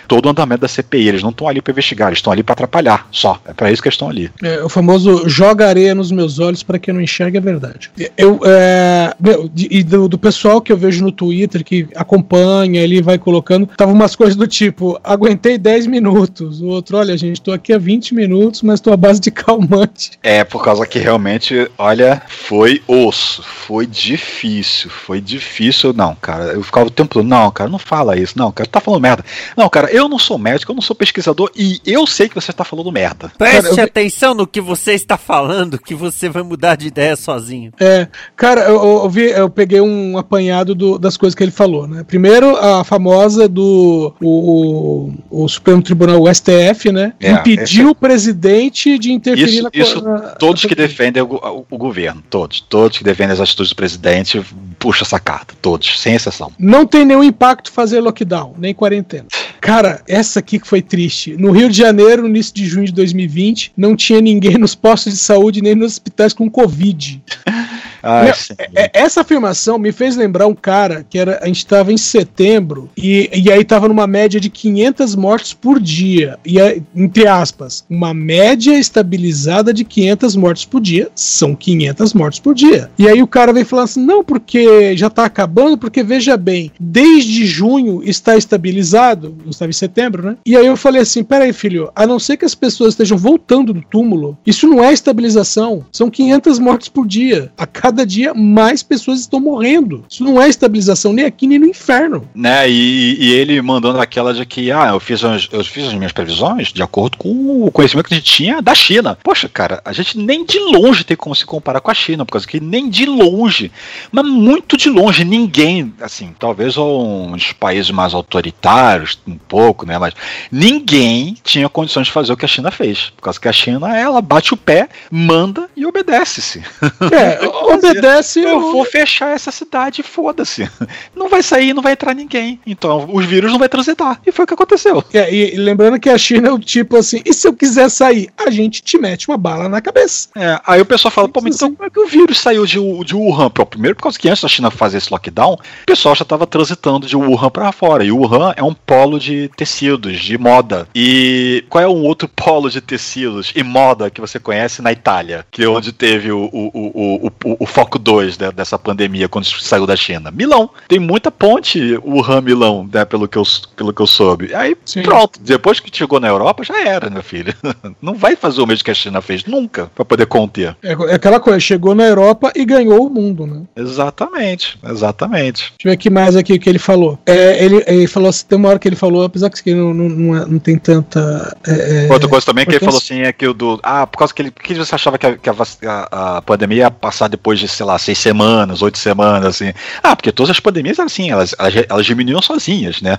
todo 0.07 0.25
o 0.25 0.29
andamento 0.29 0.61
da 0.61 0.67
CPI. 0.67 1.07
Eles 1.07 1.23
não 1.23 1.29
estão 1.29 1.47
ali 1.47 1.61
para 1.61 1.71
investigar, 1.71 2.09
eles 2.09 2.19
estão 2.19 2.33
ali 2.33 2.43
para 2.43 2.53
atrapalhar 2.53 3.07
só. 3.11 3.39
É 3.45 3.53
para 3.53 3.71
isso 3.71 3.81
que 3.81 3.87
eles 3.87 3.95
estão 3.95 4.09
ali. 4.09 4.31
É, 4.43 4.63
o 4.63 4.69
famoso 4.69 5.27
joga 5.27 5.67
areia 5.67 5.95
nos 5.95 6.11
meus 6.11 6.39
olhos 6.39 6.63
para 6.63 6.77
que 6.77 6.91
não 6.91 7.01
enxergue 7.01 7.37
a 7.37 7.41
verdade. 7.41 7.91
Eu, 8.17 8.39
é, 8.45 9.13
meu, 9.19 9.49
e 9.55 9.83
do, 9.83 10.07
do, 10.07 10.17
pessoal 10.17 10.61
que 10.61 10.71
eu 10.71 10.77
vejo 10.77 11.03
no 11.03 11.11
Twitter 11.11 11.63
que 11.63 11.87
acompanha 11.95 12.80
ali, 12.83 13.01
vai 13.01 13.17
colocando, 13.17 13.67
tava 13.77 13.91
umas 13.91 14.15
coisas 14.15 14.35
do 14.35 14.47
tipo: 14.47 14.99
aguentei 15.03 15.57
10 15.57 15.87
minutos. 15.87 16.61
O 16.61 16.67
outro, 16.67 16.97
olha, 16.97 17.17
gente, 17.17 17.41
tô 17.41 17.51
aqui 17.51 17.73
há 17.73 17.77
20 17.77 18.15
minutos, 18.15 18.61
mas 18.61 18.79
tô 18.79 18.91
à 18.91 18.97
base 18.97 19.19
de 19.19 19.31
calmante. 19.31 20.11
É, 20.23 20.43
por 20.43 20.63
causa 20.63 20.85
que 20.85 20.99
realmente, 20.99 21.69
olha, 21.77 22.21
foi 22.27 22.81
osso, 22.87 23.43
foi 23.43 23.85
difícil, 23.85 24.89
foi 24.89 25.21
difícil. 25.21 25.93
Não, 25.93 26.15
cara, 26.15 26.53
eu 26.53 26.63
ficava 26.63 26.87
o 26.87 26.91
tempo 26.91 27.13
todo, 27.13 27.27
não, 27.27 27.49
cara, 27.51 27.69
não 27.69 27.79
fala 27.79 28.17
isso, 28.17 28.37
não, 28.37 28.51
cara, 28.51 28.69
tá 28.69 28.79
falando 28.79 29.01
merda. 29.01 29.25
Não, 29.55 29.69
cara, 29.69 29.91
eu 29.91 30.07
não 30.07 30.19
sou 30.19 30.37
médico, 30.37 30.71
eu 30.71 30.75
não 30.75 30.81
sou 30.81 30.95
pesquisador 30.95 31.51
e 31.55 31.79
eu 31.85 32.05
sei 32.07 32.29
que 32.29 32.35
você 32.35 32.51
tá 32.51 32.63
falando 32.63 32.91
merda. 32.91 33.31
Preste 33.37 33.69
cara, 33.69 33.81
eu... 33.81 33.85
atenção 33.85 34.33
no 34.33 34.47
que 34.47 34.61
você 34.61 34.93
está 34.93 35.17
falando, 35.17 35.79
que 35.79 35.95
você 35.95 36.29
vai 36.29 36.43
mudar 36.43 36.75
de 36.75 36.87
ideia 36.87 37.15
sozinho. 37.15 37.71
É, 37.79 38.07
cara, 38.35 38.61
eu, 38.61 38.81
eu, 39.03 39.09
vi, 39.09 39.29
eu 39.29 39.49
peguei 39.49 39.81
um 39.81 40.17
apanhado 40.17 40.73
do, 40.73 40.97
das 40.97 41.17
coisas 41.17 41.35
que 41.35 41.43
ele 41.43 41.51
falou, 41.51 41.87
né? 41.87 42.03
Primeiro, 42.03 42.55
a 42.57 42.70
famosa 42.83 43.47
do 43.47 44.13
o, 44.21 45.11
o, 45.29 45.43
o 45.43 45.47
Supremo 45.47 45.81
Tribunal, 45.81 46.21
o 46.21 46.33
STF, 46.33 46.91
né? 46.91 47.13
É, 47.19 47.31
impediu 47.31 47.89
o 47.89 47.95
presidente 47.95 48.97
de 48.97 49.11
interferir 49.11 49.55
isso, 49.55 49.63
na 49.63 49.69
Isso, 49.73 50.01
na, 50.01 50.19
todos 50.35 50.63
na... 50.63 50.69
que 50.69 50.75
defendem 50.75 51.21
o, 51.21 51.35
o, 51.35 51.65
o, 51.69 51.77
governo, 51.77 52.23
todos, 52.29 52.61
todos 52.61 52.97
que 52.97 53.03
defendem 53.03 53.33
as 53.33 53.39
atitudes 53.39 53.71
do 53.71 53.75
presidente, 53.75 54.41
puxa 54.79 55.03
essa 55.03 55.19
carta, 55.19 55.53
todos, 55.61 55.99
sem 55.99 56.15
exceção. 56.15 56.51
Não 56.57 56.85
tem 56.85 57.05
nenhum 57.05 57.23
impacto 57.23 57.71
fazer 57.71 57.99
lockdown, 57.99 58.55
nem 58.57 58.73
quarentena. 58.73 59.25
Cara, 59.59 60.01
essa 60.07 60.39
aqui 60.39 60.59
que 60.59 60.67
foi 60.67 60.81
triste. 60.81 61.35
No 61.37 61.51
Rio 61.51 61.69
de 61.69 61.77
Janeiro, 61.77 62.23
no 62.23 62.29
início 62.29 62.53
de 62.53 62.65
junho 62.65 62.85
de 62.85 62.93
2020, 62.93 63.73
não 63.77 63.95
tinha 63.95 64.19
ninguém 64.19 64.57
nos 64.57 64.73
postos 64.73 65.13
de 65.13 65.19
saúde 65.19 65.61
nem 65.61 65.75
nos 65.75 65.93
hospitais 65.93 66.33
com 66.33 66.49
Covid. 66.49 67.21
Ah, 68.03 68.23
Meu, 68.23 68.33
é, 68.75 68.89
essa 68.93 69.21
afirmação 69.21 69.77
me 69.77 69.91
fez 69.91 70.15
lembrar 70.15 70.47
um 70.47 70.55
cara 70.55 71.05
que 71.09 71.17
era, 71.17 71.39
a 71.41 71.47
gente 71.47 71.57
estava 71.57 71.91
em 71.91 71.97
setembro 71.97 72.89
e, 72.97 73.29
e 73.33 73.51
aí 73.51 73.61
estava 73.61 73.87
numa 73.87 74.07
média 74.07 74.39
de 74.39 74.49
500 74.49 75.15
mortes 75.15 75.53
por 75.53 75.79
dia. 75.79 76.37
E 76.45 76.57
entre 76.95 77.27
aspas, 77.27 77.85
uma 77.89 78.13
média 78.13 78.77
estabilizada 78.77 79.73
de 79.73 79.83
500 79.83 80.35
mortes 80.35 80.65
por 80.65 80.81
dia 80.81 81.09
são 81.15 81.55
500 81.55 82.13
mortes 82.13 82.39
por 82.39 82.53
dia. 82.55 82.89
E 82.97 83.07
aí 83.07 83.21
o 83.21 83.27
cara 83.27 83.53
vem 83.53 83.63
falando 83.63 83.85
assim: 83.85 84.05
não, 84.05 84.23
porque 84.23 84.95
já 84.95 85.07
está 85.07 85.25
acabando, 85.25 85.77
porque 85.77 86.03
veja 86.03 86.37
bem, 86.37 86.71
desde 86.79 87.45
junho 87.45 88.01
está 88.03 88.35
estabilizado, 88.35 89.35
estava 89.47 89.69
em 89.69 89.73
setembro, 89.73 90.23
né? 90.23 90.37
E 90.45 90.55
aí 90.55 90.65
eu 90.65 90.77
falei 90.77 91.01
assim: 91.01 91.23
peraí, 91.23 91.53
filho, 91.53 91.91
a 91.95 92.05
não 92.07 92.19
ser 92.19 92.37
que 92.37 92.45
as 92.45 92.55
pessoas 92.55 92.93
estejam 92.93 93.17
voltando 93.17 93.73
do 93.73 93.81
túmulo, 93.81 94.37
isso 94.45 94.67
não 94.67 94.83
é 94.83 94.91
estabilização, 94.93 95.85
são 95.91 96.09
500 96.09 96.59
mortes 96.59 96.89
por 96.89 97.07
dia. 97.07 97.51
A 97.57 97.65
cada 97.65 97.90
cada 97.91 98.05
dia 98.05 98.33
mais 98.33 98.81
pessoas 98.81 99.19
estão 99.19 99.39
morrendo. 99.39 100.05
Isso 100.09 100.23
não 100.23 100.41
é 100.41 100.47
estabilização 100.47 101.11
nem 101.11 101.25
aqui 101.25 101.45
nem 101.45 101.59
no 101.59 101.67
inferno. 101.67 102.27
Né, 102.33 102.69
e, 102.69 103.17
e 103.19 103.33
ele 103.33 103.61
mandando 103.61 103.99
aquela 103.99 104.33
de 104.33 104.45
que, 104.45 104.71
ah, 104.71 104.89
eu 104.89 104.99
fiz, 104.99 105.23
as, 105.25 105.49
eu 105.51 105.63
fiz 105.63 105.87
as 105.87 105.93
minhas 105.93 106.13
previsões 106.13 106.71
de 106.71 106.81
acordo 106.81 107.17
com 107.17 107.65
o 107.65 107.71
conhecimento 107.71 108.07
que 108.07 108.13
a 108.13 108.17
gente 108.17 108.31
tinha 108.31 108.61
da 108.61 108.73
China. 108.73 109.17
Poxa, 109.21 109.49
cara, 109.49 109.81
a 109.83 109.91
gente 109.91 110.17
nem 110.17 110.45
de 110.45 110.57
longe 110.59 111.03
tem 111.03 111.17
como 111.17 111.35
se 111.35 111.45
comparar 111.45 111.81
com 111.81 111.91
a 111.91 111.93
China, 111.93 112.25
por 112.25 112.31
causa 112.31 112.47
que 112.47 112.61
nem 112.61 112.89
de 112.89 113.05
longe, 113.05 113.69
mas 114.09 114.25
muito 114.25 114.77
de 114.77 114.89
longe, 114.89 115.25
ninguém, 115.25 115.93
assim, 115.99 116.33
talvez 116.39 116.77
uns 116.77 117.51
países 117.51 117.91
mais 117.91 118.13
autoritários, 118.13 119.19
um 119.27 119.37
pouco, 119.37 119.85
né, 119.85 119.97
mas 119.97 120.13
ninguém 120.49 121.35
tinha 121.43 121.67
condições 121.67 122.07
de 122.07 122.13
fazer 122.13 122.31
o 122.31 122.37
que 122.37 122.45
a 122.45 122.47
China 122.47 122.71
fez, 122.71 123.11
por 123.17 123.23
causa 123.23 123.39
que 123.39 123.49
a 123.49 123.53
China, 123.53 123.97
ela 123.97 124.21
bate 124.21 124.53
o 124.53 124.57
pé, 124.57 124.87
manda 125.11 125.69
e 125.75 125.85
obedece-se. 125.85 126.63
É, 127.11 127.39
obedece. 127.89 128.41
Eu 128.41 128.59
vou 128.59 128.85
fechar 128.85 129.35
essa 129.35 129.51
cidade, 129.51 130.03
foda-se. 130.03 130.69
Não 131.15 131.29
vai 131.29 131.43
sair, 131.43 131.73
não 131.73 131.83
vai 131.83 131.93
entrar 131.93 132.13
ninguém. 132.13 132.59
Então 132.65 133.09
os 133.11 133.25
vírus 133.25 133.51
não 133.51 133.59
vai 133.59 133.69
transitar. 133.69 134.19
E 134.25 134.31
foi 134.31 134.45
o 134.45 134.47
que 134.47 134.53
aconteceu. 134.53 135.03
É, 135.13 135.33
e, 135.33 135.55
lembrando 135.55 135.99
que 135.99 136.09
a 136.09 136.17
China 136.17 136.49
é 136.49 136.51
o 136.51 136.59
tipo 136.59 136.97
assim, 136.97 137.21
e 137.25 137.33
se 137.33 137.47
eu 137.47 137.53
quiser 137.53 137.89
sair, 137.89 138.29
a 138.37 138.49
gente 138.49 138.81
te 138.81 138.97
mete 138.97 139.27
uma 139.27 139.37
bala 139.37 139.69
na 139.69 139.81
cabeça. 139.81 140.29
É, 140.35 140.59
aí 140.65 140.81
o 140.81 140.85
pessoal 140.85 141.11
fala, 141.11 141.29
pô, 141.29 141.41
mas 141.41 141.55
então 141.55 141.73
como 141.73 141.87
é 141.87 141.89
que 141.89 141.99
o 141.99 142.07
vírus 142.07 142.39
saiu 142.39 142.65
de, 142.65 142.79
de 143.03 143.15
Wuhan? 143.15 143.49
Pô, 143.49 143.65
primeiro, 143.65 143.95
por 143.95 144.03
causa 144.03 144.17
que 144.17 144.29
antes 144.29 144.41
da 144.41 144.49
China 144.49 144.71
fazer 144.71 144.97
esse 144.97 145.11
lockdown, 145.11 145.53
o 145.53 145.85
pessoal 145.85 146.15
já 146.15 146.23
estava 146.23 146.47
transitando 146.47 147.07
de 147.07 147.15
Wuhan 147.15 147.49
para 147.49 147.71
fora. 147.71 148.03
E 148.03 148.11
Wuhan 148.11 148.53
é 148.55 148.63
um 148.63 148.73
polo 148.73 149.19
de 149.19 149.49
tecidos, 149.55 150.19
de 150.19 150.37
moda. 150.37 150.87
E 150.95 151.63
qual 151.69 151.83
é 151.83 151.87
um 151.87 152.03
outro 152.03 152.27
polo 152.35 152.69
de 152.69 152.81
tecidos 152.81 153.51
e 153.55 153.63
moda 153.63 154.09
que 154.09 154.21
você 154.21 154.39
conhece 154.39 154.81
na 154.81 154.91
Itália? 154.91 155.45
Que 155.51 155.63
é 155.63 155.67
onde 155.67 155.91
teve 155.91 156.31
o, 156.31 156.49
o, 156.51 156.71
o, 156.73 157.27
o, 157.27 157.57
o 157.59 157.65
foco 157.71 157.97
2 157.97 158.37
né, 158.37 158.51
dessa 158.51 158.77
pandemia 158.77 159.29
quando 159.29 159.45
saiu 159.45 159.85
da 159.85 159.95
China? 159.95 160.31
Milão. 160.31 160.69
Tem 160.87 160.99
muita 160.99 161.31
ponte 161.31 161.97
Wuhan-Milão, 162.05 162.87
né, 162.91 163.05
pelo, 163.05 163.27
que 163.27 163.37
eu, 163.37 163.43
pelo 163.75 163.93
que 163.93 164.01
eu 164.01 164.07
soube. 164.07 164.53
Aí 164.53 164.75
Sim. 164.85 165.03
pronto, 165.03 165.39
depois 165.39 165.79
que 165.79 165.95
chegou 165.95 166.19
na 166.19 166.27
Europa, 166.27 166.63
já 166.63 166.79
era, 166.85 167.09
meu 167.09 167.23
filho. 167.23 167.53
Não 168.01 168.13
vai 168.13 168.35
fazer 168.35 168.61
o 168.61 168.67
mesmo 168.67 168.83
que 168.83 168.91
a 168.91 168.95
China 168.95 169.21
fez 169.21 169.45
nunca 169.45 169.89
para 169.95 170.05
poder 170.05 170.25
conter. 170.25 170.75
É, 170.83 170.91
é, 170.91 171.15
aquela 171.15 171.39
coisa, 171.39 171.59
chegou 171.59 171.95
na 171.95 172.03
Europa 172.03 172.51
e 172.55 172.65
ganhou 172.65 173.07
o 173.07 173.09
mundo, 173.09 173.45
né? 173.45 173.61
Exatamente, 173.75 174.77
exatamente. 174.83 175.71
Deixa 175.71 175.75
eu 175.85 175.89
ver 175.89 175.91
aqui 175.91 176.09
mais 176.09 176.35
aqui 176.35 176.53
o 176.53 176.59
que 176.59 176.69
ele 176.69 176.79
falou. 176.79 177.17
É, 177.25 177.63
ele, 177.63 177.83
ele 177.87 178.07
falou 178.07 178.29
assim, 178.29 178.45
tem 178.47 178.57
uma 178.57 178.69
hora 178.69 178.79
que 178.79 178.87
ele 178.87 178.95
falou, 178.95 179.23
apesar 179.23 179.49
que 179.49 179.73
não, 179.73 179.93
não, 179.93 180.09
não, 180.09 180.37
é, 180.37 180.45
não 180.45 180.59
tem 180.59 180.77
tanta. 180.77 181.57
É, 181.67 182.07
é, 182.07 182.11
Outra 182.13 182.27
coisa 182.27 182.45
também 182.45 182.65
que 182.65 182.71
ele 182.71 182.79
falou 182.79 182.97
assim 182.97 183.21
é 183.21 183.33
que 183.33 183.47
o 183.47 183.53
do. 183.53 183.79
Ah, 183.83 184.07
por 184.07 184.17
causa 184.19 184.33
que 184.33 184.41
ele. 184.41 184.51
que 184.51 184.73
você 184.73 184.95
achava 184.95 185.17
que 185.17 185.25
a, 185.25 185.37
que 185.37 185.49
a, 185.49 185.55
a, 185.85 186.37
a 186.37 186.41
pandemia 186.41 186.77
ia 186.77 186.91
passar 186.91 187.27
depois 187.27 187.60
de, 187.61 187.67
sei 187.67 187.85
lá, 187.85 187.97
seis 187.97 188.17
semanas, 188.17 188.81
oito 188.81 188.97
semanas, 188.97 189.45
assim. 189.45 189.73
Ah, 190.01 190.15
porque 190.15 190.31
todas 190.31 190.49
as 190.49 190.59
pandemias, 190.59 190.99
assim, 190.99 191.29
elas, 191.29 191.55
elas, 191.57 191.73
elas 191.89 192.05
diminuíam 192.05 192.41
sozinhas, 192.41 193.01
né? 193.01 193.17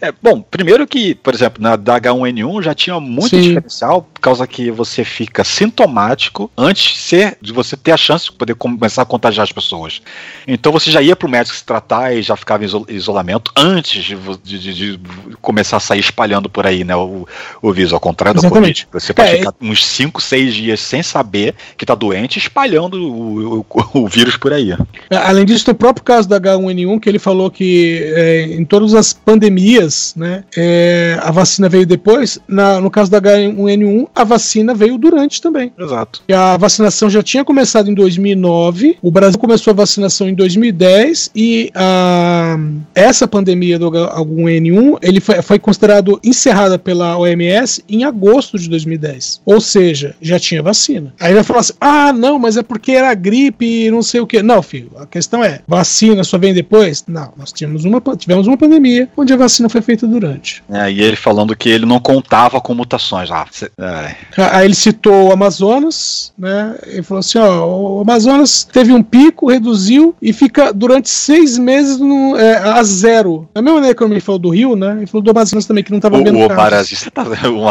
É, 0.00 0.12
bom, 0.22 0.40
primeiro 0.40 0.86
que, 0.86 1.14
por 1.14 1.34
exemplo, 1.34 1.62
na 1.62 1.76
da 1.76 2.00
H1N1 2.00 2.62
já 2.62 2.74
tinha 2.74 2.98
muito 2.98 3.30
Sim. 3.30 3.42
diferencial, 3.42 4.02
por 4.02 4.20
causa 4.20 4.46
que 4.46 4.70
você 4.70 5.04
fica 5.04 5.44
sintomático 5.44 6.50
antes 6.56 6.94
de, 6.94 7.00
ser, 7.00 7.38
de 7.40 7.52
você 7.52 7.76
ter 7.76 7.92
a 7.92 7.96
chance 7.96 8.26
de 8.26 8.32
poder 8.32 8.54
começar 8.54 9.02
a 9.02 9.06
contagiar 9.06 9.44
as 9.44 9.52
pessoas. 9.52 10.00
Então 10.46 10.72
você 10.72 10.90
já 10.90 11.02
ia 11.02 11.16
para 11.16 11.26
o 11.26 11.30
médico 11.30 11.56
se 11.56 11.64
tratar 11.64 12.14
e 12.14 12.22
já 12.22 12.36
ficava 12.36 12.64
em 12.64 12.68
isolamento 12.88 13.52
antes 13.56 14.04
de, 14.04 14.16
de, 14.42 14.74
de, 14.74 15.00
começar 15.40 15.76
a 15.76 15.80
sair 15.80 16.00
espalhando 16.00 16.48
por 16.48 16.66
aí, 16.66 16.84
né? 16.84 16.94
O, 16.96 17.26
o 17.60 17.72
vírus, 17.72 17.92
ao 17.92 18.00
contrário 18.00 18.38
Exatamente. 18.38 18.84
da 18.84 18.90
Covid. 18.92 19.04
Você 19.04 19.12
pode 19.12 19.30
é, 19.30 19.38
ficar 19.38 19.54
uns 19.60 19.84
5, 19.84 20.20
6 20.20 20.54
dias 20.54 20.80
sem 20.80 21.02
saber 21.02 21.54
que 21.76 21.84
está 21.84 21.94
doente, 21.94 22.38
espalhando 22.38 22.94
o, 22.94 23.60
o, 23.60 23.81
o 23.94 24.06
vírus 24.06 24.36
por 24.36 24.52
aí. 24.52 24.74
Além 25.10 25.44
disso, 25.44 25.64
tem 25.64 25.72
o 25.72 25.76
próprio 25.76 26.04
caso 26.04 26.28
da 26.28 26.40
H1N1, 26.40 27.00
que 27.00 27.08
ele 27.08 27.18
falou 27.18 27.50
que 27.50 28.00
é, 28.14 28.42
em 28.44 28.64
todas 28.64 28.94
as 28.94 29.12
pandemias, 29.12 30.14
né, 30.16 30.44
é, 30.56 31.18
a 31.20 31.30
vacina 31.30 31.68
veio 31.68 31.86
depois. 31.86 32.38
Na, 32.46 32.80
no 32.80 32.90
caso 32.90 33.10
da 33.10 33.20
H1N1, 33.20 34.08
a 34.14 34.24
vacina 34.24 34.74
veio 34.74 34.98
durante 34.98 35.40
também. 35.40 35.72
Exato. 35.78 36.22
E 36.28 36.32
a 36.32 36.56
vacinação 36.56 37.08
já 37.08 37.22
tinha 37.22 37.44
começado 37.44 37.90
em 37.90 37.94
2009, 37.94 38.98
o 39.02 39.10
Brasil 39.10 39.38
começou 39.38 39.72
a 39.72 39.74
vacinação 39.74 40.28
em 40.28 40.34
2010 40.34 41.30
e 41.34 41.70
a, 41.74 42.58
essa 42.94 43.26
pandemia 43.26 43.78
do 43.78 43.90
H1N1 43.90 44.98
ele 45.02 45.20
foi, 45.20 45.42
foi 45.42 45.58
considerado 45.58 46.20
encerrada 46.24 46.78
pela 46.78 47.16
OMS 47.18 47.84
em 47.88 48.04
agosto 48.04 48.58
de 48.58 48.68
2010. 48.68 49.40
Ou 49.44 49.60
seja, 49.60 50.14
já 50.20 50.38
tinha 50.38 50.62
vacina. 50.62 51.14
Aí 51.20 51.34
vai 51.34 51.42
falar 51.42 51.60
assim: 51.60 51.72
ah, 51.80 52.12
não, 52.12 52.38
mas 52.38 52.56
é 52.56 52.62
porque 52.62 52.92
era 52.92 53.14
gripe 53.14 53.61
e 53.64 53.90
não 53.90 54.02
sei 54.02 54.20
o 54.20 54.26
que. 54.26 54.42
Não, 54.42 54.62
filho, 54.62 54.90
a 54.98 55.06
questão 55.06 55.42
é: 55.42 55.60
vacina 55.66 56.24
só 56.24 56.38
vem 56.38 56.54
depois? 56.54 57.04
Não, 57.06 57.32
nós 57.36 57.52
tínhamos 57.52 57.84
uma, 57.84 58.00
tivemos 58.16 58.46
uma 58.46 58.56
pandemia 58.56 59.08
onde 59.16 59.32
a 59.32 59.36
vacina 59.36 59.68
foi 59.68 59.80
feita 59.80 60.06
durante. 60.06 60.62
É, 60.70 60.90
e 60.90 61.00
ele 61.00 61.16
falando 61.16 61.56
que 61.56 61.68
ele 61.68 61.86
não 61.86 62.00
contava 62.00 62.60
com 62.60 62.74
mutações. 62.74 63.30
Ah, 63.30 63.46
cê, 63.50 63.70
é. 63.78 64.14
Aí 64.36 64.66
ele 64.66 64.74
citou 64.74 65.28
o 65.28 65.32
Amazonas, 65.32 66.32
né? 66.36 66.76
Ele 66.86 67.02
falou 67.02 67.20
assim: 67.20 67.38
ó, 67.38 67.66
o 67.66 68.00
Amazonas 68.00 68.64
teve 68.64 68.92
um 68.92 69.02
pico, 69.02 69.50
reduziu 69.50 70.14
e 70.20 70.32
fica 70.32 70.72
durante 70.72 71.08
seis 71.08 71.58
meses 71.58 71.98
no, 71.98 72.36
é, 72.36 72.58
a 72.58 72.82
zero. 72.82 73.48
Da 73.54 73.62
mesma 73.62 73.76
maneira 73.76 73.96
que 73.96 74.04
ele 74.04 74.20
falou 74.20 74.38
do 74.38 74.50
Rio, 74.50 74.76
né? 74.76 74.96
Ele 74.98 75.06
falou 75.06 75.22
do 75.22 75.30
Amazonas 75.30 75.66
também, 75.66 75.84
que 75.84 75.90
não 75.90 75.98
estava 75.98 76.18
vendo. 76.18 76.38
O 76.38 76.44
Amazonas, 76.50 76.88
você 76.88 77.10
tá 77.10 77.24
vendo? 77.24 77.62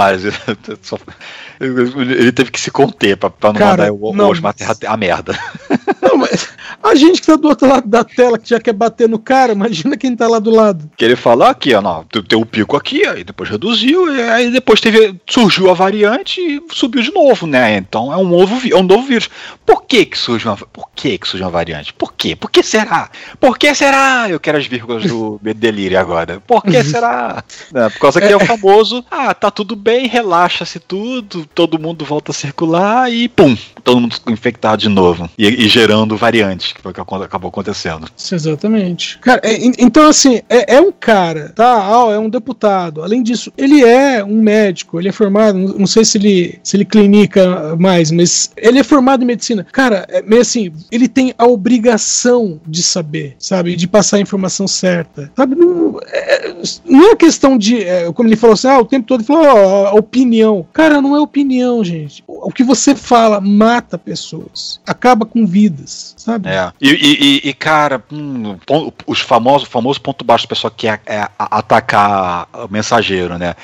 Ele 1.60 2.32
teve 2.32 2.50
que 2.50 2.60
se 2.60 2.72
conter 2.72 3.16
pra, 3.16 3.30
pra 3.30 3.54
não 3.54 3.60
Cara, 3.60 3.92
mandar 3.92 3.94
o, 3.94 4.14
não, 4.14 4.30
Osmar 4.30 4.56
a 4.88 4.98
merda. 4.98 5.38
Não, 6.02 6.18
mas 6.18 6.50
a 6.84 6.96
gente 6.96 7.22
que 7.22 7.28
tá 7.28 7.36
do 7.36 7.48
outro 7.48 7.68
lado 7.68 7.88
da 7.88 8.04
tela, 8.04 8.38
que 8.38 8.50
já 8.50 8.60
quer 8.60 8.74
bater 8.74 9.08
no 9.08 9.20
cara, 9.20 9.54
imagina 9.54 9.98
quem 9.98 10.16
tá 10.16 10.28
lá 10.28 10.40
do 10.40 10.50
lado. 10.50 10.90
Que 10.96 11.06
ele 11.06 11.16
falou 11.16 11.48
aqui, 11.48 11.74
ó, 11.74 11.82
não, 11.82 12.04
tem 12.04 12.38
o 12.38 12.42
um 12.42 12.46
pico 12.46 12.76
aqui, 12.76 13.06
aí 13.06 13.24
depois 13.24 13.50
reduziu, 13.50 14.14
e 14.14 14.22
aí 14.22 14.52
depois 14.52 14.82
teve, 14.82 15.16
surgiu 15.28 15.70
a 15.70 15.74
variante 15.74 16.40
e 16.42 16.62
subiu 16.72 17.02
de 17.02 17.12
novo, 17.12 17.46
né? 17.46 17.78
Então 17.78 18.12
é 18.12 18.18
um 18.18 18.28
novo, 18.28 18.60
é 18.70 18.76
um 18.76 18.84
novo 18.84 19.04
vírus. 19.04 19.30
Por 19.66 19.84
que 19.84 20.06
que 20.06 20.18
surge 20.18 20.48
uma, 20.48 20.58
por 20.58 20.90
que 20.96 21.18
que 21.18 21.28
surge 21.28 21.44
uma 21.44 21.52
variante? 21.52 21.94
Por 21.94 22.14
quê? 22.14 22.36
Por 22.36 22.50
que 22.50 22.64
será? 22.64 23.10
Por 23.40 23.58
que 23.58 23.74
será? 23.74 24.28
Eu 24.30 24.40
quero 24.40 24.58
as 24.58 24.66
vírgulas 24.66 25.06
do 25.06 25.40
delírio 25.56 26.00
agora. 26.00 26.42
Por 26.46 26.64
que 26.64 26.84
será? 26.84 27.44
É, 27.74 27.90
por 27.90 28.00
causa 28.00 28.20
que 28.20 28.28
é 28.28 28.36
o 28.36 28.40
famoso, 28.40 29.04
ah, 29.10 29.34
tá 29.34 29.50
tudo 29.50 29.76
bem, 29.76 30.08
relaxa-se 30.08 30.80
tudo, 30.80 31.46
todo 31.46 31.80
mundo 31.80 32.04
volta 32.04 32.32
a 32.32 32.34
circular 32.34 33.12
e 33.12 33.30
pum, 33.30 33.56
todo 33.84 34.00
mundo 34.00 34.16
infectado 34.30 34.82
de 34.82 34.90
novo. 34.90 35.30
E, 35.38 35.48
e 35.48 35.68
gerando 35.68 36.18
variantes, 36.18 36.71
que 36.74 36.82
foi 36.82 36.92
o 36.92 36.94
que 36.94 37.02
acabou 37.02 37.50
acontecendo. 37.50 38.08
Exatamente. 38.32 39.20
Cara, 39.20 39.42
é, 39.44 39.58
então 39.80 40.08
assim, 40.08 40.42
é, 40.50 40.76
é, 40.76 40.82
um 40.82 40.92
cara, 40.92 41.52
tá? 41.56 41.66
Ah, 41.66 42.12
é 42.12 42.20
um 42.20 42.30
deputado. 42.30 43.04
Além 43.04 43.24
disso, 43.24 43.52
ele 43.58 43.84
é 43.84 44.24
um 44.24 44.42
médico, 44.42 45.00
ele 45.00 45.10
é 45.10 45.12
formado, 45.12 45.58
não 45.58 45.88
sei 45.88 46.06
se 46.06 46.18
ele, 46.18 46.60
se 46.64 46.78
ele 46.78 46.86
clinica 46.86 47.76
mais, 47.78 48.12
mas 48.12 48.52
ele 48.58 48.80
é 48.80 48.84
formado 48.84 49.24
em 49.24 49.28
medicina. 49.28 49.66
Cara, 49.72 50.06
é 50.10 50.22
meio 50.22 50.42
assim, 50.42 50.72
ele 50.92 51.08
tem 51.08 51.34
a 51.38 51.46
obrigação 51.46 52.60
de 52.66 52.84
saber, 52.84 53.36
sabe? 53.40 53.76
De 53.76 53.88
passar 53.88 54.18
a 54.18 54.22
informação 54.22 54.68
certa. 54.68 55.32
Sabe? 55.36 55.56
Não 55.56 56.00
é, 56.08 56.54
não 56.86 57.12
é 57.12 57.16
questão 57.16 57.58
de, 57.58 57.84
é, 57.84 58.12
como 58.14 58.30
ele 58.30 58.36
falou 58.36 58.54
assim, 58.54 58.68
ah, 58.68 58.80
o 58.80 58.86
tempo 58.86 59.08
todo 59.08 59.22
ele 59.22 59.28
falou, 59.28 59.44
oh, 59.44 59.88
a 59.88 59.94
opinião. 59.94 60.66
Cara, 60.74 61.02
não 61.02 61.16
é 61.16 61.20
opinião, 61.20 61.84
gente. 61.84 62.24
O 62.28 62.52
que 62.52 62.64
você 62.64 62.96
fala 62.96 63.40
mata 63.42 63.98
pessoas, 63.98 64.80
acaba 64.86 65.26
com 65.26 65.46
vidas, 65.46 66.14
sabe? 66.18 66.50
É. 66.50 66.61
E, 66.80 66.90
e, 66.90 67.50
e 67.50 67.54
cara, 67.54 68.04
hum, 68.12 68.58
os 69.06 69.20
famosos, 69.20 69.68
famoso 69.68 70.02
ponto 70.02 70.24
baixo 70.24 70.46
do 70.46 70.50
pessoal 70.50 70.74
que 70.76 70.88
é, 70.88 71.00
é 71.06 71.28
atacar 71.38 72.48
o 72.54 72.68
mensageiro, 72.72 73.38
né? 73.38 73.56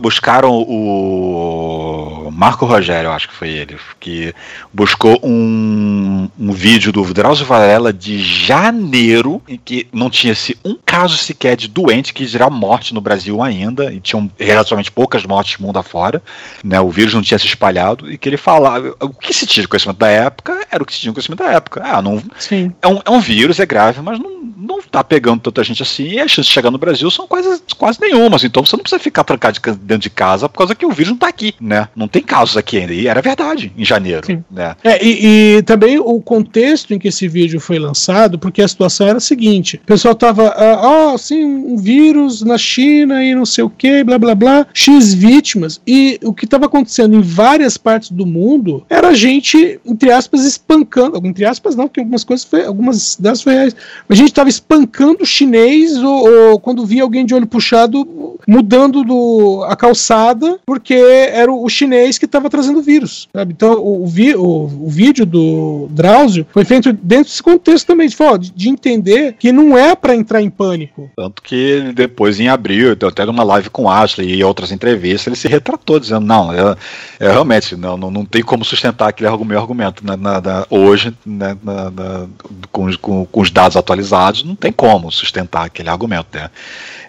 Buscaram 0.00 0.52
o 0.52 2.30
Marco 2.32 2.66
Rogério, 2.66 3.10
acho 3.10 3.28
que 3.28 3.34
foi 3.34 3.50
ele, 3.50 3.76
que 4.00 4.34
buscou 4.72 5.18
um, 5.22 6.28
um 6.38 6.52
vídeo 6.52 6.92
do 6.92 7.02
Drauzio 7.12 7.46
Varela 7.46 7.92
de 7.92 8.18
janeiro, 8.18 9.42
em 9.48 9.58
que 9.58 9.86
não 9.92 10.10
tinha-se 10.10 10.56
um 10.64 10.76
caso 10.84 11.16
sequer 11.16 11.56
de 11.56 11.68
doente 11.68 12.12
que 12.12 12.26
dirá 12.26 12.48
morte 12.50 12.94
no 12.94 13.00
Brasil 13.00 13.42
ainda, 13.42 13.92
e 13.92 14.00
tinham 14.00 14.30
relativamente 14.38 14.90
poucas 14.90 15.24
mortes 15.24 15.58
mundo 15.58 15.78
afora, 15.78 16.22
né? 16.64 16.80
O 16.80 16.90
vírus 16.90 17.14
não 17.14 17.22
tinha 17.22 17.38
se 17.38 17.46
espalhado, 17.46 18.10
e 18.10 18.18
que 18.18 18.28
ele 18.28 18.36
falava. 18.36 18.94
O 19.00 19.10
que 19.10 19.32
se 19.32 19.46
tinha 19.46 19.62
de 19.62 19.68
conhecimento 19.68 19.98
da 19.98 20.08
época 20.08 20.66
era 20.70 20.82
o 20.82 20.86
que 20.86 20.92
se 20.92 21.00
tinha 21.00 21.10
de 21.10 21.14
conhecimento 21.14 21.42
da 21.42 21.52
época. 21.52 21.82
Ah, 21.84 22.02
não. 22.02 22.11
Sim. 22.38 22.72
É 22.82 22.88
um, 22.88 23.00
é 23.04 23.10
um 23.10 23.20
vírus, 23.20 23.58
é 23.60 23.66
grave, 23.66 24.00
mas 24.02 24.18
não, 24.18 24.51
não 24.62 24.80
tá 24.80 25.02
pegando 25.02 25.40
tanta 25.40 25.64
gente 25.64 25.82
assim, 25.82 26.04
e 26.04 26.20
as 26.20 26.30
chances 26.30 26.46
de 26.46 26.52
chegar 26.52 26.70
no 26.70 26.78
Brasil 26.78 27.10
são 27.10 27.26
quase, 27.26 27.60
quase 27.76 28.00
nenhumas. 28.00 28.44
Então 28.44 28.64
você 28.64 28.76
não 28.76 28.82
precisa 28.82 29.02
ficar 29.02 29.24
trancado 29.24 29.58
de, 29.58 29.78
dentro 29.78 30.02
de 30.02 30.10
casa 30.10 30.48
por 30.48 30.58
causa 30.58 30.74
que 30.74 30.86
o 30.86 30.90
vírus 30.90 31.10
não 31.10 31.18
tá 31.18 31.28
aqui, 31.28 31.54
né? 31.60 31.88
Não 31.96 32.06
tem 32.06 32.22
casos 32.22 32.56
aqui 32.56 32.78
ainda. 32.78 32.94
E 32.94 33.08
era 33.08 33.20
verdade, 33.20 33.72
em 33.76 33.84
janeiro. 33.84 34.24
Sim. 34.24 34.44
Né? 34.50 34.76
É, 34.84 35.04
e, 35.04 35.56
e, 35.56 35.62
também 35.62 35.98
o 35.98 36.20
contexto 36.20 36.94
em 36.94 36.98
que 36.98 37.08
esse 37.08 37.26
vídeo 37.26 37.60
foi 37.60 37.78
lançado, 37.78 38.38
porque 38.38 38.62
a 38.62 38.68
situação 38.68 39.08
era 39.08 39.18
a 39.18 39.20
seguinte: 39.20 39.80
o 39.82 39.86
pessoal 39.86 40.14
tava, 40.14 40.48
ah, 40.48 41.12
oh, 41.12 41.18
sim, 41.18 41.44
um 41.44 41.76
vírus 41.76 42.42
na 42.42 42.56
China 42.56 43.24
e 43.24 43.34
não 43.34 43.44
sei 43.44 43.64
o 43.64 43.70
que, 43.70 44.04
blá 44.04 44.18
blá 44.18 44.34
blá, 44.34 44.66
X 44.72 45.12
vítimas. 45.12 45.80
E 45.86 46.20
o 46.22 46.32
que 46.32 46.44
estava 46.44 46.66
acontecendo 46.66 47.16
em 47.16 47.20
várias 47.20 47.76
partes 47.76 48.10
do 48.10 48.24
mundo 48.24 48.84
era 48.88 49.12
gente, 49.14 49.80
entre 49.84 50.12
aspas, 50.12 50.44
espancando. 50.44 51.20
Entre 51.26 51.44
aspas, 51.44 51.74
não, 51.74 51.88
porque 51.88 52.00
algumas 52.00 52.22
coisas 52.22 52.46
foi, 52.46 52.64
algumas 52.64 53.16
das 53.16 53.42
foi 53.42 53.54
reais. 53.54 53.76
Mas 54.08 54.18
a 54.18 54.20
gente 54.20 54.30
estava 54.30 54.51
espancando 54.52 55.22
o 55.22 55.26
chinês 55.26 55.96
ou, 56.02 56.28
ou, 56.28 56.60
quando 56.60 56.86
via 56.86 57.02
alguém 57.02 57.24
de 57.24 57.34
olho 57.34 57.46
puxado 57.46 58.38
mudando 58.46 59.04
do, 59.04 59.64
a 59.68 59.76
calçada 59.76 60.58
porque 60.66 60.94
era 60.94 61.50
o, 61.50 61.64
o 61.64 61.68
chinês 61.68 62.18
que 62.18 62.24
estava 62.24 62.50
trazendo 62.50 62.78
o 62.78 62.82
vírus. 62.82 63.28
Sabe? 63.32 63.52
Então 63.52 63.74
o, 63.74 64.06
vi, 64.06 64.34
o, 64.34 64.42
o, 64.42 64.88
vídeo 64.88 65.24
do 65.24 65.88
Drauzio 65.90 66.46
foi 66.52 66.64
feito 66.64 66.92
dentro 66.92 67.24
desse 67.24 67.42
contexto 67.42 67.86
também, 67.86 68.08
de, 68.08 68.16
de, 68.16 68.50
de 68.50 68.68
entender 68.68 69.34
que 69.38 69.52
não 69.52 69.76
é 69.76 69.94
para 69.94 70.14
entrar 70.14 70.42
em 70.42 70.50
pânico. 70.50 71.10
Tanto 71.16 71.42
que 71.42 71.92
depois 71.94 72.40
em 72.40 72.48
abril, 72.48 72.96
até 73.06 73.24
numa 73.24 73.44
live 73.44 73.70
com 73.70 73.88
Ashley 73.88 74.34
e 74.34 74.44
outras 74.44 74.72
entrevistas, 74.72 75.26
ele 75.26 75.36
se 75.36 75.48
retratou 75.48 75.98
dizendo, 75.98 76.26
não, 76.26 76.52
é, 76.52 76.76
é 77.20 77.30
realmente, 77.30 77.76
não, 77.76 77.96
não, 77.96 78.10
não 78.10 78.24
tem 78.24 78.42
como 78.42 78.64
sustentar 78.64 79.08
aquele 79.08 79.30
meu 79.44 79.58
argumento 79.58 80.04
na, 80.04 80.16
na, 80.16 80.40
na, 80.40 80.66
hoje, 80.70 81.12
né, 81.24 81.56
com, 82.70 82.96
com, 82.96 83.26
com, 83.26 83.40
os 83.40 83.50
dados 83.50 83.76
atualizados, 83.76 84.41
não 84.42 84.54
tem 84.54 84.72
como 84.72 85.10
sustentar 85.10 85.64
aquele 85.64 85.88
argumento. 85.88 86.36
Né? 86.36 86.50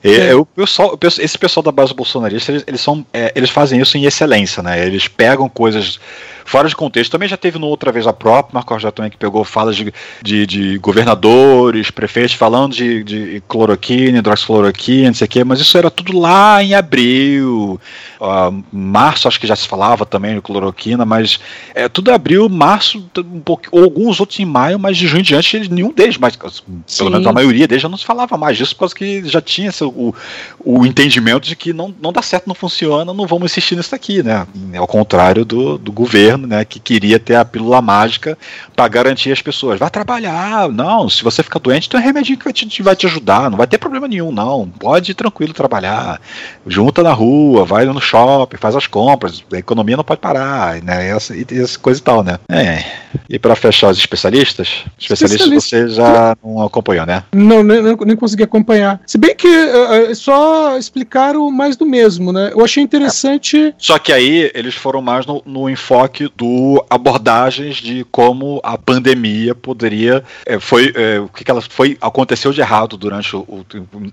É. 0.03 0.27
É, 0.27 0.35
o 0.35 0.45
pessoal, 0.45 0.97
esse 1.19 1.37
pessoal 1.37 1.63
da 1.63 1.71
base 1.71 1.93
bolsonarista, 1.93 2.51
eles, 2.51 2.63
eles 2.67 2.81
são, 2.81 3.05
é, 3.13 3.31
eles 3.35 3.49
fazem 3.49 3.79
isso 3.79 3.97
em 3.97 4.05
excelência, 4.05 4.61
né? 4.61 4.85
Eles 4.85 5.07
pegam 5.07 5.47
coisas 5.47 5.99
fora 6.45 6.67
de 6.67 6.75
contexto. 6.75 7.11
Também 7.11 7.27
já 7.27 7.37
teve 7.37 7.57
no 7.59 7.67
outra 7.67 7.91
vez 7.91 8.07
a 8.07 8.13
própria 8.13 8.53
Marco 8.53 8.73
Rogério 8.73 8.93
também 8.93 9.11
que 9.11 9.17
pegou 9.17 9.43
falas 9.43 9.75
de, 9.75 9.93
de, 10.21 10.45
de 10.45 10.77
governadores, 10.77 11.91
prefeitos 11.91 12.33
falando 12.33 12.73
de, 12.73 13.03
de 13.03 13.43
cloroquina, 13.47 14.19
hidroxicloroquina, 14.19 15.07
não 15.07 15.13
sei 15.13 15.25
o 15.25 15.29
quê, 15.29 15.43
mas 15.43 15.59
isso 15.59 15.77
era 15.77 15.89
tudo 15.89 16.17
lá 16.17 16.63
em 16.63 16.73
abril. 16.73 17.79
Uh, 18.19 18.63
março 18.71 19.27
acho 19.27 19.39
que 19.39 19.47
já 19.47 19.55
se 19.55 19.67
falava 19.67 20.05
também 20.05 20.35
de 20.35 20.41
cloroquina, 20.41 21.05
mas 21.05 21.39
é, 21.73 21.87
tudo 21.87 22.11
abril, 22.11 22.47
março, 22.49 23.03
um 23.17 23.39
pouco, 23.39 23.63
ou 23.71 23.83
alguns 23.83 24.19
outros 24.19 24.39
em 24.39 24.45
maio, 24.45 24.79
mas 24.79 24.97
de 24.97 25.07
junho 25.07 25.21
em 25.21 25.23
diante 25.23 25.69
nenhum 25.69 25.91
deles, 25.91 26.17
mas 26.17 26.37
Sim. 26.85 26.97
pelo 26.97 27.11
menos 27.11 27.27
a 27.27 27.33
maioria 27.33 27.67
deles 27.67 27.81
já 27.81 27.89
não 27.89 27.97
se 27.97 28.05
falava 28.05 28.37
mais 28.37 28.57
disso, 28.57 28.75
por 28.75 28.79
causa 28.79 28.95
que 28.95 29.27
já 29.27 29.41
tinha 29.41 29.69
esse, 29.69 29.83
o, 29.83 30.13
o 30.59 30.85
entendimento 30.85 31.47
de 31.47 31.55
que 31.55 31.73
não, 31.73 31.93
não 32.01 32.11
dá 32.11 32.21
certo, 32.21 32.47
não 32.47 32.55
funciona, 32.55 33.13
não 33.13 33.25
vamos 33.27 33.51
insistir 33.51 33.75
nisso 33.75 33.93
aqui, 33.93 34.21
né? 34.21 34.45
Ao 34.77 34.87
contrário 34.87 35.45
do, 35.45 35.77
do 35.77 35.91
governo 35.91 36.32
governo, 36.33 36.47
né, 36.47 36.65
que 36.65 36.79
queria 36.79 37.19
ter 37.19 37.35
a 37.35 37.45
pílula 37.45 37.81
mágica 37.81 38.37
para 38.75 38.87
garantir 38.87 39.31
as 39.31 39.41
pessoas. 39.41 39.79
Vai 39.79 39.89
trabalhar, 39.89 40.69
não, 40.69 41.09
se 41.09 41.23
você 41.23 41.43
ficar 41.43 41.59
doente, 41.59 41.89
tem 41.89 41.99
um 41.99 42.03
remedinho 42.03 42.37
que 42.37 42.43
vai 42.43 42.53
te, 42.53 42.83
vai 42.83 42.95
te 42.95 43.05
ajudar, 43.05 43.49
não 43.49 43.57
vai 43.57 43.67
ter 43.67 43.77
problema 43.77 44.07
nenhum, 44.07 44.31
não. 44.31 44.67
Pode 44.79 45.11
ir 45.11 45.15
tranquilo 45.15 45.53
trabalhar. 45.53 46.19
Junta 46.65 47.03
na 47.03 47.13
rua, 47.13 47.65
vai 47.65 47.85
no 47.85 48.01
shopping, 48.01 48.57
faz 48.57 48.75
as 48.75 48.87
compras, 48.87 49.43
a 49.51 49.57
economia 49.57 49.97
não 49.97 50.03
pode 50.03 50.19
parar, 50.19 50.81
né? 50.81 51.09
Essa, 51.09 51.35
e 51.35 51.45
essa 51.51 51.77
coisa 51.77 51.99
e 51.99 52.03
tal, 52.03 52.23
né? 52.23 52.39
É. 52.49 52.83
E 53.29 53.37
para 53.37 53.55
fechar 53.55 53.89
os 53.89 53.97
especialistas, 53.97 54.83
especialistas 54.99 55.63
você 55.63 55.87
já 55.89 56.35
não 56.43 56.63
acompanhou, 56.63 57.05
né? 57.05 57.23
Não, 57.33 57.63
nem, 57.63 57.81
nem 57.81 58.15
consegui 58.15 58.43
acompanhar. 58.43 58.99
Se 59.05 59.17
bem 59.17 59.35
que 59.35 59.47
uh, 59.47 60.15
só 60.15 60.77
explicaram 60.77 61.49
mais 61.51 61.75
do 61.75 61.85
mesmo, 61.85 62.31
né? 62.31 62.51
Eu 62.53 62.63
achei 62.63 62.81
interessante. 62.81 63.67
É. 63.67 63.73
Só 63.77 63.99
que 63.99 64.11
aí 64.11 64.51
eles 64.53 64.75
foram 64.75 65.01
mais 65.01 65.25
no, 65.25 65.41
no 65.45 65.69
enfoque 65.69 66.22
do 66.29 66.83
abordagens 66.89 67.77
de 67.77 68.05
como 68.11 68.59
a 68.63 68.77
pandemia 68.77 69.55
poderia 69.55 70.23
é, 70.45 70.59
foi 70.59 70.93
é, 70.95 71.19
o 71.19 71.27
que, 71.27 71.43
que, 71.43 71.51
ela 71.51 71.61
foi 71.61 71.97
aconteceu 72.01 72.51
de 72.51 72.61
errado 72.61 72.97
durante 72.97 73.35
o, 73.35 73.39
o, 73.41 73.65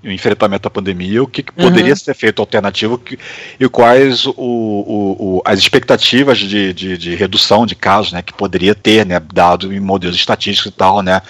o 0.04 0.10
enfrentamento 0.10 0.62
da 0.62 0.70
pandemia, 0.70 1.22
o 1.22 1.26
que, 1.26 1.42
que 1.42 1.52
poderia 1.52 1.90
uhum. 1.90 1.96
ser 1.96 2.14
feito 2.14 2.40
alternativo 2.40 2.98
que, 2.98 3.18
e 3.58 3.68
quais 3.68 4.26
o, 4.26 5.42
as 5.44 5.58
expectativas 5.58 6.38
de, 6.38 6.72
de, 6.72 6.96
de, 6.96 7.14
redução 7.14 7.66
de 7.66 7.74
casos, 7.74 8.12
né, 8.12 8.22
que 8.22 8.32
poderia 8.32 8.74
ter, 8.74 9.04
né, 9.04 9.20
dado 9.32 9.72
em 9.72 9.80
modelos 9.80 10.16
estatísticos 10.16 10.72
e 10.72 10.74
tal, 10.74 11.02
né, 11.02 11.20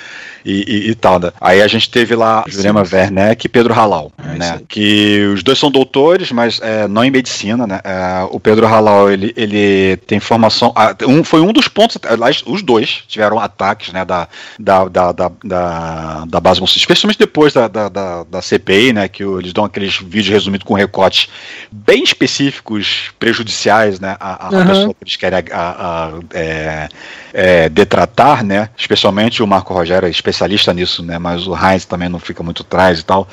e, 0.44 0.88
e, 0.88 0.90
e 0.90 0.94
tal. 0.94 1.18
Né? 1.18 1.32
Aí 1.40 1.62
a 1.62 1.68
gente 1.68 1.90
teve 1.90 2.14
lá 2.14 2.44
Jurema 2.46 2.82
Werneck 2.90 3.46
e 3.46 3.48
Pedro 3.48 3.74
Halal, 3.74 4.12
é 4.18 4.38
né? 4.38 4.60
Que 4.68 5.30
os 5.32 5.42
dois 5.42 5.58
são 5.58 5.70
doutores, 5.70 6.32
mas 6.32 6.60
é, 6.62 6.88
não 6.88 7.04
em 7.04 7.10
medicina, 7.10 7.66
né? 7.66 7.80
É, 7.84 8.26
o 8.30 8.40
Pedro 8.40 8.66
Halal, 8.66 9.10
ele, 9.10 9.32
ele 9.36 9.96
tem 10.06 10.20
formação. 10.20 10.74
Um, 11.06 11.22
foi 11.24 11.40
um 11.40 11.52
dos 11.52 11.68
pontos, 11.68 11.98
aliás, 12.04 12.42
os 12.46 12.62
dois 12.62 13.04
tiveram 13.08 13.38
ataques, 13.38 13.92
né? 13.92 14.04
Da, 14.04 14.28
da, 14.58 14.84
da, 14.84 15.12
da, 15.12 15.32
da, 15.44 16.24
da 16.26 16.40
base 16.40 16.60
bolsista, 16.60 16.80
especialmente 16.80 17.18
depois 17.18 17.52
da, 17.52 17.68
da, 17.68 17.88
da, 17.88 18.24
da 18.24 18.42
CPI, 18.42 18.92
né? 18.92 19.08
Que 19.08 19.22
eles 19.22 19.52
dão 19.52 19.64
aqueles 19.64 19.96
vídeos 19.96 20.28
resumidos 20.28 20.66
com 20.66 20.74
recortes 20.74 21.28
bem 21.70 22.02
específicos, 22.02 23.10
prejudiciais, 23.18 24.00
né? 24.00 24.16
A, 24.20 24.46
a 24.46 24.50
uhum. 24.50 24.66
pessoa 24.66 24.94
que 24.94 25.04
eles 25.04 25.16
querem 25.16 25.44
a, 25.52 25.52
a, 25.52 26.12
é, 26.32 26.88
é, 27.32 27.68
detratar, 27.68 28.44
né? 28.44 28.68
Especialmente 28.76 29.42
o 29.42 29.46
Marco 29.46 29.74
Rogério 29.74 30.06
é 30.06 30.10
especialista 30.30 30.72
nisso, 30.72 31.02
né? 31.02 31.18
Mas 31.18 31.46
o 31.46 31.54
Heinz 31.54 31.84
também 31.84 32.08
não 32.08 32.18
fica 32.18 32.42
muito 32.42 32.62
atrás 32.62 33.00
e 33.00 33.04
tal. 33.04 33.28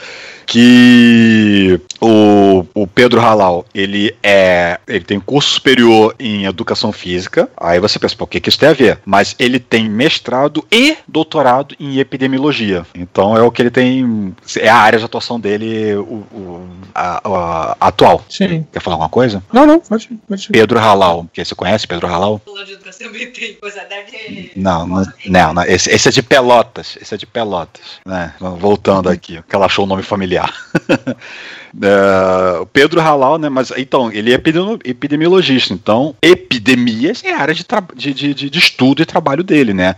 Que 0.48 1.80
o, 2.00 2.66
o 2.74 2.88
Pedro 2.88 3.20
Halal, 3.20 3.66
ele 3.74 4.16
é. 4.24 4.80
Ele 4.88 5.04
tem 5.04 5.20
curso 5.20 5.50
superior 5.50 6.16
em 6.18 6.46
educação 6.46 6.92
física. 6.92 7.50
Aí 7.58 7.80
você 7.80 8.00
pensa, 8.00 8.16
por 8.16 8.28
que, 8.28 8.40
que 8.40 8.50
isso 8.50 8.58
tem 8.58 8.70
a 8.70 8.74
ver? 8.74 9.00
Mas 9.06 9.36
ele 9.38 9.60
tem 9.60 9.90
mestrado 9.90 10.66
e 10.72 10.98
doutorado 11.08 11.76
em 11.80 12.00
epidemiologia. 12.00 12.86
Então 12.96 13.36
é 13.36 13.42
o 13.42 13.52
que 13.52 13.62
ele 13.62 13.72
tem. 13.72 14.34
É 14.58 14.70
a 14.70 14.78
área 14.78 15.00
de 15.00 15.06
atuação 15.06 15.40
dele 15.40 15.96
o, 15.96 16.26
o 16.32 16.68
a, 16.96 17.22
a, 17.24 17.78
atual. 17.88 18.24
Sim. 18.30 18.66
Quer 18.72 18.82
falar 18.82 18.96
alguma 18.96 19.10
coisa? 19.10 19.44
Não, 19.52 19.66
não, 19.66 19.80
pode, 19.80 20.08
pode. 20.28 20.48
Pedro 20.50 20.80
Halal, 20.80 21.28
que 21.34 21.44
você 21.44 21.56
conhece 21.56 21.88
Pedro 21.88 22.08
Halal? 22.08 22.42
Não, 24.56 24.88
não, 24.88 25.04
não, 25.26 25.54
não 25.54 25.64
esse, 25.64 25.90
esse, 25.90 26.08
é 26.08 26.12
de 26.12 26.24
Pelotas. 26.24 26.98
Esse 27.02 27.16
é 27.16 27.18
de 27.18 27.26
Pelotas, 27.26 28.00
né? 28.06 28.34
Voltando 28.40 29.10
aqui, 29.10 29.42
que 29.48 29.56
ela 29.56 29.66
achou 29.66 29.86
o 29.86 29.88
nome 29.88 30.04
familiar. 30.04 30.37
Uh, 30.46 32.66
Pedro 32.74 33.02
Halal, 33.02 33.38
né? 33.38 33.50
Mas 33.50 33.72
então, 33.76 34.12
ele 34.12 34.32
é 34.32 34.42
epidemiologista, 34.84 35.74
então 35.74 36.16
epidemias 36.22 37.24
é 37.24 37.34
a 37.34 37.40
área 37.40 37.54
de, 37.54 37.66
de, 37.96 38.34
de, 38.34 38.50
de, 38.50 38.60
estudo 38.60 39.02
e 39.02 39.06
trabalho 39.06 39.44
dele, 39.44 39.74
né? 39.74 39.96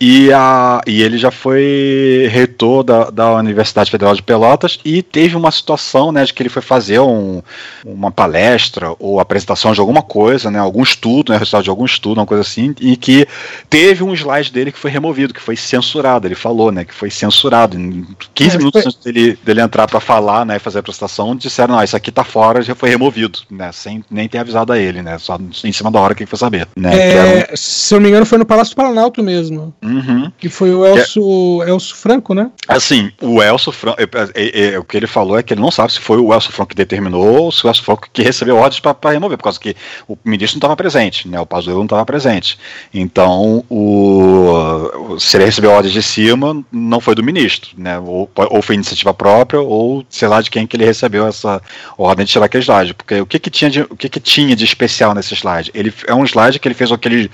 E, 0.00 0.32
a, 0.32 0.80
e 0.86 1.02
ele 1.02 1.18
já 1.18 1.30
foi 1.30 2.28
reitor 2.30 2.82
da, 2.82 3.10
da 3.10 3.34
Universidade 3.34 3.90
Federal 3.90 4.14
de 4.14 4.22
Pelotas 4.22 4.78
e 4.84 5.02
teve 5.02 5.36
uma 5.36 5.50
situação, 5.50 6.12
né, 6.12 6.24
de 6.24 6.34
que 6.34 6.42
ele 6.42 6.48
foi 6.48 6.62
fazer 6.62 7.00
um, 7.00 7.42
uma 7.84 8.10
palestra 8.10 8.94
ou 8.98 9.20
apresentação 9.20 9.72
de 9.72 9.80
alguma 9.80 10.02
coisa, 10.02 10.50
né? 10.50 10.58
Algum 10.58 10.82
estudo, 10.82 11.32
né? 11.32 11.38
Resultado 11.38 11.64
de 11.64 11.70
algum 11.70 11.84
estudo, 11.84 12.18
uma 12.18 12.26
coisa 12.26 12.42
assim, 12.42 12.74
e 12.80 12.96
que 12.96 13.26
teve 13.68 14.02
um 14.02 14.14
slide 14.14 14.52
dele 14.52 14.72
que 14.72 14.78
foi 14.78 14.90
removido, 14.90 15.34
que 15.34 15.40
foi 15.40 15.56
censurado. 15.56 16.26
Ele 16.26 16.34
falou, 16.34 16.72
né? 16.72 16.84
Que 16.84 16.94
foi 16.94 17.10
censurado. 17.10 17.78
Em 17.78 18.06
15 18.34 18.54
é, 18.54 18.58
minutos 18.58 18.86
antes 18.86 19.02
dele, 19.02 19.38
dele 19.44 19.60
entrar 19.60 19.81
para 19.86 20.00
falar, 20.00 20.44
né? 20.44 20.56
E 20.56 20.58
fazer 20.58 20.78
a 20.78 20.80
apresentação 20.80 21.34
disseram, 21.36 21.74
não, 21.74 21.82
isso 21.82 21.96
aqui 21.96 22.10
tá 22.10 22.24
fora, 22.24 22.62
já 22.62 22.74
foi 22.74 22.90
removido, 22.90 23.40
né? 23.50 23.70
Sem 23.72 24.04
nem 24.10 24.28
ter 24.28 24.38
avisado 24.38 24.72
a 24.72 24.78
ele, 24.78 25.02
né? 25.02 25.18
Só 25.18 25.38
em 25.64 25.72
cima 25.72 25.90
da 25.90 26.00
hora 26.00 26.14
que 26.14 26.22
ele 26.22 26.30
foi 26.30 26.38
saber. 26.38 26.68
Né? 26.76 26.90
É, 26.94 27.48
um... 27.52 27.56
Se 27.56 27.94
eu 27.94 27.98
não 27.98 28.04
me 28.04 28.08
engano, 28.10 28.26
foi 28.26 28.38
no 28.38 28.46
Palácio 28.46 28.74
do 28.74 28.76
Planalto 28.76 29.22
mesmo. 29.22 29.74
Uhum. 29.82 30.30
Que 30.38 30.48
foi 30.48 30.74
o 30.74 30.84
Elso, 30.84 31.62
é... 31.62 31.70
Elso 31.70 31.94
Franco, 31.94 32.34
né? 32.34 32.50
Assim, 32.68 33.10
o 33.20 33.42
Elso 33.42 33.72
Franco, 33.72 34.00
é, 34.00 34.06
é, 34.34 34.74
é, 34.74 34.78
o 34.78 34.84
que 34.84 34.96
ele 34.96 35.06
falou 35.06 35.38
é 35.38 35.42
que 35.42 35.54
ele 35.54 35.60
não 35.60 35.70
sabe 35.70 35.92
se 35.92 36.00
foi 36.00 36.18
o 36.18 36.32
Elso 36.32 36.52
Franco 36.52 36.70
que 36.70 36.76
determinou 36.76 37.44
ou 37.44 37.52
se 37.52 37.66
o 37.66 37.68
Elso 37.68 37.82
Franco 37.82 38.08
que 38.12 38.22
recebeu 38.22 38.56
ordens 38.56 38.80
para 38.80 39.10
remover, 39.10 39.36
por 39.36 39.44
causa 39.44 39.60
que 39.60 39.74
o 40.08 40.16
ministro 40.24 40.56
não 40.56 40.58
estava 40.58 40.76
presente, 40.76 41.28
né? 41.28 41.40
O 41.40 41.46
Pazuello 41.46 41.78
não 41.78 41.86
estava 41.86 42.04
presente. 42.04 42.58
Então, 42.92 43.64
o, 43.68 45.16
se 45.18 45.36
ele 45.36 45.44
recebeu 45.44 45.70
ordens 45.70 45.92
de 45.92 46.02
cima, 46.02 46.62
não 46.70 47.00
foi 47.00 47.14
do 47.14 47.22
ministro, 47.22 47.70
né? 47.76 47.98
Ou, 47.98 48.30
ou 48.34 48.62
foi 48.62 48.74
iniciativa 48.74 49.12
própria, 49.14 49.60
ou 49.72 50.04
sei 50.10 50.28
lá 50.28 50.40
de 50.42 50.50
quem 50.50 50.66
que 50.66 50.76
ele 50.76 50.84
recebeu 50.84 51.26
essa 51.26 51.60
ordem 51.96 52.26
de 52.26 52.32
tirar 52.32 52.44
aquele 52.44 52.62
slide. 52.62 52.94
Porque 52.94 53.20
o 53.20 53.26
que, 53.26 53.38
que, 53.38 53.50
tinha, 53.50 53.70
de, 53.70 53.80
o 53.82 53.96
que, 53.96 54.08
que 54.08 54.20
tinha 54.20 54.54
de 54.54 54.64
especial 54.64 55.14
nesse 55.14 55.34
slide? 55.34 55.70
Ele 55.74 55.92
é 56.06 56.14
um 56.14 56.24
slide 56.24 56.58
que 56.58 56.68
ele 56.68 56.74
fez 56.74 56.92
aquele, 56.92 57.30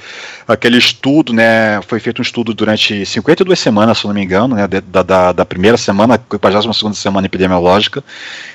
aquele 0.46 0.78
estudo, 0.78 1.32
né? 1.32 1.80
Foi 1.82 1.98
feito 1.98 2.20
um 2.20 2.22
estudo 2.22 2.54
durante 2.54 3.04
52 3.04 3.58
semanas, 3.58 3.98
se 3.98 4.06
não 4.06 4.14
me 4.14 4.22
engano, 4.22 4.54
né? 4.54 4.66
Da, 4.66 5.02
da, 5.02 5.32
da 5.32 5.44
primeira 5.44 5.76
semana, 5.76 6.18
para 6.18 6.50
já 6.50 6.60
uma 6.60 6.74
segunda 6.74 6.94
semana 6.94 7.26
epidemiológica, 7.26 8.04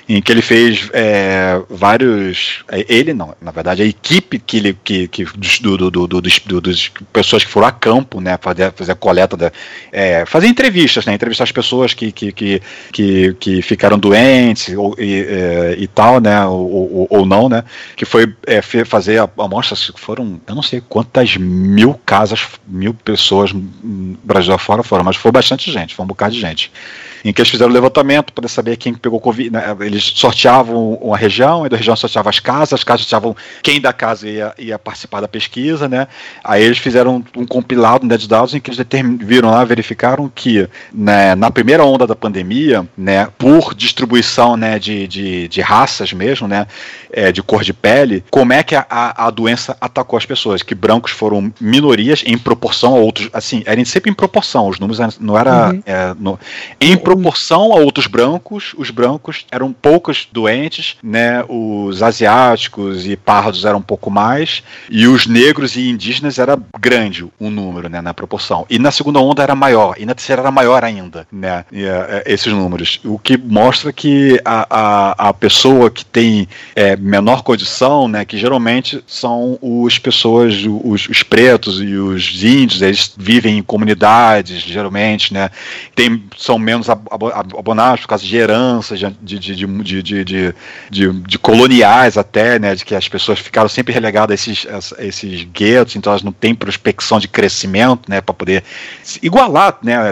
em 0.08 0.22
que 0.22 0.32
ele 0.32 0.42
fez 0.42 0.90
é, 0.94 1.62
vários. 1.70 2.64
É, 2.70 2.86
ele 2.88 3.14
não, 3.14 3.36
na 3.42 3.52
verdade, 3.52 3.82
a 3.82 3.86
equipe 3.86 4.40
que 4.40 4.58
ele 4.58 4.78
que, 4.84 5.08
que 5.08 5.26
do, 5.62 5.78
do, 5.78 5.92
do, 5.92 6.08
do 6.08 6.22
dos, 6.22 6.40
dos 6.40 6.92
pessoas 7.12 7.44
que 7.44 7.52
foram 7.52 7.68
a 7.68 7.72
campo, 7.72 8.22
né? 8.22 8.38
Fazer, 8.42 8.72
fazer 8.74 8.92
a 8.94 8.96
coleta, 8.96 9.36
da, 9.36 9.52
é, 9.92 10.26
fazer 10.26 10.48
entrevistas, 10.48 11.06
né? 11.06 11.14
Entrevistar 11.14 11.44
as 11.44 11.52
pessoas 11.52 11.94
que, 11.94 12.12
que, 12.12 12.32
que, 12.32 12.62
que, 12.92 13.36
que 13.40 13.62
ficaram 13.74 13.98
doentes 13.98 14.76
ou, 14.78 14.96
e, 15.00 15.22
é, 15.22 15.76
e 15.80 15.88
tal, 15.88 16.20
né? 16.20 16.46
Ou, 16.46 16.72
ou, 16.72 17.08
ou, 17.10 17.26
não, 17.26 17.50
né? 17.50 17.64
Que 17.96 18.06
foi 18.06 18.34
é, 18.46 18.62
fazer 18.62 19.20
amostras, 19.38 19.92
foram, 19.96 20.40
eu 20.48 20.56
não 20.56 20.62
sei 20.62 20.82
quantas 20.82 21.36
mil 21.38 22.00
casas, 22.06 22.48
mil 22.68 22.94
pessoas 22.94 23.52
Brasil 24.24 24.54
afora 24.54 24.84
foram, 24.84 25.04
mas 25.04 25.16
foi 25.16 25.32
bastante 25.32 25.72
gente, 25.72 25.96
foi 25.96 26.06
um 26.06 26.08
bocado 26.08 26.34
de 26.34 26.40
gente 26.40 26.72
em 27.24 27.32
que 27.32 27.42
eles 27.42 27.50
fizeram 27.50 27.72
o 27.72 27.74
levantamento 27.74 28.34
para 28.34 28.48
saber 28.48 28.76
quem 28.78 28.94
pegou 28.94 29.20
Covid. 29.20 29.50
Né? 29.50 29.64
Eles 29.80 30.04
sorteavam 30.16 30.96
uma 30.96 31.18
região, 31.18 31.66
e 31.66 31.70
da 31.70 31.78
região 31.78 31.96
sorteava 31.96 32.30
as 32.30 32.40
casas, 32.40 32.74
as 32.74 32.84
casas 32.84 33.06
sorteavam 33.06 33.36
quem 33.62 33.80
da 33.80 33.94
casa 33.94 34.28
ia, 34.28 34.54
ia 34.58 34.78
participar 34.78 35.22
da 35.22 35.28
pesquisa, 35.28 35.88
né? 35.88 36.08
Aí 36.44 36.64
eles 36.64 36.78
fizeram 36.78 37.24
um 37.36 37.46
compilado 37.46 38.06
né, 38.06 38.18
de 38.18 38.28
dados 38.28 38.54
em 38.54 38.60
que 38.60 38.70
eles 38.70 38.86
viram 39.22 39.52
lá, 39.52 39.64
verificaram 39.64 40.30
que 40.34 40.68
né, 40.94 41.36
na 41.36 41.50
primeira 41.50 41.86
onda 41.86 42.06
da 42.06 42.16
pandemia, 42.16 42.86
né, 42.98 43.30
por 43.38 43.74
distribuição 43.74 44.58
né, 44.58 44.78
de, 44.78 45.08
de, 45.08 45.48
de 45.48 45.62
raças 45.62 46.12
mesmo, 46.12 46.48
né, 46.48 46.68
é, 47.12 47.32
de 47.32 47.42
cor 47.42 47.64
de 47.64 47.74
pele, 47.74 48.24
como 48.30 48.52
é 48.52 48.64
que 48.64 48.76
a, 48.76 48.86
a, 48.90 49.30
doença 49.30 49.78
atacou 49.80 50.18
as 50.18 50.26
pessoas? 50.26 50.62
Que 50.62 50.76
brancos 50.76 51.12
foram 51.12 51.54
minorias 51.60 52.24
em 52.26 52.38
proporção 52.38 52.96
a 52.96 53.00
outros, 53.00 53.30
assim, 53.32 53.64
eram 53.66 53.86
sempre 53.86 54.12
em 54.12 54.14
proporção, 54.14 54.68
os 54.68 54.80
números 54.80 55.20
não 55.20 55.38
era 55.38 55.72
uhum. 55.72 55.84
é, 55.86 56.14
no, 56.20 56.40
em 56.82 56.98
proporção 56.98 57.13
proporção 57.16 57.74
a 57.74 57.78
outros 57.78 58.08
brancos, 58.08 58.74
os 58.78 58.90
brancos 58.90 59.46
eram 59.52 59.74
poucos 59.74 60.28
doentes, 60.32 60.98
né? 61.04 61.44
Os 61.50 62.04
asiáticos 62.04 63.08
e 63.08 63.16
pardos 63.16 63.66
eram 63.66 63.80
um 63.80 63.82
pouco 63.82 64.12
mais, 64.12 64.64
e 64.90 65.08
os 65.08 65.26
negros 65.26 65.76
e 65.76 65.90
indígenas 65.90 66.38
era 66.38 66.58
grande 66.80 67.26
o 67.40 67.50
número, 67.50 67.90
né? 67.90 68.02
Na 68.02 68.14
proporção. 68.14 68.66
E 68.70 68.78
na 68.78 68.92
segunda 68.92 69.20
onda 69.20 69.42
era 69.42 69.56
maior, 69.56 69.96
e 69.98 70.06
na 70.06 70.14
terceira 70.14 70.42
era 70.42 70.52
maior 70.52 70.84
ainda, 70.84 71.28
né? 71.32 71.66
E, 71.72 71.84
é, 71.84 72.24
esses 72.26 72.52
números. 72.54 73.00
O 73.04 73.18
que 73.18 73.38
mostra 73.38 73.92
que 73.92 74.40
a, 74.46 74.68
a, 74.70 75.30
a 75.30 75.34
pessoa 75.34 75.90
que 75.90 76.06
tem 76.06 76.48
é, 76.76 76.96
menor 76.96 77.44
condição, 77.44 78.08
né? 78.08 78.26
Que 78.26 78.38
geralmente 78.38 79.04
são 79.08 79.58
os 79.62 79.98
pessoas, 79.98 80.54
os, 80.84 81.08
os 81.08 81.24
pretos 81.24 81.82
e 81.82 81.96
os 81.96 82.44
índios, 82.44 82.82
eles 82.82 83.14
vivem 83.18 83.58
em 83.58 83.64
comunidades, 83.64 84.62
geralmente, 84.62 85.34
né? 85.34 85.50
Tem, 85.96 86.24
são 86.38 86.60
menos 86.60 86.90
abonados 87.10 88.02
por 88.02 88.08
causa 88.08 88.24
de 88.24 88.36
heranças, 88.36 89.00
de, 89.00 89.10
de, 89.22 89.56
de, 89.56 90.04
de, 90.04 90.24
de, 90.90 91.12
de, 91.12 91.40
coloniais 91.40 92.18
até, 92.18 92.60
né, 92.60 92.76
de 92.76 92.86
que 92.86 92.96
as 92.96 93.08
pessoas 93.08 93.40
ficaram 93.40 93.70
sempre 93.70 93.94
relegadas 93.94 94.32
a 94.32 94.36
esses, 94.36 94.68
a 94.98 95.04
esses 95.04 95.44
guetos, 95.44 95.96
então 95.96 96.12
elas 96.12 96.24
não 96.24 96.32
têm 96.32 96.54
prospecção 96.54 97.20
de 97.20 97.28
crescimento, 97.28 98.10
né, 98.10 98.22
para 98.22 98.34
poder 98.34 98.64
igualar, 99.22 99.78
né, 99.84 100.12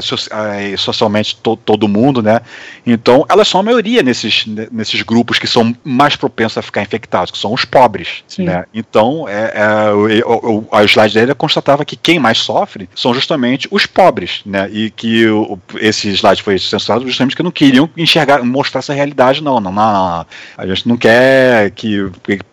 socialmente 0.77 1.35
to, 1.35 1.55
todo 1.57 1.87
mundo, 1.87 2.21
né, 2.21 2.41
então 2.85 3.25
elas 3.29 3.47
são 3.47 3.61
a 3.61 3.63
maioria 3.63 4.03
nesses, 4.03 4.45
nesses 4.71 5.01
grupos 5.01 5.39
que 5.39 5.47
são 5.47 5.75
mais 5.83 6.15
propensos 6.15 6.57
a 6.57 6.61
ficar 6.61 6.81
infectados, 6.81 7.31
que 7.31 7.37
são 7.37 7.53
os 7.53 7.65
pobres, 7.65 8.23
Sim. 8.27 8.43
né, 8.43 8.65
então 8.73 9.27
é, 9.27 9.53
é, 9.55 10.23
o, 10.25 10.59
o, 10.59 10.67
a 10.71 10.83
slide 10.83 11.13
dele 11.13 11.33
constatava 11.33 11.85
que 11.85 11.95
quem 11.95 12.19
mais 12.19 12.39
sofre 12.39 12.89
são 12.95 13.13
justamente 13.13 13.67
os 13.71 13.85
pobres, 13.85 14.41
né, 14.45 14.69
e 14.71 14.89
que 14.89 15.27
o, 15.27 15.59
esse 15.79 16.09
slide 16.09 16.41
foi 16.41 16.57
censurados 16.81 17.07
justamente 17.07 17.31
porque 17.31 17.43
não 17.43 17.51
queriam 17.51 17.89
enxergar, 17.95 18.43
mostrar 18.43 18.79
essa 18.79 18.93
realidade, 18.93 19.43
não. 19.43 19.59
Não, 19.59 19.71
não. 19.71 20.25
A 20.57 20.67
gente 20.67 20.87
não 20.87 20.97
quer 20.97 21.71
que. 21.71 22.09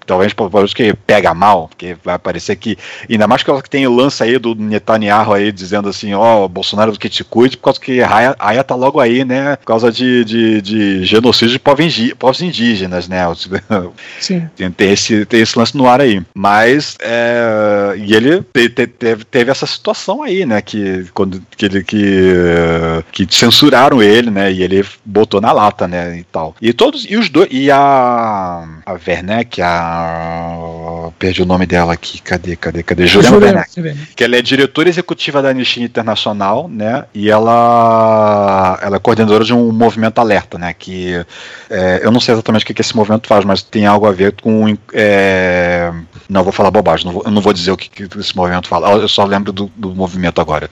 talvez 0.06 0.32
por 0.32 0.50
que 0.74 0.94
pega 0.94 1.34
mal, 1.34 1.68
porque 1.68 1.96
vai 2.04 2.18
parecer 2.18 2.56
que. 2.56 2.76
Ainda 3.08 3.26
mais 3.26 3.42
que 3.42 3.70
tem 3.70 3.86
o 3.86 3.94
lance 3.94 4.22
aí 4.22 4.38
do 4.38 4.54
Netanyahu 4.54 5.32
aí 5.32 5.50
dizendo 5.50 5.88
assim, 5.88 6.14
ó, 6.14 6.44
oh, 6.44 6.48
Bolsonaro 6.48 6.92
do 6.92 6.98
que 6.98 7.08
te 7.08 7.24
cuide, 7.24 7.56
por 7.56 7.64
causa 7.64 7.80
que 7.80 8.00
a 8.00 8.36
Aya 8.38 8.64
tá 8.64 8.74
logo 8.74 9.00
aí, 9.00 9.24
né? 9.24 9.56
Por 9.56 9.66
causa 9.66 9.90
de, 9.90 10.24
de, 10.24 10.62
de 10.62 11.04
genocídio 11.04 11.52
de 11.52 11.58
povos 11.58 12.42
indígenas, 12.42 13.08
né? 13.08 13.22
Sim. 14.20 14.48
Tem, 14.76 14.92
esse, 14.92 15.24
tem 15.26 15.40
esse 15.40 15.58
lance 15.58 15.76
no 15.76 15.88
ar 15.88 16.00
aí. 16.00 16.22
Mas 16.34 16.96
é, 17.00 17.94
e 17.98 18.14
ele 18.14 18.42
te, 18.52 18.68
te, 18.68 18.86
teve, 18.86 19.24
teve 19.24 19.50
essa 19.50 19.66
situação 19.66 20.22
aí, 20.22 20.44
né? 20.44 20.60
Que, 20.60 21.06
quando, 21.14 21.42
que 21.56 21.64
ele 21.64 21.82
que, 21.84 23.26
que 23.26 23.26
censuraram 23.34 24.02
ele, 24.02 24.17
né? 24.26 24.52
E 24.52 24.62
ele 24.62 24.84
botou 25.04 25.40
na 25.40 25.52
lata, 25.52 25.86
né? 25.86 26.18
E 26.18 26.24
tal. 26.24 26.54
E 26.60 26.72
todos. 26.72 27.04
E 27.08 27.16
os 27.16 27.28
dois. 27.28 27.48
E 27.50 27.70
a. 27.70 28.66
A 28.84 28.92
Werneck, 28.92 29.60
a. 29.62 31.10
Perdi 31.18 31.42
o 31.42 31.46
nome 31.46 31.66
dela 31.66 31.92
aqui. 31.92 32.20
Cadê? 32.20 32.56
Cadê? 32.56 32.82
Cadê? 32.82 33.06
Juliana 33.06 33.36
Werneck. 33.36 33.96
Que 34.14 34.24
ela 34.24 34.36
é 34.36 34.42
diretora 34.42 34.88
executiva 34.88 35.40
da 35.40 35.50
Anistia 35.50 35.84
Internacional, 35.84 36.68
né? 36.68 37.04
E 37.14 37.30
ela. 37.30 38.78
Ela 38.82 38.96
é 38.96 39.00
coordenadora 39.00 39.44
de 39.44 39.54
um 39.54 39.72
movimento 39.72 40.18
alerta, 40.18 40.58
né? 40.58 40.74
Que. 40.76 41.24
É, 41.70 42.00
eu 42.02 42.10
não 42.10 42.20
sei 42.20 42.34
exatamente 42.34 42.64
o 42.64 42.66
que, 42.66 42.74
que 42.74 42.80
esse 42.80 42.96
movimento 42.96 43.28
faz, 43.28 43.44
mas 43.44 43.62
tem 43.62 43.86
algo 43.86 44.06
a 44.06 44.12
ver 44.12 44.32
com. 44.32 44.76
É, 44.92 45.92
não 46.28 46.42
vou 46.42 46.52
falar 46.52 46.70
bobagem, 46.70 47.06
não 47.06 47.12
vou, 47.12 47.22
eu 47.24 47.30
não 47.30 47.40
vou 47.40 47.52
dizer 47.52 47.70
o 47.70 47.76
que, 47.76 47.88
que 47.88 48.18
esse 48.18 48.36
movimento 48.36 48.68
fala. 48.68 48.90
Eu 48.90 49.08
só 49.08 49.24
lembro 49.24 49.52
do, 49.52 49.70
do 49.76 49.94
movimento 49.94 50.40
agora. 50.40 50.68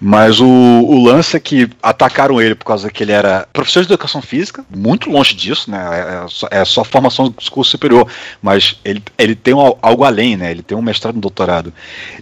Mas 0.00 0.40
o, 0.40 0.46
o, 0.46 1.04
lance 1.04 1.36
é 1.36 1.40
que 1.40 1.68
atacaram 1.82 2.40
ele 2.40 2.54
por 2.58 2.64
causa 2.64 2.90
que 2.90 3.02
ele 3.02 3.12
era 3.12 3.46
professor 3.52 3.80
de 3.80 3.88
educação 3.88 4.20
física, 4.20 4.64
muito 4.74 5.10
longe 5.10 5.34
disso, 5.34 5.70
né? 5.70 5.78
É, 5.78 6.24
é, 6.24 6.28
só, 6.28 6.48
é 6.50 6.64
só, 6.64 6.84
formação 6.84 7.26
do 7.26 7.50
curso 7.50 7.70
superior, 7.70 8.06
mas 8.42 8.78
ele, 8.84 9.02
ele 9.16 9.34
tem 9.34 9.54
um, 9.54 9.74
algo 9.80 10.04
além, 10.04 10.36
né? 10.36 10.50
Ele 10.50 10.62
tem 10.62 10.76
um 10.76 10.82
mestrado 10.82 11.14
e 11.14 11.18
um 11.18 11.20
doutorado. 11.20 11.72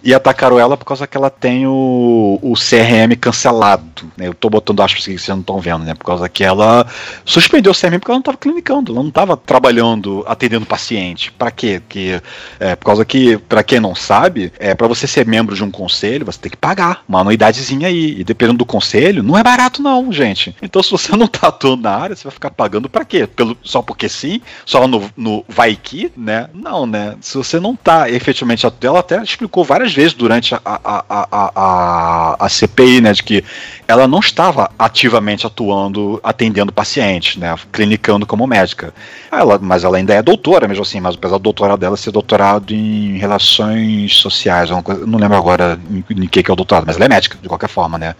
E 0.04 0.14
atacaram 0.14 0.58
ela 0.58 0.76
por 0.76 0.84
causa 0.84 1.06
que 1.06 1.16
ela 1.16 1.30
tem 1.30 1.66
o, 1.66 2.38
o 2.42 2.54
CRM 2.54 3.16
cancelado. 3.20 3.84
Né? 4.16 4.28
Eu 4.28 4.34
tô 4.34 4.48
botando 4.48 4.80
aspas 4.80 5.04
que 5.04 5.12
vocês 5.12 5.28
não 5.28 5.40
estão 5.40 5.60
vendo, 5.60 5.84
né? 5.84 5.94
Por 5.94 6.04
causa 6.04 6.28
que 6.28 6.44
ela 6.44 6.86
suspendeu 7.24 7.72
o 7.72 7.74
CRM 7.74 7.98
porque 7.98 8.10
ela 8.10 8.16
não 8.16 8.20
estava 8.20 8.36
clinicando, 8.36 8.92
ela 8.92 9.00
não 9.00 9.08
estava 9.08 9.36
trabalhando, 9.36 10.24
atendendo 10.26 10.66
paciente. 10.66 11.32
Para 11.32 11.50
quê? 11.50 11.82
Que, 11.88 12.20
é, 12.60 12.76
por 12.76 12.86
causa 12.86 13.04
que, 13.04 13.38
para 13.38 13.62
quem 13.62 13.80
não 13.80 13.94
sabe, 13.94 14.52
é 14.58 14.74
para 14.74 14.86
você 14.86 15.06
ser 15.06 15.26
membro 15.26 15.54
de 15.54 15.64
um 15.64 15.70
conselho, 15.70 16.26
você 16.26 16.38
tem 16.38 16.50
que 16.50 16.56
pagar 16.56 17.02
uma 17.08 17.20
anuidade 17.20 17.60
aí. 17.84 18.20
E 18.20 18.24
dependendo 18.24 18.58
do 18.58 18.66
conselho, 18.66 19.22
não 19.22 19.36
é 19.36 19.42
barato, 19.42 19.82
não, 19.82 20.12
gente. 20.12 20.25
Então, 20.62 20.82
se 20.82 20.90
você 20.90 21.14
não 21.16 21.26
tá 21.26 21.48
atuando 21.48 21.82
na 21.82 21.94
área, 21.94 22.16
você 22.16 22.24
vai 22.24 22.32
ficar 22.32 22.50
pagando 22.50 22.88
para 22.88 23.04
quê? 23.04 23.26
Pelo, 23.26 23.56
só 23.62 23.82
porque 23.82 24.08
sim? 24.08 24.40
Só 24.64 24.86
no, 24.86 25.10
no 25.16 25.44
vai 25.48 25.76
que, 25.76 26.10
né? 26.16 26.48
Não, 26.52 26.86
né? 26.86 27.16
Se 27.20 27.36
você 27.36 27.60
não 27.60 27.74
tá 27.74 28.10
efetivamente 28.10 28.66
atuando, 28.66 28.86
ela 28.86 29.00
até 29.00 29.22
explicou 29.22 29.64
várias 29.64 29.92
vezes 29.92 30.14
durante 30.14 30.54
a, 30.54 30.60
a, 30.64 31.04
a, 31.08 31.28
a, 31.30 32.46
a 32.46 32.48
CPI, 32.48 33.00
né? 33.00 33.12
De 33.12 33.22
que 33.22 33.44
ela 33.88 34.08
não 34.08 34.18
estava 34.18 34.70
ativamente 34.78 35.46
atuando, 35.46 36.20
atendendo 36.22 36.72
pacientes, 36.72 37.36
né? 37.36 37.54
Clinicando 37.72 38.26
como 38.26 38.46
médica. 38.46 38.92
Ela, 39.30 39.58
mas 39.60 39.84
ela 39.84 39.96
ainda 39.96 40.14
é 40.14 40.22
doutora, 40.22 40.66
mesmo 40.66 40.82
assim, 40.82 41.00
mas 41.00 41.14
apesar 41.14 41.36
do 41.36 41.42
doutorado 41.42 41.78
dela 41.78 41.96
ser 41.96 42.10
doutorado 42.10 42.72
em 42.72 43.16
relações 43.16 44.14
sociais, 44.16 44.70
coisa, 44.82 45.06
não 45.06 45.18
lembro 45.18 45.36
agora 45.36 45.78
em, 45.90 46.04
em 46.10 46.26
que, 46.26 46.42
que 46.42 46.50
é 46.50 46.52
o 46.52 46.56
doutorado, 46.56 46.84
mas 46.86 46.96
ela 46.96 47.04
é 47.04 47.08
médica, 47.08 47.38
de 47.40 47.48
qualquer 47.48 47.68
forma, 47.68 47.96
né? 47.96 48.14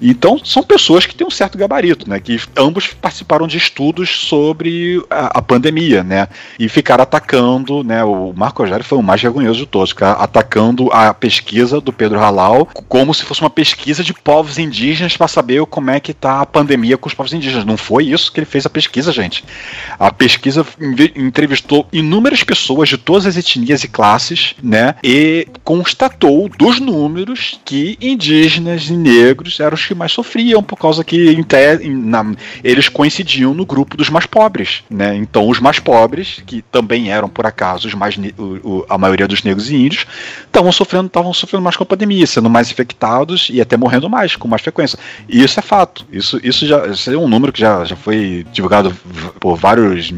Então 0.00 0.38
são 0.44 0.62
pessoas 0.62 1.04
que 1.04 1.14
têm 1.14 1.26
um 1.26 1.30
certo 1.30 1.58
gabarito, 1.58 2.08
né? 2.08 2.20
Que 2.20 2.40
ambos 2.56 2.88
participaram 2.88 3.46
de 3.46 3.58
estudos 3.58 4.10
sobre 4.10 5.04
a, 5.10 5.38
a 5.38 5.42
pandemia, 5.42 6.04
né? 6.04 6.28
E 6.58 6.68
ficaram 6.68 7.02
atacando, 7.02 7.82
né? 7.82 8.04
O 8.04 8.32
Marco 8.36 8.62
Rogério 8.62 8.84
foi 8.84 8.98
o 8.98 9.02
mais 9.02 9.20
vergonhoso 9.20 9.60
de 9.60 9.66
todos, 9.66 9.94
atacando 10.00 10.90
a 10.92 11.12
pesquisa 11.12 11.80
do 11.80 11.92
Pedro 11.92 12.20
Halal 12.20 12.68
como 12.88 13.12
se 13.12 13.24
fosse 13.24 13.40
uma 13.40 13.50
pesquisa 13.50 14.04
de 14.04 14.14
povos 14.14 14.58
indígenas 14.58 15.07
para 15.16 15.28
saber 15.28 15.64
como 15.66 15.90
é 15.90 16.00
que 16.00 16.12
tá 16.12 16.40
a 16.40 16.46
pandemia 16.46 16.96
com 16.96 17.08
os 17.08 17.14
povos 17.14 17.32
indígenas. 17.32 17.64
Não 17.64 17.76
foi 17.76 18.06
isso 18.06 18.32
que 18.32 18.40
ele 18.40 18.46
fez 18.46 18.66
a 18.66 18.70
pesquisa, 18.70 19.12
gente. 19.12 19.44
A 19.98 20.12
pesquisa 20.12 20.66
entrevistou 21.16 21.86
inúmeras 21.92 22.42
pessoas 22.42 22.88
de 22.88 22.98
todas 22.98 23.26
as 23.26 23.36
etnias 23.36 23.84
e 23.84 23.88
classes, 23.88 24.54
né? 24.62 24.94
E 25.02 25.46
constatou 25.64 26.48
dos 26.48 26.80
números 26.80 27.60
que 27.64 27.96
indígenas 28.00 28.88
e 28.88 28.96
negros 28.96 29.60
eram 29.60 29.74
os 29.74 29.86
que 29.86 29.94
mais 29.94 30.12
sofriam, 30.12 30.62
por 30.62 30.76
causa 30.76 31.04
que 31.04 31.32
em 31.32 31.44
na, 31.94 32.24
eles 32.62 32.88
coincidiam 32.88 33.54
no 33.54 33.66
grupo 33.66 33.96
dos 33.96 34.10
mais 34.10 34.26
pobres, 34.26 34.82
né? 34.90 35.16
Então 35.16 35.48
os 35.48 35.60
mais 35.60 35.78
pobres, 35.78 36.42
que 36.46 36.62
também 36.62 37.10
eram 37.10 37.28
por 37.28 37.46
acaso 37.46 37.88
os 37.88 37.94
mais 37.94 38.16
o, 38.16 38.42
o, 38.42 38.86
a 38.88 38.98
maioria 38.98 39.26
dos 39.26 39.42
negros 39.42 39.70
e 39.70 39.76
índios, 39.76 40.06
estavam 40.46 40.72
sofrendo, 40.72 41.06
estavam 41.06 41.32
sofrendo 41.32 41.62
mais 41.62 41.76
com 41.76 41.82
a 41.82 41.86
pandemia, 41.86 42.26
sendo 42.26 42.50
mais 42.50 42.70
infectados 42.70 43.48
e 43.50 43.60
até 43.60 43.76
morrendo 43.76 44.08
mais, 44.08 44.36
com 44.36 44.48
mais 44.48 44.62
frequência. 44.62 44.97
E 45.28 45.42
isso 45.42 45.58
é 45.58 45.62
fato. 45.62 46.06
Isso, 46.12 46.40
isso 46.42 46.66
já 46.66 46.86
isso 46.86 47.10
é 47.10 47.16
um 47.16 47.28
número 47.28 47.52
que 47.52 47.60
já, 47.60 47.84
já 47.84 47.96
foi 47.96 48.46
divulgado 48.52 48.94
por 49.40 49.56
vários 49.56 50.12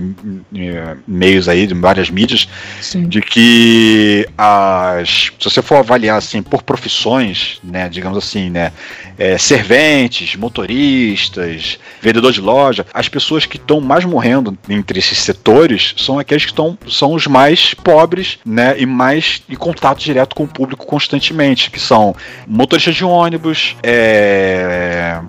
meios 1.07 1.49
aí, 1.49 1.67
de 1.67 1.75
várias 1.75 2.11
mídias, 2.11 2.49
Sim. 2.81 3.09
de 3.09 3.21
que 3.21 4.27
as, 4.37 5.31
se 5.39 5.51
você 5.51 5.63
for 5.63 5.77
avaliar 5.77 6.19
assim 6.19 6.43
por 6.43 6.63
profissões, 6.63 7.61
né, 7.63 7.89
digamos 7.89 8.19
assim, 8.19 8.51
né, 8.51 8.73
é, 9.19 9.37
serventes, 9.39 10.37
motoristas, 10.37 11.79
vendedor 12.01 12.33
de 12.33 12.41
loja, 12.41 12.87
as 12.93 13.09
pessoas 13.09 13.47
que 13.47 13.57
estão 13.57 13.81
mais 13.81 14.05
morrendo 14.05 14.57
entre 14.69 14.99
esses 14.99 15.19
setores 15.19 15.95
são 15.97 16.19
aqueles 16.19 16.45
que 16.45 16.53
estão 16.53 16.79
são 16.89 17.13
os 17.13 17.27
mais 17.27 17.75
pobres, 17.75 18.39
né, 18.45 18.75
e 18.79 18.87
mais 18.87 19.43
em 19.49 19.57
contato 19.57 19.99
direto 19.99 20.35
com 20.35 20.45
o 20.45 20.49
público 20.49 20.87
constantemente, 20.87 21.71
que 21.71 21.81
são 21.81 22.15
motoristas 22.47 22.95
de 22.95 23.05
ônibus, 23.05 23.77
é, 23.83 24.70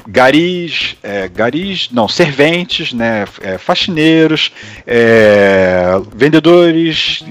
garis, 0.08 0.96
é, 1.04 1.28
garis, 1.28 1.90
não, 1.92 2.08
serventes, 2.08 2.94
né, 2.94 3.26
é, 3.42 3.58
faxineiros, 3.58 4.52
é, 4.86 6.02
vendedores 6.16 7.24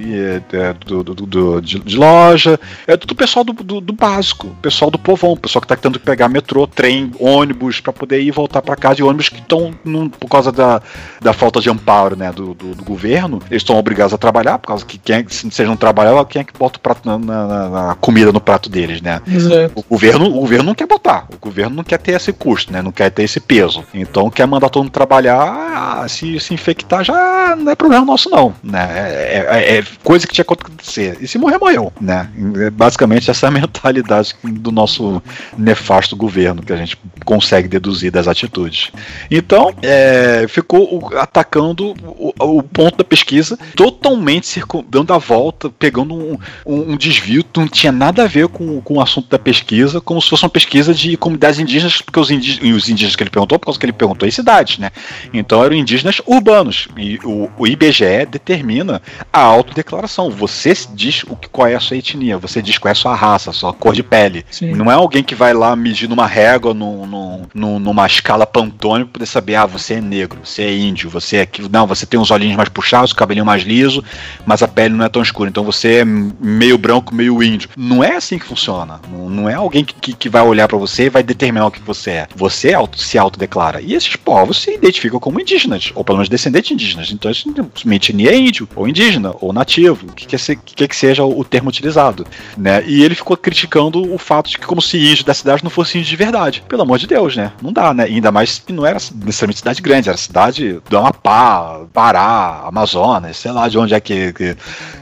é, 0.52 0.72
do, 0.84 1.02
do, 1.02 1.14
do, 1.14 1.60
de, 1.60 1.78
de, 1.78 1.96
loja, 1.96 2.58
é 2.86 2.96
tudo 2.96 3.14
pessoal 3.14 3.44
do, 3.44 3.80
do, 3.80 3.92
básico, 3.92 4.48
pessoal 4.62 4.90
do 4.90 4.98
povão, 4.98 5.36
pessoal 5.36 5.60
que 5.60 5.66
está 5.66 5.76
tentando 5.76 6.00
pegar 6.00 6.28
metrô, 6.28 6.66
trem, 6.66 7.10
ônibus 7.18 7.80
para 7.80 7.92
poder 7.92 8.20
ir 8.20 8.28
e 8.28 8.30
voltar 8.30 8.62
para 8.62 8.76
casa 8.76 9.00
e 9.00 9.02
ônibus 9.02 9.28
que 9.28 9.40
estão 9.40 9.72
por 10.18 10.28
causa 10.28 10.50
da, 10.50 10.82
da 11.20 11.32
falta 11.32 11.60
de 11.60 11.70
amparo, 11.70 12.16
né, 12.16 12.32
do, 12.32 12.54
governo, 12.84 13.40
eles 13.50 13.62
estão 13.62 13.76
obrigados 13.76 14.12
a 14.12 14.18
trabalhar 14.18 14.58
por 14.58 14.68
causa 14.68 14.84
que 14.84 14.98
quem 14.98 15.16
é, 15.16 15.24
se 15.28 15.64
não 15.64 15.76
trabalham, 15.76 16.24
quem 16.24 16.40
é 16.40 16.44
que 16.44 16.52
bota 16.58 16.78
o 16.78 16.80
prato 16.80 17.06
na, 17.06 17.18
na, 17.18 17.68
na 17.68 17.94
comida 17.94 18.32
no 18.32 18.40
prato 18.40 18.68
deles, 18.68 19.00
né? 19.00 19.20
Exato. 19.26 19.72
O 19.74 19.82
governo, 19.82 20.26
o 20.26 20.40
governo 20.40 20.64
não 20.64 20.74
quer 20.74 20.86
botar, 20.86 21.26
o 21.32 21.38
governo 21.38 21.76
não 21.76 21.84
quer 21.84 21.98
ter 22.00 22.12
esse 22.12 22.32
custo, 22.32 22.72
né? 22.72 22.82
Não 22.82 22.92
quer 22.92 23.10
ter 23.10 23.22
esse 23.22 23.40
peso. 23.40 23.84
Então 23.94 24.30
quer 24.30 24.46
mandar 24.46 24.68
todo 24.68 24.84
mundo 24.84 24.92
trabalhar, 24.92 26.08
se 26.08 26.40
se 26.40 26.54
infectar 26.54 27.04
já 27.04 27.54
não 27.56 27.70
é 27.70 27.74
problema 27.74 28.04
nosso 28.04 28.30
não, 28.30 28.54
né? 28.62 28.88
É, 28.92 29.46
é, 29.48 29.78
é 29.78 29.84
coisa 30.02 30.26
que 30.26 30.32
tinha 30.32 30.44
que 30.44 30.52
acontecer. 30.52 31.18
E 31.20 31.28
se 31.28 31.38
morrer 31.38 31.58
morreu, 31.58 31.92
né? 32.00 32.28
É 32.66 32.70
basicamente 32.70 33.30
essa 33.30 33.46
é 33.46 33.48
a 33.48 33.52
mentalidade 33.52 34.34
do 34.42 34.72
nosso 34.72 35.22
nefasto 35.56 36.16
governo 36.16 36.62
que 36.62 36.72
a 36.72 36.76
gente 36.76 36.96
consegue 37.24 37.68
deduzir 37.68 38.10
das 38.10 38.26
atitudes. 38.26 38.90
Então, 39.30 39.74
é, 39.82 40.46
ficou 40.48 41.10
atacando 41.16 41.94
o, 42.04 42.32
o, 42.38 42.62
ponto 42.62 42.98
da 42.98 43.04
pesquisa, 43.04 43.58
totalmente 43.76 44.62
dando 44.88 45.12
a 45.12 45.18
volta, 45.18 45.70
pegando 45.70 46.14
um, 46.14 46.38
um, 46.66 46.92
um, 46.92 46.96
desvio, 46.96 47.44
não 47.56 47.68
tinha 47.68 47.92
nada 47.92 48.24
a 48.24 48.26
ver 48.26 48.48
com, 48.48 48.80
com 48.80 48.94
o 48.94 49.00
assunto 49.00 49.28
da 49.28 49.38
pesquisa, 49.38 50.00
como 50.00 50.20
se 50.20 50.28
fosse 50.28 50.44
uma 50.44 50.50
pesquisa 50.50 50.94
de 50.94 51.16
comunidades 51.16 51.60
indígenas, 51.60 51.89
porque 51.98 52.18
os 52.18 52.30
indígenas, 52.30 52.76
os 52.76 52.88
indígenas 52.88 53.16
que 53.16 53.22
ele 53.22 53.30
perguntou, 53.30 53.58
por 53.58 53.66
causa 53.66 53.78
que 53.78 53.86
ele 53.86 53.92
perguntou 53.92 54.28
em 54.28 54.30
cidades, 54.30 54.78
né? 54.78 54.90
Então 55.32 55.64
eram 55.64 55.74
indígenas 55.74 56.20
urbanos. 56.26 56.88
E 56.96 57.18
o, 57.24 57.50
o 57.56 57.66
IBGE 57.66 58.26
determina 58.30 59.00
a 59.32 59.40
autodeclaração. 59.40 60.30
Você 60.30 60.72
diz 60.94 61.24
o 61.24 61.36
que, 61.36 61.48
qual 61.48 61.66
é 61.66 61.74
a 61.74 61.80
sua 61.80 61.96
etnia, 61.96 62.38
você 62.38 62.62
diz 62.62 62.78
qual 62.78 62.90
é 62.90 62.92
a 62.92 62.94
sua 62.94 63.14
raça, 63.14 63.50
a 63.50 63.52
sua 63.52 63.72
cor 63.72 63.94
de 63.94 64.02
pele. 64.02 64.44
Sim. 64.50 64.72
Não 64.74 64.90
é 64.90 64.94
alguém 64.94 65.22
que 65.22 65.34
vai 65.34 65.52
lá 65.52 65.74
medir 65.74 66.08
numa 66.08 66.26
régua, 66.26 66.72
num, 66.74 67.48
num, 67.54 67.78
numa 67.78 68.06
escala 68.06 68.46
pantone 68.46 69.04
para 69.04 69.12
poder 69.12 69.26
saber, 69.26 69.54
ah, 69.56 69.66
você 69.66 69.94
é 69.94 70.00
negro, 70.00 70.40
você 70.44 70.62
é 70.62 70.76
índio, 70.76 71.10
você 71.10 71.36
é 71.36 71.40
aquilo. 71.42 71.68
Não, 71.70 71.86
você 71.86 72.06
tem 72.06 72.18
os 72.18 72.30
olhinhos 72.30 72.56
mais 72.56 72.68
puxados, 72.68 73.12
o 73.12 73.16
cabelinho 73.16 73.44
mais 73.46 73.62
liso, 73.62 74.04
mas 74.46 74.62
a 74.62 74.68
pele 74.68 74.94
não 74.94 75.04
é 75.04 75.08
tão 75.08 75.22
escura. 75.22 75.50
Então 75.50 75.64
você 75.64 76.00
é 76.00 76.04
meio 76.04 76.78
branco, 76.78 77.14
meio 77.14 77.42
índio. 77.42 77.68
Não 77.76 78.02
é 78.02 78.16
assim 78.16 78.38
que 78.38 78.46
funciona. 78.46 79.00
Não, 79.10 79.28
não 79.28 79.48
é 79.48 79.54
alguém 79.54 79.84
que, 79.84 79.94
que, 79.94 80.12
que 80.12 80.28
vai 80.28 80.42
olhar 80.42 80.68
para 80.68 80.78
você 80.78 81.04
e 81.04 81.10
vai 81.10 81.22
determinar 81.22 81.66
o 81.66 81.70
que 81.70 81.79
você 81.84 82.10
é. 82.10 82.28
Você 82.34 82.74
auto, 82.74 83.00
se 83.00 83.18
autodeclara. 83.18 83.80
E 83.80 83.94
esses 83.94 84.16
povos 84.16 84.62
se 84.62 84.74
identificam 84.74 85.20
como 85.20 85.40
indígenas, 85.40 85.92
ou 85.94 86.04
pelo 86.04 86.18
menos 86.18 86.28
descendentes 86.28 86.70
indígenas. 86.70 87.10
Então, 87.10 87.32
simplesmente 87.32 88.12
é 88.28 88.36
índio, 88.36 88.68
ou 88.74 88.88
indígena, 88.88 89.34
ou 89.40 89.52
nativo, 89.52 90.06
o 90.06 90.12
que 90.12 90.26
quer 90.26 90.40
que, 90.40 90.74
que, 90.74 90.88
que 90.88 90.96
seja 90.96 91.24
o 91.24 91.44
termo 91.44 91.68
utilizado. 91.68 92.26
Né? 92.56 92.82
E 92.86 93.02
ele 93.02 93.14
ficou 93.14 93.36
criticando 93.36 94.12
o 94.12 94.18
fato 94.18 94.50
de 94.50 94.58
que, 94.58 94.66
como 94.66 94.82
se 94.82 94.98
índio 94.98 95.24
da 95.24 95.34
cidade 95.34 95.62
não 95.62 95.70
fosse 95.70 95.98
índio 95.98 96.10
de 96.10 96.16
verdade. 96.16 96.62
Pelo 96.68 96.82
amor 96.82 96.98
de 96.98 97.06
Deus, 97.06 97.36
né? 97.36 97.52
Não 97.62 97.72
dá, 97.72 97.92
né? 97.94 98.08
E 98.08 98.14
ainda 98.14 98.30
mais 98.30 98.58
que 98.58 98.72
não 98.72 98.86
era 98.86 98.98
necessariamente 99.24 99.58
cidade 99.58 99.82
grande, 99.82 100.08
era 100.08 100.18
cidade 100.18 100.80
do 100.88 100.98
Amapá, 100.98 101.86
Pará, 101.92 102.64
Amazonas, 102.66 103.36
sei 103.36 103.52
lá 103.52 103.68
de 103.68 103.78
onde 103.78 103.94
é 103.94 104.00
que, 104.00 104.32
que 104.32 104.56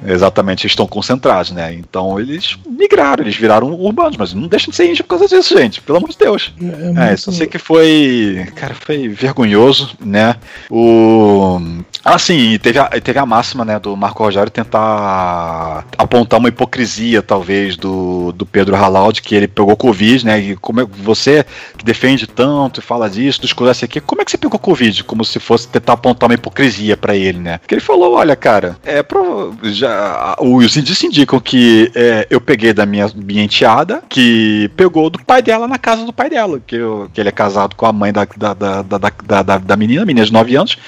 exatamente 0.06 0.66
estão 0.66 0.86
concentrados, 0.86 1.50
né? 1.52 1.72
Então 1.74 2.18
eles 2.18 2.58
migraram, 2.66 3.22
eles 3.24 3.36
viraram 3.36 3.72
urbanos, 3.72 4.16
mas 4.16 4.34
não 4.34 4.48
deixam 4.48 4.70
de 4.70 4.76
ser 4.76 4.88
índio 4.88 5.04
por 5.04 5.10
causa 5.10 5.28
disso, 5.28 5.56
gente. 5.56 5.80
Pelo 5.80 5.98
amor 5.98 6.10
de 6.10 6.18
Deus. 6.18 6.52
É, 6.60 7.10
é, 7.10 7.12
é 7.12 7.16
só 7.16 7.30
sei 7.30 7.46
que 7.46 7.58
foi. 7.58 8.46
Cara, 8.54 8.74
foi 8.74 9.08
vergonhoso, 9.08 9.96
né? 10.00 10.36
O. 10.70 11.60
Assim, 12.04 12.58
teve 12.58 12.78
a, 12.78 12.88
teve 13.00 13.18
a 13.18 13.26
máxima, 13.26 13.64
né, 13.64 13.78
do 13.78 13.96
Marco 13.96 14.22
Rogério 14.22 14.50
tentar 14.50 15.84
apontar 15.96 16.38
uma 16.38 16.48
hipocrisia, 16.48 17.20
talvez, 17.20 17.76
do, 17.76 18.32
do 18.32 18.46
Pedro 18.46 18.76
Halal, 18.76 19.12
de 19.12 19.20
que 19.20 19.34
ele 19.34 19.48
pegou 19.48 19.76
Covid, 19.76 20.24
né? 20.24 20.38
E 20.38 20.56
como 20.56 20.80
é, 20.80 20.84
você 20.84 21.44
que 21.76 21.84
defende 21.84 22.26
tanto 22.26 22.80
e 22.80 22.82
fala 22.82 23.10
disso, 23.10 23.44
escurece 23.44 23.84
aqui, 23.84 24.00
como 24.00 24.22
é 24.22 24.24
que 24.24 24.30
você 24.30 24.38
pegou 24.38 24.58
Covid? 24.58 25.04
Como 25.04 25.24
se 25.24 25.38
fosse 25.38 25.68
tentar 25.68 25.94
apontar 25.94 26.28
uma 26.28 26.34
hipocrisia 26.34 26.96
para 26.96 27.16
ele, 27.16 27.38
né? 27.38 27.58
Porque 27.58 27.74
ele 27.74 27.80
falou: 27.80 28.14
olha, 28.14 28.36
cara, 28.36 28.76
é 28.84 29.02
pro, 29.02 29.54
já, 29.64 30.36
os 30.40 30.76
indícios 30.76 31.04
indicam 31.04 31.40
que 31.40 31.90
é, 31.94 32.26
eu 32.30 32.40
peguei 32.40 32.72
da 32.72 32.86
minha, 32.86 33.10
minha 33.14 33.44
enteada, 33.44 34.02
que 34.08 34.70
pegou 34.76 35.10
do 35.10 35.22
pai 35.22 35.42
dela 35.42 35.66
na 35.66 35.78
casa 35.78 36.04
do 36.04 36.12
pai 36.12 36.30
dela, 36.30 36.47
que, 36.66 36.76
eu, 36.76 37.10
que 37.12 37.20
ele 37.20 37.28
é 37.28 37.32
casado 37.32 37.74
com 37.76 37.86
a 37.86 37.92
mãe 37.92 38.12
da, 38.12 38.26
da, 38.36 38.54
da, 38.54 38.82
da, 38.82 39.42
da, 39.42 39.58
da 39.58 39.76
menina, 39.76 40.04
menina 40.04 40.26
de 40.26 40.32
9 40.32 40.56
anos 40.56 40.78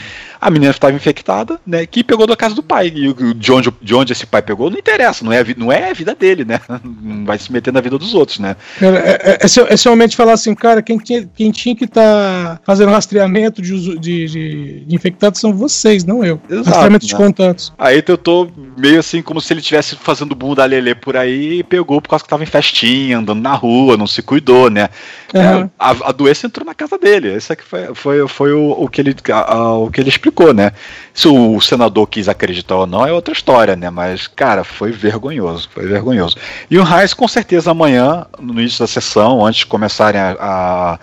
a 0.41 0.51
menina 0.51 0.71
estava 0.71 0.95
infectada, 0.95 1.61
né? 1.67 1.85
Que 1.85 2.03
pegou 2.03 2.27
da 2.27 2.37
casa 2.37 2.55
do 2.55 2.63
pai. 2.63 2.87
E 2.89 3.35
de 3.35 3.53
onde, 3.53 3.73
de 3.83 3.95
onde 3.95 4.13
esse 4.13 4.27
pai 4.27 4.41
pegou 4.41 4.71
não 4.71 4.79
interessa, 4.79 5.25
não 5.25 5.33
é, 5.33 5.45
não 5.57 5.71
é 5.71 5.91
a 5.91 5.93
vida 5.93 6.15
dele, 6.15 6.45
né? 6.45 6.61
Não 7.03 7.25
vai 7.25 7.39
se 7.39 7.53
meter 7.53 7.73
na 7.73 7.81
vida 7.81 7.99
dos 7.99 8.15
outros, 8.15 8.39
né? 8.39 8.57
É, 8.81 8.87
é, 8.87 9.39
é, 9.43 10.05
é 10.05 10.07
de 10.07 10.17
falar 10.17 10.33
assim, 10.33 10.55
cara, 10.55 10.83
quem 10.83 10.99
tinha, 10.99 11.29
quem 11.35 11.51
tinha 11.51 11.75
que 11.75 11.85
estar 11.85 12.57
tá 12.57 12.61
fazendo 12.65 12.91
rastreamento 12.91 13.61
de, 13.61 13.75
uso, 13.75 13.99
de, 13.99 14.27
de, 14.27 14.85
de, 14.87 14.95
infectados 14.95 15.41
são 15.41 15.53
vocês, 15.53 16.05
não 16.05 16.25
eu. 16.25 16.41
Exato, 16.49 16.69
rastreamento 16.69 17.05
né? 17.05 17.09
de 17.09 17.17
contatos. 17.17 17.73
Aí 17.79 18.03
eu 18.07 18.19
tô 18.19 18.49
meio 18.77 18.99
assim, 18.99 19.23
como 19.23 19.41
se 19.41 19.53
ele 19.53 19.61
estivesse 19.61 19.97
fazendo 19.97 20.35
bunda 20.35 20.65
lelê 20.65 20.95
por 20.95 21.17
aí 21.17 21.59
e 21.59 21.63
pegou 21.63 22.01
por 22.01 22.09
causa 22.09 22.25
que 22.25 22.31
tava 22.31 22.43
em 22.43 22.47
festinha, 22.47 23.19
andando 23.19 23.41
na 23.41 23.55
rua, 23.55 23.97
não 23.97 24.07
se 24.07 24.23
cuidou, 24.23 24.71
né? 24.71 24.89
Uhum. 25.35 25.71
a, 25.79 25.91
a, 26.09 26.13
doença 26.13 26.47
entrou 26.47 26.65
na 26.65 26.75
casa 26.75 26.99
dele. 26.99 27.35
Esse 27.35 27.53
aqui 27.53 27.65
foi, 27.65 27.95
foi, 27.95 28.29
foi 28.29 28.53
o, 28.53 28.71
o, 28.73 28.89
que 28.89 29.01
ele, 29.01 29.15
a, 29.33 29.75
o 29.75 29.91
que 29.91 30.01
ele 30.01 30.09
explicou 30.09 30.30
explicou, 30.31 30.55
né? 30.55 30.73
Se 31.13 31.29
o 31.29 31.61
senador 31.61 32.07
quis 32.07 32.29
acreditar 32.29 32.77
ou 32.77 32.87
não 32.87 33.07
é 33.07 33.13
outra 33.13 33.35
história, 33.35 33.77
né? 33.77 33.91
Mas, 33.91 34.27
cara, 34.27 34.65
foi 34.65 34.91
vergonhoso, 34.91 35.69
foi 35.73 35.87
vergonhoso. 35.87 36.37
E 36.71 36.79
o 36.79 36.85
Reis, 36.85 37.13
com 37.13 37.29
certeza, 37.29 37.73
amanhã, 37.73 38.25
no 38.41 38.59
início 38.59 38.79
da 38.79 38.87
sessão, 38.87 39.45
antes 39.45 39.61
de 39.61 39.67
começarem 39.67 40.21
a, 40.21 40.37
a, 40.41 40.99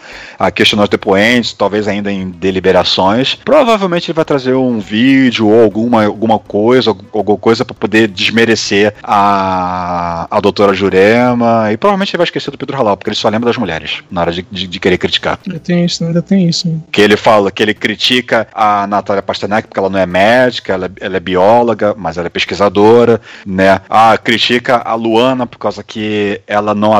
a 0.47 0.51
questionar 0.51 0.83
os 0.83 0.89
depoentes, 0.89 1.53
talvez 1.53 1.87
ainda 1.87 2.11
em 2.11 2.29
deliberações, 2.29 3.35
provavelmente 3.35 4.09
ele 4.09 4.15
vai 4.15 4.25
trazer 4.25 4.55
um 4.55 4.79
vídeo 4.79 5.47
ou 5.47 5.61
alguma, 5.61 6.05
alguma 6.05 6.39
coisa, 6.39 6.89
alguma 6.89 7.37
coisa 7.37 7.65
para 7.65 7.75
poder 7.75 8.07
desmerecer 8.07 8.95
a, 9.03 10.25
a 10.31 10.39
doutora 10.39 10.73
Jurema, 10.73 11.71
e 11.71 11.77
provavelmente 11.77 12.11
ele 12.11 12.17
vai 12.17 12.25
esquecer 12.25 12.49
do 12.49 12.57
Pedro 12.57 12.77
Halal, 12.77 12.97
porque 12.97 13.09
ele 13.09 13.17
só 13.17 13.29
lembra 13.29 13.49
das 13.49 13.57
mulheres, 13.57 14.01
na 14.09 14.21
hora 14.21 14.31
de, 14.31 14.45
de, 14.49 14.67
de 14.67 14.79
querer 14.79 14.97
criticar. 14.97 15.37
Ainda 15.45 15.59
tem 15.59 15.85
isso, 15.85 16.03
ainda 16.03 16.21
tem 16.21 16.47
isso. 16.47 16.67
Né? 16.67 16.79
Que 16.91 17.01
ele 17.01 17.17
fala 17.17 17.51
que 17.51 17.61
ele 17.61 17.73
critica 17.73 18.47
a 18.53 18.87
Natália 18.87 19.16
Pasternak 19.21 19.67
porque 19.67 19.79
ela 19.79 19.89
não 19.89 19.99
é 19.99 20.05
médica, 20.05 20.73
ela, 20.73 20.91
ela, 20.99 21.17
é 21.17 21.19
bióloga, 21.19 21.93
mas 21.97 22.17
ela 22.17 22.27
é 22.27 22.29
pesquisadora, 22.29 23.21
né? 23.45 23.81
Ah, 23.89 24.17
critica 24.17 24.77
a 24.77 24.93
Luana 24.95 25.45
por 25.45 25.57
causa 25.57 25.83
que 25.83 26.41
ela 26.47 26.73
não 26.73 26.97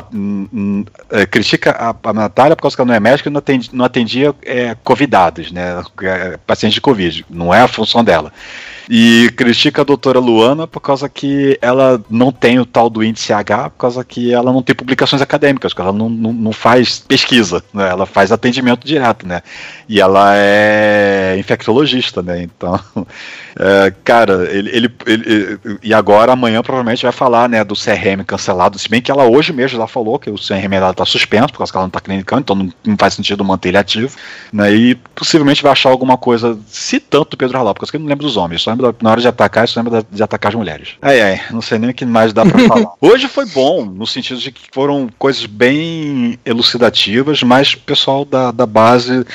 é, 1.12 1.26
critica 1.26 1.72
a, 1.72 2.10
a 2.10 2.14
Natália 2.14 2.56
por 2.56 2.64
causa 2.64 2.76
que 2.76 2.82
ela 2.82 2.90
não 2.90 2.96
é 2.96 3.00
médica 3.00 3.30
e 3.30 3.32
não 3.32 3.40
atendia, 3.40 3.70
não 3.74 3.86
atendia 3.86 4.36
é, 4.44 4.76
convidados, 4.84 5.52
né? 5.52 5.84
É, 6.04 6.38
pacientes 6.46 6.76
de 6.76 6.82
Covid. 6.82 7.26
Não 7.30 7.54
é 7.54 7.62
a 7.62 7.68
função 7.68 8.04
dela. 8.04 8.32
E 8.90 9.30
critica 9.36 9.82
a 9.82 9.86
doutora 9.86 10.20
Luana 10.20 10.66
por 10.66 10.80
causa 10.80 11.10
que 11.10 11.58
ela 11.62 12.02
não 12.10 12.32
tem 12.32 12.58
o 12.58 12.66
tal 12.66 12.90
do 12.90 13.04
índice 13.04 13.34
H, 13.34 13.70
por 13.72 13.78
causa 13.78 14.04
que 14.04 14.34
ela 14.34 14.54
não 14.54 14.64
tem 14.64 14.74
publicações 14.74 15.22
acadêmicas, 15.22 15.74
porque 15.74 15.82
ela 15.82 15.98
não, 15.98 16.10
não, 16.10 16.32
não 16.32 16.52
faz 16.54 17.00
pesquisa, 17.00 17.62
né? 17.74 17.90
ela 17.90 18.06
faz 18.06 18.32
atendimento 18.32 18.88
direto, 18.88 19.28
né? 19.28 19.42
E 19.90 20.00
ela 20.00 20.32
é 20.36 21.36
infectologista, 21.38 22.22
né? 22.22 22.42
Então, 22.44 22.80
é, 23.60 23.94
cara, 24.06 24.48
ele, 24.52 24.70
ele, 24.70 24.96
ele, 25.06 25.60
E 25.84 25.94
agora, 25.94 26.32
amanhã, 26.32 26.62
provavelmente 26.62 27.04
vai 27.04 27.12
falar, 27.12 27.50
né, 27.50 27.64
do 27.66 27.76
CRM 27.76 28.24
cancelado, 28.26 28.80
se 28.80 28.90
bem 28.90 29.02
que 29.02 29.12
ela 29.12 29.26
hoje 29.26 29.52
mesmo 29.52 29.78
já 29.78 29.88
falou 29.88 30.18
que 30.18 30.30
o 30.30 30.36
CRM 30.36 30.70
dela 30.70 30.94
tá 30.94 31.06
suspenso, 31.06 31.50
por 31.50 31.58
causa 31.58 31.72
que 31.72 31.78
ela 31.78 31.86
não 31.86 31.92
tá 31.92 32.00
clinicando, 32.00 32.42
então 32.42 32.56
não, 32.56 32.74
não 32.86 32.98
faz 32.98 33.16
sentido 33.16 33.44
manter 33.44 33.70
ele 33.70 33.78
ativo, 33.78 34.16
né? 34.52 34.74
E 34.74 34.96
possivelmente 35.14 35.62
vai 35.62 35.74
achar 35.74 35.90
alguma 35.90 36.18
coisa, 36.18 36.58
se 36.68 37.02
tanto 37.02 37.36
Pedro 37.36 37.58
Halal, 37.58 37.74
porque 37.74 37.98
eu 37.98 38.00
não 38.00 38.08
lembro 38.08 38.26
dos 38.26 38.38
homens, 38.38 38.62
só 38.62 38.77
lembra 38.78 38.96
na 39.02 39.12
hora 39.12 39.22
de 39.22 39.28
atacar, 39.28 39.66
isso 39.66 39.80
lembra 39.80 40.06
de 40.10 40.24
atacar 40.24 40.52
as 40.52 40.56
mulheres. 40.56 40.96
Ai, 41.02 41.22
ai, 41.22 41.42
não 41.52 41.62
sei 41.62 41.78
nem 41.78 41.90
o 41.90 41.94
que 41.94 42.06
mais 42.06 42.34
dá 42.34 42.46
pra 42.46 42.60
falar. 42.60 42.94
Hoje 43.02 43.28
foi 43.28 43.46
bom, 43.46 43.86
no 43.86 44.06
sentido 44.08 44.40
de 44.40 44.52
que 44.52 44.62
foram 44.72 45.10
coisas 45.18 45.46
bem 45.46 46.38
elucidativas, 46.46 47.44
mas 47.44 47.74
o 47.74 47.80
pessoal 47.80 48.26
da, 48.26 48.52
da 48.52 48.66
base 48.66 49.26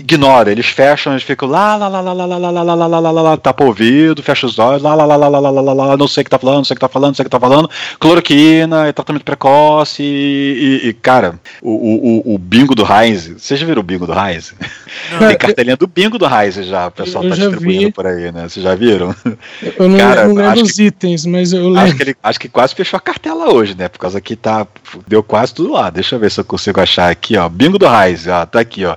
ignora, 0.00 0.50
eles 0.50 0.66
fecham, 0.66 1.12
eles 1.12 1.22
ficam 1.22 1.48
lá, 1.48 1.76
lá, 1.76 1.88
lá, 1.88 2.00
lá, 2.00 2.12
lá, 2.12 2.24
lá, 2.24 2.36
lá, 2.36 2.50
lá, 2.50 2.62
lá, 2.62 2.74
lá, 2.74 2.98
lá, 2.98 3.10
lá, 3.10 3.22
lá, 3.22 3.36
tapa 3.36 3.64
o 3.64 3.68
ouvido, 3.68 4.22
fecha 4.22 4.46
os 4.46 4.58
olhos, 4.58 4.82
lá, 4.82 4.94
lá, 4.94 5.04
lá, 5.04 5.16
lá, 5.16 5.28
lá, 5.28 5.38
lá, 5.38 5.60
lá, 5.60 5.72
lá, 5.72 5.96
não 5.96 6.08
sei 6.08 6.22
o 6.22 6.24
que 6.24 6.30
tá 6.30 6.38
falando, 6.38 6.56
não 6.56 6.64
sei 6.64 6.74
o 6.74 6.76
que 6.76 6.80
tá 6.80 6.88
falando, 6.88 7.08
não 7.08 7.14
sei 7.14 7.22
o 7.22 7.26
que 7.26 7.30
tá 7.30 7.40
falando, 7.40 7.70
cloroquina, 7.98 8.92
tratamento 8.92 9.24
precoce 9.24 10.02
e, 10.02 10.88
e 10.88 10.92
cara, 10.92 11.38
o, 11.62 11.70
o, 12.30 12.34
o 12.34 12.38
bingo 12.38 12.74
do 12.74 12.84
Heinz, 12.84 13.28
vocês 13.28 13.60
já 13.60 13.66
viram 13.66 13.80
o 13.80 13.84
bingo 13.84 14.06
do 14.06 14.12
Heinz? 14.12 14.54
Tem 15.18 15.36
cartelinha 15.36 15.76
do 15.76 15.86
bingo 15.86 16.18
do 16.18 16.26
Heinz 16.26 16.54
já, 16.66 16.88
o 16.88 16.90
pessoal 16.90 17.24
tá 17.24 17.36
distribuindo 17.36 17.92
por 17.92 18.06
aí, 18.06 18.32
né? 18.32 18.48
Vocês 18.48 18.64
já 18.64 18.74
viram? 18.74 19.14
Eu 19.78 19.88
não, 19.88 19.98
cara, 19.98 20.26
não 20.26 20.34
lembro 20.34 20.62
os 20.62 20.78
itens, 20.78 21.26
mas 21.26 21.52
eu 21.52 21.68
lembro. 21.68 21.80
Acho 21.80 21.96
que, 21.96 22.02
ele, 22.02 22.16
acho 22.22 22.40
que 22.40 22.48
quase 22.48 22.74
fechou 22.74 22.96
a 22.96 23.00
cartela 23.00 23.52
hoje, 23.52 23.76
né? 23.76 23.88
Por 23.88 23.98
causa 23.98 24.20
que 24.20 24.34
tá, 24.36 24.66
deu 25.06 25.22
quase 25.22 25.54
tudo 25.54 25.72
lá. 25.72 25.90
Deixa 25.90 26.14
eu 26.14 26.18
ver 26.18 26.30
se 26.30 26.40
eu 26.40 26.44
consigo 26.44 26.80
achar 26.80 27.10
aqui, 27.10 27.36
ó, 27.36 27.48
bingo 27.48 27.78
do 27.78 27.86
Heinz, 27.86 28.26
ó, 28.26 28.46
tá 28.46 28.60
aqui, 28.60 28.84
ó. 28.84 28.96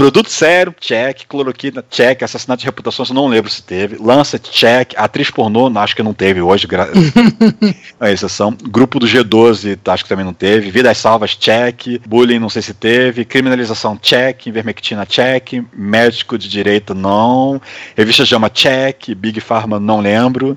Produto 0.00 0.30
sério, 0.30 0.74
check. 0.80 1.26
Cloroquina, 1.28 1.84
check. 1.90 2.22
Assassinato 2.22 2.60
de 2.60 2.64
reputação, 2.64 3.04
eu 3.06 3.14
não 3.14 3.28
lembro 3.28 3.50
se 3.50 3.62
teve. 3.62 3.98
Lança, 4.00 4.38
check. 4.38 4.94
Atriz 4.96 5.30
pornô, 5.30 5.70
acho 5.78 5.94
que 5.94 6.02
não 6.02 6.14
teve 6.14 6.40
hoje. 6.40 6.66
Gra... 6.66 6.88
é 8.00 8.10
exceção. 8.10 8.56
Grupo 8.62 8.98
do 8.98 9.06
G12, 9.06 9.78
acho 9.88 10.02
que 10.02 10.08
também 10.08 10.24
não 10.24 10.32
teve. 10.32 10.70
Vidas 10.70 10.96
salvas, 10.96 11.36
check. 11.36 12.00
Bullying, 12.06 12.38
não 12.38 12.48
sei 12.48 12.62
se 12.62 12.72
teve. 12.72 13.26
Criminalização, 13.26 13.94
check. 13.94 14.46
Invermectina, 14.46 15.04
check. 15.04 15.62
Médico 15.70 16.38
de 16.38 16.48
direito, 16.48 16.94
não. 16.94 17.60
Revista 17.94 18.24
Jama, 18.24 18.48
check. 18.48 19.10
Big 19.14 19.38
Pharma, 19.38 19.78
não 19.78 20.00
lembro. 20.00 20.56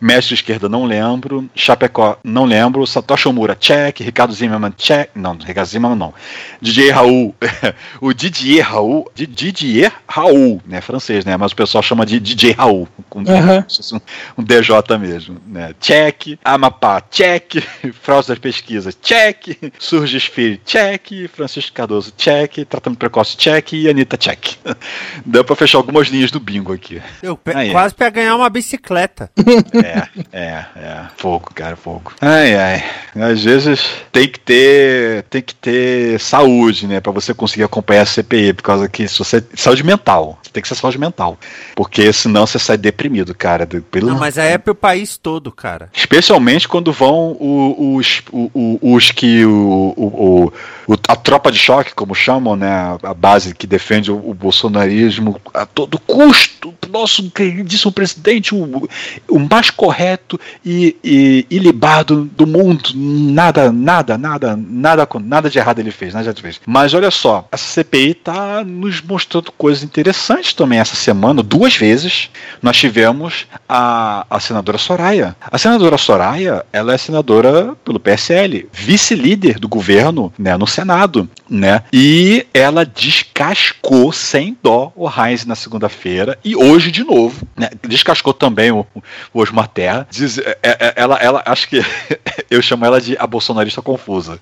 Mestre 0.00 0.34
esquerda, 0.34 0.68
não 0.68 0.84
lembro. 0.84 1.50
Chapecó, 1.56 2.16
não 2.22 2.44
lembro. 2.44 2.86
Satoshi 2.86 3.26
Omura, 3.26 3.56
check. 3.58 3.98
Ricardo 3.98 4.32
Zimmerman, 4.32 4.72
check. 4.76 5.10
Não, 5.16 5.36
Ricardo 5.36 5.66
Zimmerman, 5.66 5.98
não. 5.98 6.14
DJ 6.62 6.92
Raul. 6.92 7.34
o 8.00 8.12
Didier 8.12 8.64
Raul 8.64 8.83
Raul, 8.84 9.10
de 9.14 9.26
Didier 9.26 9.92
Raul, 10.06 10.60
né? 10.66 10.80
Francês, 10.80 11.24
né? 11.24 11.36
Mas 11.36 11.52
o 11.52 11.56
pessoal 11.56 11.82
chama 11.82 12.04
de 12.04 12.20
DJ 12.20 12.52
Raul, 12.52 12.86
com 13.08 13.20
uhum. 13.20 13.24
um, 13.24 14.00
um, 14.38 14.44
DJ 14.44 14.98
mesmo, 15.00 15.40
né? 15.46 15.74
Check, 15.80 16.38
Amapá, 16.44 17.00
check, 17.10 17.56
Fraude 18.02 18.28
das 18.28 18.38
Pesquisas, 18.38 18.96
check, 19.00 19.56
Surges 19.78 20.26
Filho, 20.26 20.60
check, 20.64 21.28
Francisco 21.32 21.72
Cardoso, 21.72 22.12
check, 22.16 22.64
Tratamento 22.66 22.98
Precoce, 22.98 23.36
check 23.36 23.72
e 23.72 23.88
Anitta, 23.88 24.16
check. 24.16 24.56
Deu 25.24 25.44
pra 25.44 25.56
fechar 25.56 25.78
algumas 25.78 26.08
linhas 26.08 26.30
do 26.30 26.38
bingo 26.38 26.72
aqui. 26.72 27.00
Eu 27.22 27.38
Aí, 27.54 27.70
quase 27.70 27.94
pra 27.94 28.10
ganhar 28.10 28.36
uma 28.36 28.50
bicicleta. 28.50 29.30
É, 29.74 30.08
é, 30.32 30.64
é. 30.76 31.04
Fogo, 31.16 31.50
cara, 31.54 31.76
fogo. 31.76 32.12
Ai, 32.20 32.54
ai. 32.54 32.84
Às 33.16 33.42
vezes 33.42 33.84
tem 34.10 34.28
que 34.28 34.38
ter, 34.38 35.24
tem 35.24 35.42
que 35.42 35.54
ter 35.54 36.18
saúde, 36.20 36.86
né? 36.86 37.00
Pra 37.00 37.12
você 37.12 37.34
conseguir 37.34 37.64
acompanhar 37.64 38.02
a 38.02 38.06
CPI, 38.06 38.52
porque 38.52 38.70
causa 38.74 38.88
que 38.88 39.06
se 39.08 39.18
você. 39.18 39.42
Saúde 39.54 39.82
mental. 39.84 40.38
Tem 40.52 40.62
que 40.62 40.68
ser 40.68 40.76
saúde 40.76 40.98
mental. 40.98 41.36
Porque 41.74 42.12
senão 42.12 42.46
você 42.46 42.58
sai 42.58 42.76
deprimido, 42.76 43.34
cara. 43.34 43.66
Pelo... 43.66 44.06
Não, 44.06 44.18
mas 44.18 44.38
é 44.38 44.56
pro 44.56 44.74
país 44.74 45.16
todo, 45.16 45.50
cara. 45.50 45.90
Especialmente 45.92 46.68
quando 46.68 46.92
vão 46.92 47.36
os, 47.40 48.22
os, 48.32 48.78
os 48.80 49.10
que. 49.10 49.44
O, 49.44 49.92
o, 49.96 50.52
o, 50.86 50.94
a 51.08 51.16
tropa 51.16 51.50
de 51.50 51.58
choque, 51.58 51.94
como 51.94 52.14
chamam, 52.14 52.54
né? 52.54 52.96
A 53.02 53.14
base 53.14 53.54
que 53.54 53.66
defende 53.66 54.12
o, 54.12 54.30
o 54.30 54.34
bolsonarismo 54.34 55.40
a 55.52 55.66
todo 55.66 55.98
custo. 55.98 56.74
Nosso 56.88 57.28
queridíssimo 57.30 57.90
presidente, 57.90 58.54
o, 58.54 58.88
o 59.28 59.38
mais 59.40 59.70
correto 59.70 60.38
e, 60.64 60.96
e 61.02 61.46
ilibado 61.50 62.24
do 62.24 62.46
mundo. 62.46 62.90
Nada, 62.94 63.72
nada, 63.72 64.16
nada, 64.16 64.56
nada, 64.56 65.08
nada 65.20 65.50
de 65.50 65.58
errado 65.58 65.80
ele 65.80 65.90
fez, 65.90 66.14
nada 66.14 66.32
de 66.32 66.40
fez. 66.40 66.60
Mas 66.64 66.94
olha 66.94 67.10
só, 67.10 67.48
essa 67.50 67.64
CPI 67.64 68.14
tá 68.14 68.53
nos 68.62 69.00
mostrando 69.00 69.50
coisas 69.52 69.82
interessantes 69.82 70.52
também 70.52 70.78
essa 70.78 70.94
semana. 70.94 71.42
Duas 71.42 71.76
vezes 71.76 72.30
nós 72.62 72.76
tivemos 72.76 73.46
a, 73.68 74.26
a 74.28 74.38
senadora 74.38 74.78
Soraya. 74.78 75.34
A 75.40 75.58
senadora 75.58 75.96
Soraya, 75.96 76.64
ela 76.72 76.94
é 76.94 76.98
senadora 76.98 77.74
pelo 77.84 77.98
PSL, 77.98 78.68
vice-líder 78.72 79.58
do 79.58 79.68
governo 79.68 80.32
né, 80.38 80.56
no 80.56 80.66
Senado, 80.66 81.28
né? 81.48 81.82
E 81.92 82.46
ela 82.52 82.84
descascou 82.84 84.12
sem 84.12 84.56
dó 84.62 84.92
o 84.94 85.08
Heinz 85.08 85.44
na 85.44 85.54
segunda-feira 85.54 86.38
e 86.44 86.54
hoje 86.54 86.90
de 86.90 87.02
novo, 87.02 87.46
né? 87.56 87.70
Descascou 87.82 88.34
também 88.34 88.70
o, 88.70 88.86
o 89.32 89.40
Osmar 89.40 89.68
Terra. 89.68 90.06
Diz, 90.10 90.38
é, 90.38 90.58
é, 90.62 90.94
ela, 90.96 91.16
ela, 91.16 91.42
acho 91.46 91.68
que 91.68 91.80
eu 92.50 92.60
chamo 92.60 92.84
ela 92.84 93.00
de 93.00 93.16
a 93.18 93.26
bolsonarista 93.26 93.80
confusa 93.80 94.38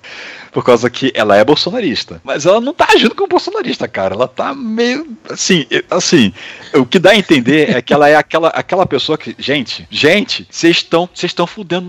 por 0.51 0.63
causa 0.63 0.89
que 0.89 1.11
ela 1.15 1.35
é 1.35 1.43
bolsonarista. 1.43 2.21
Mas 2.23 2.45
ela 2.45 2.61
não 2.61 2.73
tá 2.73 2.87
agindo 2.93 3.15
como 3.15 3.27
bolsonarista, 3.27 3.87
cara. 3.87 4.02
Ela 4.11 4.27
tá 4.27 4.53
meio. 4.53 5.07
Assim, 5.29 5.65
assim. 5.89 6.33
O 6.75 6.85
que 6.85 6.99
dá 6.99 7.11
a 7.11 7.15
entender 7.15 7.75
é 7.75 7.81
que 7.81 7.93
ela 7.93 8.09
é 8.09 8.15
aquela, 8.15 8.49
aquela 8.49 8.85
pessoa 8.85 9.17
que. 9.17 9.35
Gente, 9.37 9.87
gente, 9.89 10.47
vocês 10.49 10.77
estão 10.77 11.09
vocês 11.13 11.29
estão 11.29 11.45
fudendo. 11.45 11.87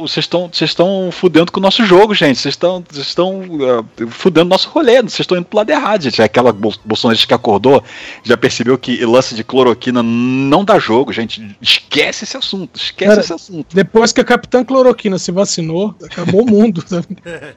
Vocês 0.00 0.24
estão 0.24 0.48
vocês 0.52 0.70
estão 0.70 1.10
fudendo 1.12 1.52
com 1.52 1.60
o 1.60 1.62
nosso 1.62 1.84
jogo, 1.84 2.14
gente. 2.14 2.38
Vocês 2.38 2.54
estão 2.54 2.84
vocês 2.88 3.06
estão 3.06 3.40
uh, 3.40 4.08
fudendo 4.08 4.48
nosso 4.48 4.68
rolê. 4.70 5.02
Vocês 5.02 5.20
estão 5.20 5.36
indo 5.36 5.46
pro 5.46 5.58
lado 5.58 5.70
errado, 5.70 6.02
gente. 6.02 6.20
É 6.20 6.24
aquela 6.24 6.52
bolsonarista 6.52 7.26
que 7.26 7.34
acordou, 7.34 7.82
já 8.22 8.36
percebeu 8.36 8.78
que 8.78 9.04
lance 9.04 9.34
de 9.34 9.44
cloroquina 9.44 10.02
não 10.02 10.64
dá 10.64 10.78
jogo, 10.78 11.12
gente. 11.12 11.56
Esquece 11.60 12.24
esse 12.24 12.36
assunto. 12.36 12.76
Esquece 12.76 13.08
cara, 13.08 13.20
esse 13.20 13.32
assunto. 13.32 13.74
Depois 13.74 14.12
que 14.12 14.20
a 14.20 14.24
Capitã 14.24 14.64
Cloroquina 14.64 15.18
se 15.18 15.30
vacinou, 15.30 15.94
acabou 16.02 16.42
o 16.42 16.50
mundo. 16.50 16.82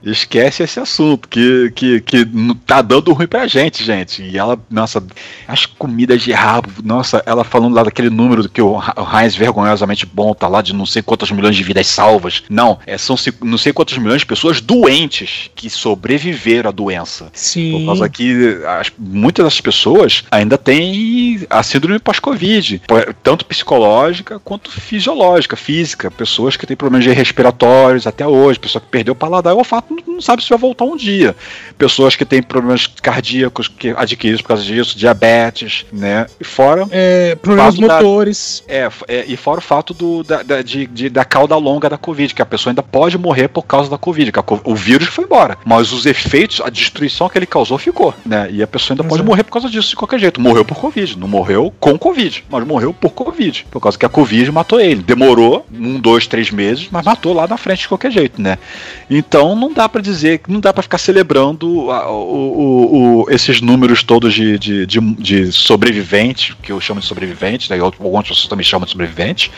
Esquece 0.04 0.36
esquece 0.36 0.64
esse 0.64 0.80
assunto, 0.80 1.28
que, 1.28 1.72
que, 1.76 2.02
que 2.02 2.26
tá 2.66 2.82
dando 2.82 3.14
ruim 3.14 3.28
pra 3.28 3.48
gente, 3.48 3.84
gente. 3.84 4.22
E 4.22 4.38
ela, 4.38 4.60
nossa, 4.70 5.04
as 5.48 5.66
comidas 5.66 6.22
de 6.22 6.32
rabo, 6.32 6.65
nossa, 6.84 7.24
ela 7.26 7.44
falando 7.44 7.74
lá 7.74 7.84
daquele 7.84 8.10
número 8.10 8.48
que 8.48 8.62
o 8.62 8.80
Heinz 8.80 9.36
vergonhosamente 9.36 10.06
bom, 10.06 10.34
tá 10.34 10.48
lá 10.48 10.62
de 10.62 10.74
não 10.74 10.86
sei 10.86 11.02
quantos 11.02 11.32
milhões 11.32 11.56
de 11.56 11.64
vidas 11.64 11.88
salvas. 11.88 12.44
Não, 12.50 12.80
é, 12.86 12.98
são 12.98 13.16
não 13.42 13.58
sei 13.58 13.74
quantos 13.74 13.98
milhões 13.98 14.22
de 14.22 14.26
pessoas 14.28 14.62
doentes 14.62 15.50
que 15.56 15.70
sobreviveram 15.70 16.70
à 16.70 16.72
doença. 16.72 17.30
Sim. 17.34 17.72
Por 17.72 17.86
causa 17.88 18.10
que 18.10 18.60
as, 18.80 18.92
muitas 18.98 19.46
das 19.46 19.60
pessoas 19.60 20.24
ainda 20.30 20.58
têm 20.58 21.46
a 21.50 21.64
síndrome 21.64 22.00
pós-Covid, 22.00 22.82
tanto 23.24 23.46
psicológica 23.46 24.40
quanto 24.40 24.70
fisiológica, 24.70 25.56
física. 25.56 26.12
Pessoas 26.12 26.56
que 26.56 26.68
têm 26.68 26.78
problemas 26.78 27.06
respiratórios 27.06 28.06
até 28.06 28.28
hoje, 28.28 28.60
pessoa 28.60 28.82
que 28.82 28.88
perdeu 28.88 29.14
o 29.14 29.16
paladar 29.16 29.54
o 29.54 29.58
olfato 29.58 29.96
não 30.08 30.22
sabe 30.22 30.36
sabe 30.36 30.44
se 30.44 30.50
vai 30.50 30.58
voltar 30.58 30.86
um 30.86 30.98
dia. 30.98 31.36
Pessoas 31.78 32.16
que 32.16 32.26
têm 32.26 32.44
problemas 32.44 32.88
cardíacos 32.88 33.68
que 33.68 33.90
adquiridos 33.90 34.42
por 34.42 34.50
causa 34.50 34.64
disso, 34.64 34.98
diabetes, 34.98 35.86
né? 35.92 36.28
E 36.40 36.44
fora. 36.56 36.88
É, 36.90 37.36
problemas 37.36 37.78
motores. 37.78 38.64
Da, 38.66 38.74
é, 38.74 38.90
é, 39.08 39.26
e 39.28 39.36
fora 39.36 39.60
o 39.60 39.62
fato 39.62 39.94
do, 39.94 40.24
da, 40.24 40.42
da, 40.42 40.62
de, 40.62 40.88
de, 40.88 41.10
da 41.10 41.26
cauda 41.26 41.56
longa 41.58 41.90
da 41.90 41.98
Covid, 41.98 42.34
que 42.34 42.42
a 42.42 42.46
pessoa 42.46 42.72
ainda 42.72 42.82
pode 42.82 43.18
morrer 43.18 43.50
por 43.50 43.64
causa 43.64 43.90
da 43.90 43.98
Covid, 43.98 44.32
que 44.32 44.40
a, 44.40 44.44
o 44.64 44.76
vírus 44.76 45.10
foi 45.10 45.26
embora. 45.26 45.58
Mas 45.66 45.92
os 45.92 46.06
efeitos, 46.06 46.62
a 46.62 46.70
destruição 46.70 47.28
que 47.28 47.38
ele 47.38 47.46
causou 47.46 47.78
ficou, 47.78 48.14
né? 48.26 48.48
E 48.52 48.64
a 48.64 48.68
pessoa 48.68 48.96
ainda 48.96 49.04
pode 49.04 49.22
morrer 49.22 49.44
por 49.44 49.52
causa 49.52 49.70
disso 49.70 49.90
de 49.90 49.96
qualquer 49.96 50.20
jeito. 50.20 50.40
Morreu 50.40 50.64
por 50.64 50.78
Covid. 50.78 51.20
Não 51.20 51.28
morreu 51.28 51.74
com 51.80 51.98
Covid, 51.98 52.46
mas 52.50 52.66
morreu 52.66 52.94
por 52.94 53.12
Covid. 53.12 53.68
Por 53.70 53.82
causa 53.82 53.98
que 53.98 54.06
a 54.06 54.10
Covid 54.10 54.52
matou 54.52 54.80
ele. 54.80 55.02
Demorou 55.02 55.66
um, 55.74 56.00
dois, 56.00 56.26
três 56.26 56.50
meses, 56.52 56.88
mas 56.90 57.06
matou 57.06 57.34
lá 57.34 57.48
na 57.48 57.58
frente 57.58 57.82
de 57.82 57.88
qualquer 57.90 58.12
jeito, 58.12 58.42
né? 58.42 58.58
Então 59.10 59.56
não 59.56 59.74
dá 59.74 59.90
para 59.90 60.02
dizer 60.02 60.42
não 60.48 60.60
dá 60.60 60.72
para 60.72 60.84
ficar 60.84 60.98
celebrando 60.98 61.92
a, 61.92 62.10
o, 62.10 63.24
o, 63.24 63.26
esses 63.30 63.62
números 63.62 64.04
todos 64.04 64.34
de, 64.34 64.58
de, 64.58 64.86
de, 64.86 65.00
de 65.16 65.52
sobrevivente, 66.46 66.56
que 66.62 66.72
eu 66.72 66.82
chamo 66.82 67.00
de 67.00 67.06
sobrevivente, 67.06 67.70
né, 67.70 67.80
algumas 67.80 68.28
pessoas 68.28 68.48
também 68.48 68.64
chamam 68.64 68.86
de 68.86 68.92
sobrevivente, 68.92 69.52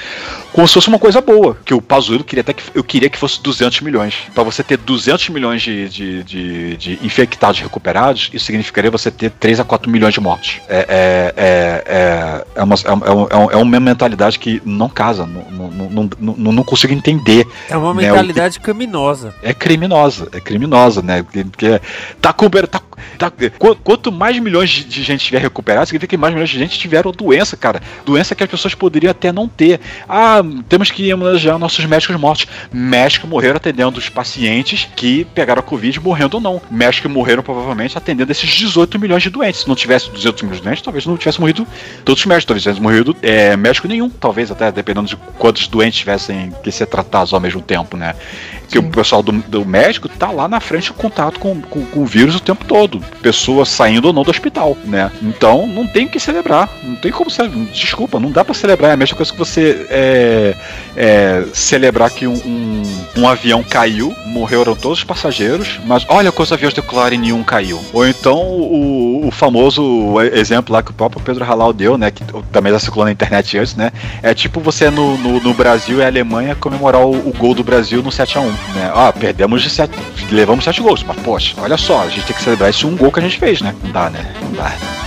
como 0.54 0.68
se 0.68 0.74
fosse 0.74 0.88
uma 0.88 1.00
coisa 1.00 1.22
boa. 1.22 1.58
Que 1.66 1.74
o 1.74 1.82
Pazuello 1.82 2.24
queria 2.24 2.42
até 2.42 2.54
que 2.54 2.64
eu 2.74 2.84
queria 2.84 3.10
que 3.10 3.18
fosse 3.18 3.42
200 3.42 3.82
milhões. 3.82 4.16
Para 4.34 4.44
você 4.44 4.64
ter 4.64 4.78
200 4.78 5.30
milhões 5.30 5.62
de, 5.62 5.90
de, 5.90 6.24
de, 6.24 6.78
de, 6.78 7.00
infectados 7.04 7.60
recuperados, 7.60 8.30
isso 8.34 8.46
significaria 8.46 8.92
você 8.92 9.10
ter 9.10 9.32
3 9.32 9.60
a 9.60 9.64
4 9.64 9.90
milhões 9.90 10.14
de 10.14 10.20
mortos. 10.20 10.60
É, 10.68 10.78
é, 10.78 11.34
é, 11.38 11.84
é, 11.88 12.46
é, 12.56 12.64
uma, 12.64 12.76
é, 12.76 13.54
é 13.54 13.58
uma 13.58 13.80
mentalidade 13.80 14.40
que 14.40 14.62
não 14.66 14.90
casa, 14.90 15.26
não, 15.26 15.72
não, 15.72 16.10
não, 16.20 16.52
não, 16.52 16.64
consigo 16.64 16.94
entender. 16.94 17.48
É 17.70 17.78
uma 17.78 17.94
mentalidade 17.94 18.58
né, 18.58 18.64
criminosa. 18.64 19.34
É 19.42 19.54
criminosa, 19.54 20.30
é 20.32 20.40
criminosa 20.40 20.68
criminosa, 20.68 21.02
né? 21.02 21.24
Porque 21.24 21.82
tá 22.22 22.34
coberto. 22.34 22.80
Tá, 23.18 23.30
tá, 23.30 23.32
quanto 23.84 24.12
mais 24.12 24.38
milhões 24.40 24.70
de 24.70 25.04
gente 25.04 25.26
tiver 25.26 25.40
recuperado, 25.40 25.86
significa 25.86 26.10
que 26.10 26.18
mais 26.18 26.34
milhões 26.34 26.50
de 26.50 26.60
gente 26.60 26.77
tiveram 26.78 27.12
doença, 27.12 27.58
cara. 27.58 27.82
Doença 28.06 28.36
que 28.36 28.44
as 28.44 28.50
pessoas 28.50 28.76
poderiam 28.76 29.12
até 29.12 29.32
não 29.32 29.48
ter. 29.48 29.80
Ah, 30.08 30.42
temos 30.68 30.92
que 30.92 31.14
homenagear 31.14 31.58
nossos 31.58 31.86
médicos 31.86 32.16
mortos. 32.16 32.48
Médicos 32.72 33.30
morreram 33.30 33.58
atendendo 33.58 33.98
os 34.00 34.10
pacientes 34.10 34.88
que 34.96 35.26
pegaram 35.26 35.60
a 35.60 35.64
Covid 35.64 36.00
morrendo 36.00 36.36
ou 36.36 36.42
não. 36.42 36.62
Médicos 36.70 37.12
morreram 37.12 37.44
provavelmente 37.44 37.98
atendendo 37.98 38.32
esses 38.32 38.50
18 38.50 39.00
milhões 39.00 39.24
de 39.24 39.30
doentes. 39.30 39.62
Se 39.62 39.68
não 39.68 39.76
tivesse 39.76 40.10
200 40.10 40.42
milhões 40.44 40.58
de 40.58 40.64
doentes, 40.64 40.84
talvez 40.84 41.06
não 41.06 41.18
tivesse 41.18 41.40
morrido 41.40 41.68
todos 42.06 42.22
os 42.22 42.26
médicos. 42.26 42.46
Talvez 42.46 42.64
tivesse 42.64 42.82
morrido 42.82 43.16
é, 43.22 43.56
médico 43.58 43.88
nenhum, 43.88 44.10
talvez 44.10 44.52
até, 44.52 44.72
dependendo 44.72 45.08
de 45.08 45.16
quantos 45.38 45.68
doentes 45.68 46.00
tivessem 46.00 46.54
que 46.64 46.72
ser 46.72 46.86
tratados 46.86 47.34
ao 47.34 47.40
mesmo 47.40 47.62
tempo, 47.62 47.98
né? 47.98 48.16
Que 48.70 48.80
Sim. 48.80 48.86
o 48.86 48.92
pessoal 48.92 49.24
do, 49.24 49.32
do 49.32 49.66
médico 49.66 50.10
tá 50.10 50.30
lá 50.32 50.48
na 50.48 50.60
frente 50.60 50.92
em 50.92 50.94
contato 50.94 51.40
com, 51.40 51.62
com, 51.62 51.86
com, 51.86 52.02
o 52.02 52.06
vírus 52.06 52.36
o 52.36 52.40
tempo 52.40 52.66
todo. 52.66 53.00
Pessoas 53.22 53.70
saindo 53.70 54.06
ou 54.06 54.14
não 54.14 54.24
do 54.24 54.30
hospital, 54.30 54.78
né? 54.84 55.12
Então 55.22 55.66
não 55.68 55.88
tem 55.88 56.08
que 56.08 56.20
celebrar. 56.20 56.67
Não 56.84 56.96
tem 56.96 57.12
como 57.12 57.30
celebrar. 57.30 57.66
Desculpa, 57.66 58.20
não 58.20 58.32
dá 58.32 58.44
para 58.44 58.54
celebrar. 58.54 58.92
É 58.92 58.94
a 58.94 58.98
mesma 58.98 59.16
coisa 59.16 59.32
que 59.32 59.38
você 59.38 59.86
é, 59.90 60.56
é, 60.96 61.44
celebrar 61.54 62.10
que 62.10 62.28
um, 62.28 62.34
um, 62.34 62.84
um, 63.18 63.28
avião 63.28 63.64
caiu, 63.64 64.16
morreram 64.26 64.76
todos 64.76 65.00
os 65.00 65.04
passageiros, 65.04 65.80
mas 65.86 66.06
olha 66.08 66.32
quantos 66.32 66.54
aviões 66.54 66.74
decolaram 66.74 67.16
e 67.16 67.18
nenhum 67.18 67.44
caiu. 67.44 67.80
Ou 67.94 68.08
então 68.08 68.38
o, 68.38 69.28
o 69.28 69.32
famoso 69.32 70.16
exemplo 70.34 70.74
lá 70.74 70.82
que 70.82 70.92
o 70.92 70.94
próprio 70.94 71.22
Pedro 71.22 71.44
Halal 71.44 71.74
deu, 71.74 71.98
né? 71.98 72.12
Que 72.12 72.24
também 72.52 72.72
já 72.72 72.80
circulou 72.80 73.06
na 73.06 73.12
internet 73.12 73.58
antes, 73.58 73.76
né? 73.76 73.92
É 74.22 74.34
tipo 74.34 74.60
você 74.60 74.90
no, 74.90 75.18
no, 75.18 75.40
no 75.40 75.54
Brasil 75.54 76.00
e 76.00 76.06
Alemanha 76.06 76.56
comemorar 76.56 77.02
o, 77.02 77.12
o, 77.12 77.34
gol 77.38 77.54
do 77.54 77.64
Brasil 77.64 78.02
no 78.02 78.10
7x1 78.10 78.48
né? 78.74 78.92
Ah, 78.94 79.12
perdemos 79.12 79.62
de 79.62 79.70
7. 79.70 79.92
Levamos 80.32 80.64
7 80.64 80.82
gols. 80.82 81.04
Mas, 81.04 81.18
poxa, 81.18 81.56
olha 81.60 81.78
só, 81.78 82.04
a 82.04 82.10
gente 82.10 82.26
tem 82.26 82.36
que 82.36 82.42
celebrar 82.42 82.70
esse 82.70 82.86
um 82.86 82.96
gol 82.96 83.12
que 83.12 83.20
a 83.20 83.24
gente 83.24 83.40
fez, 83.40 83.62
né? 83.62 83.76
Não 83.84 83.92
dá, 83.92 84.10
né? 84.10 84.34
Não 84.42 84.52
dá. 84.52 85.07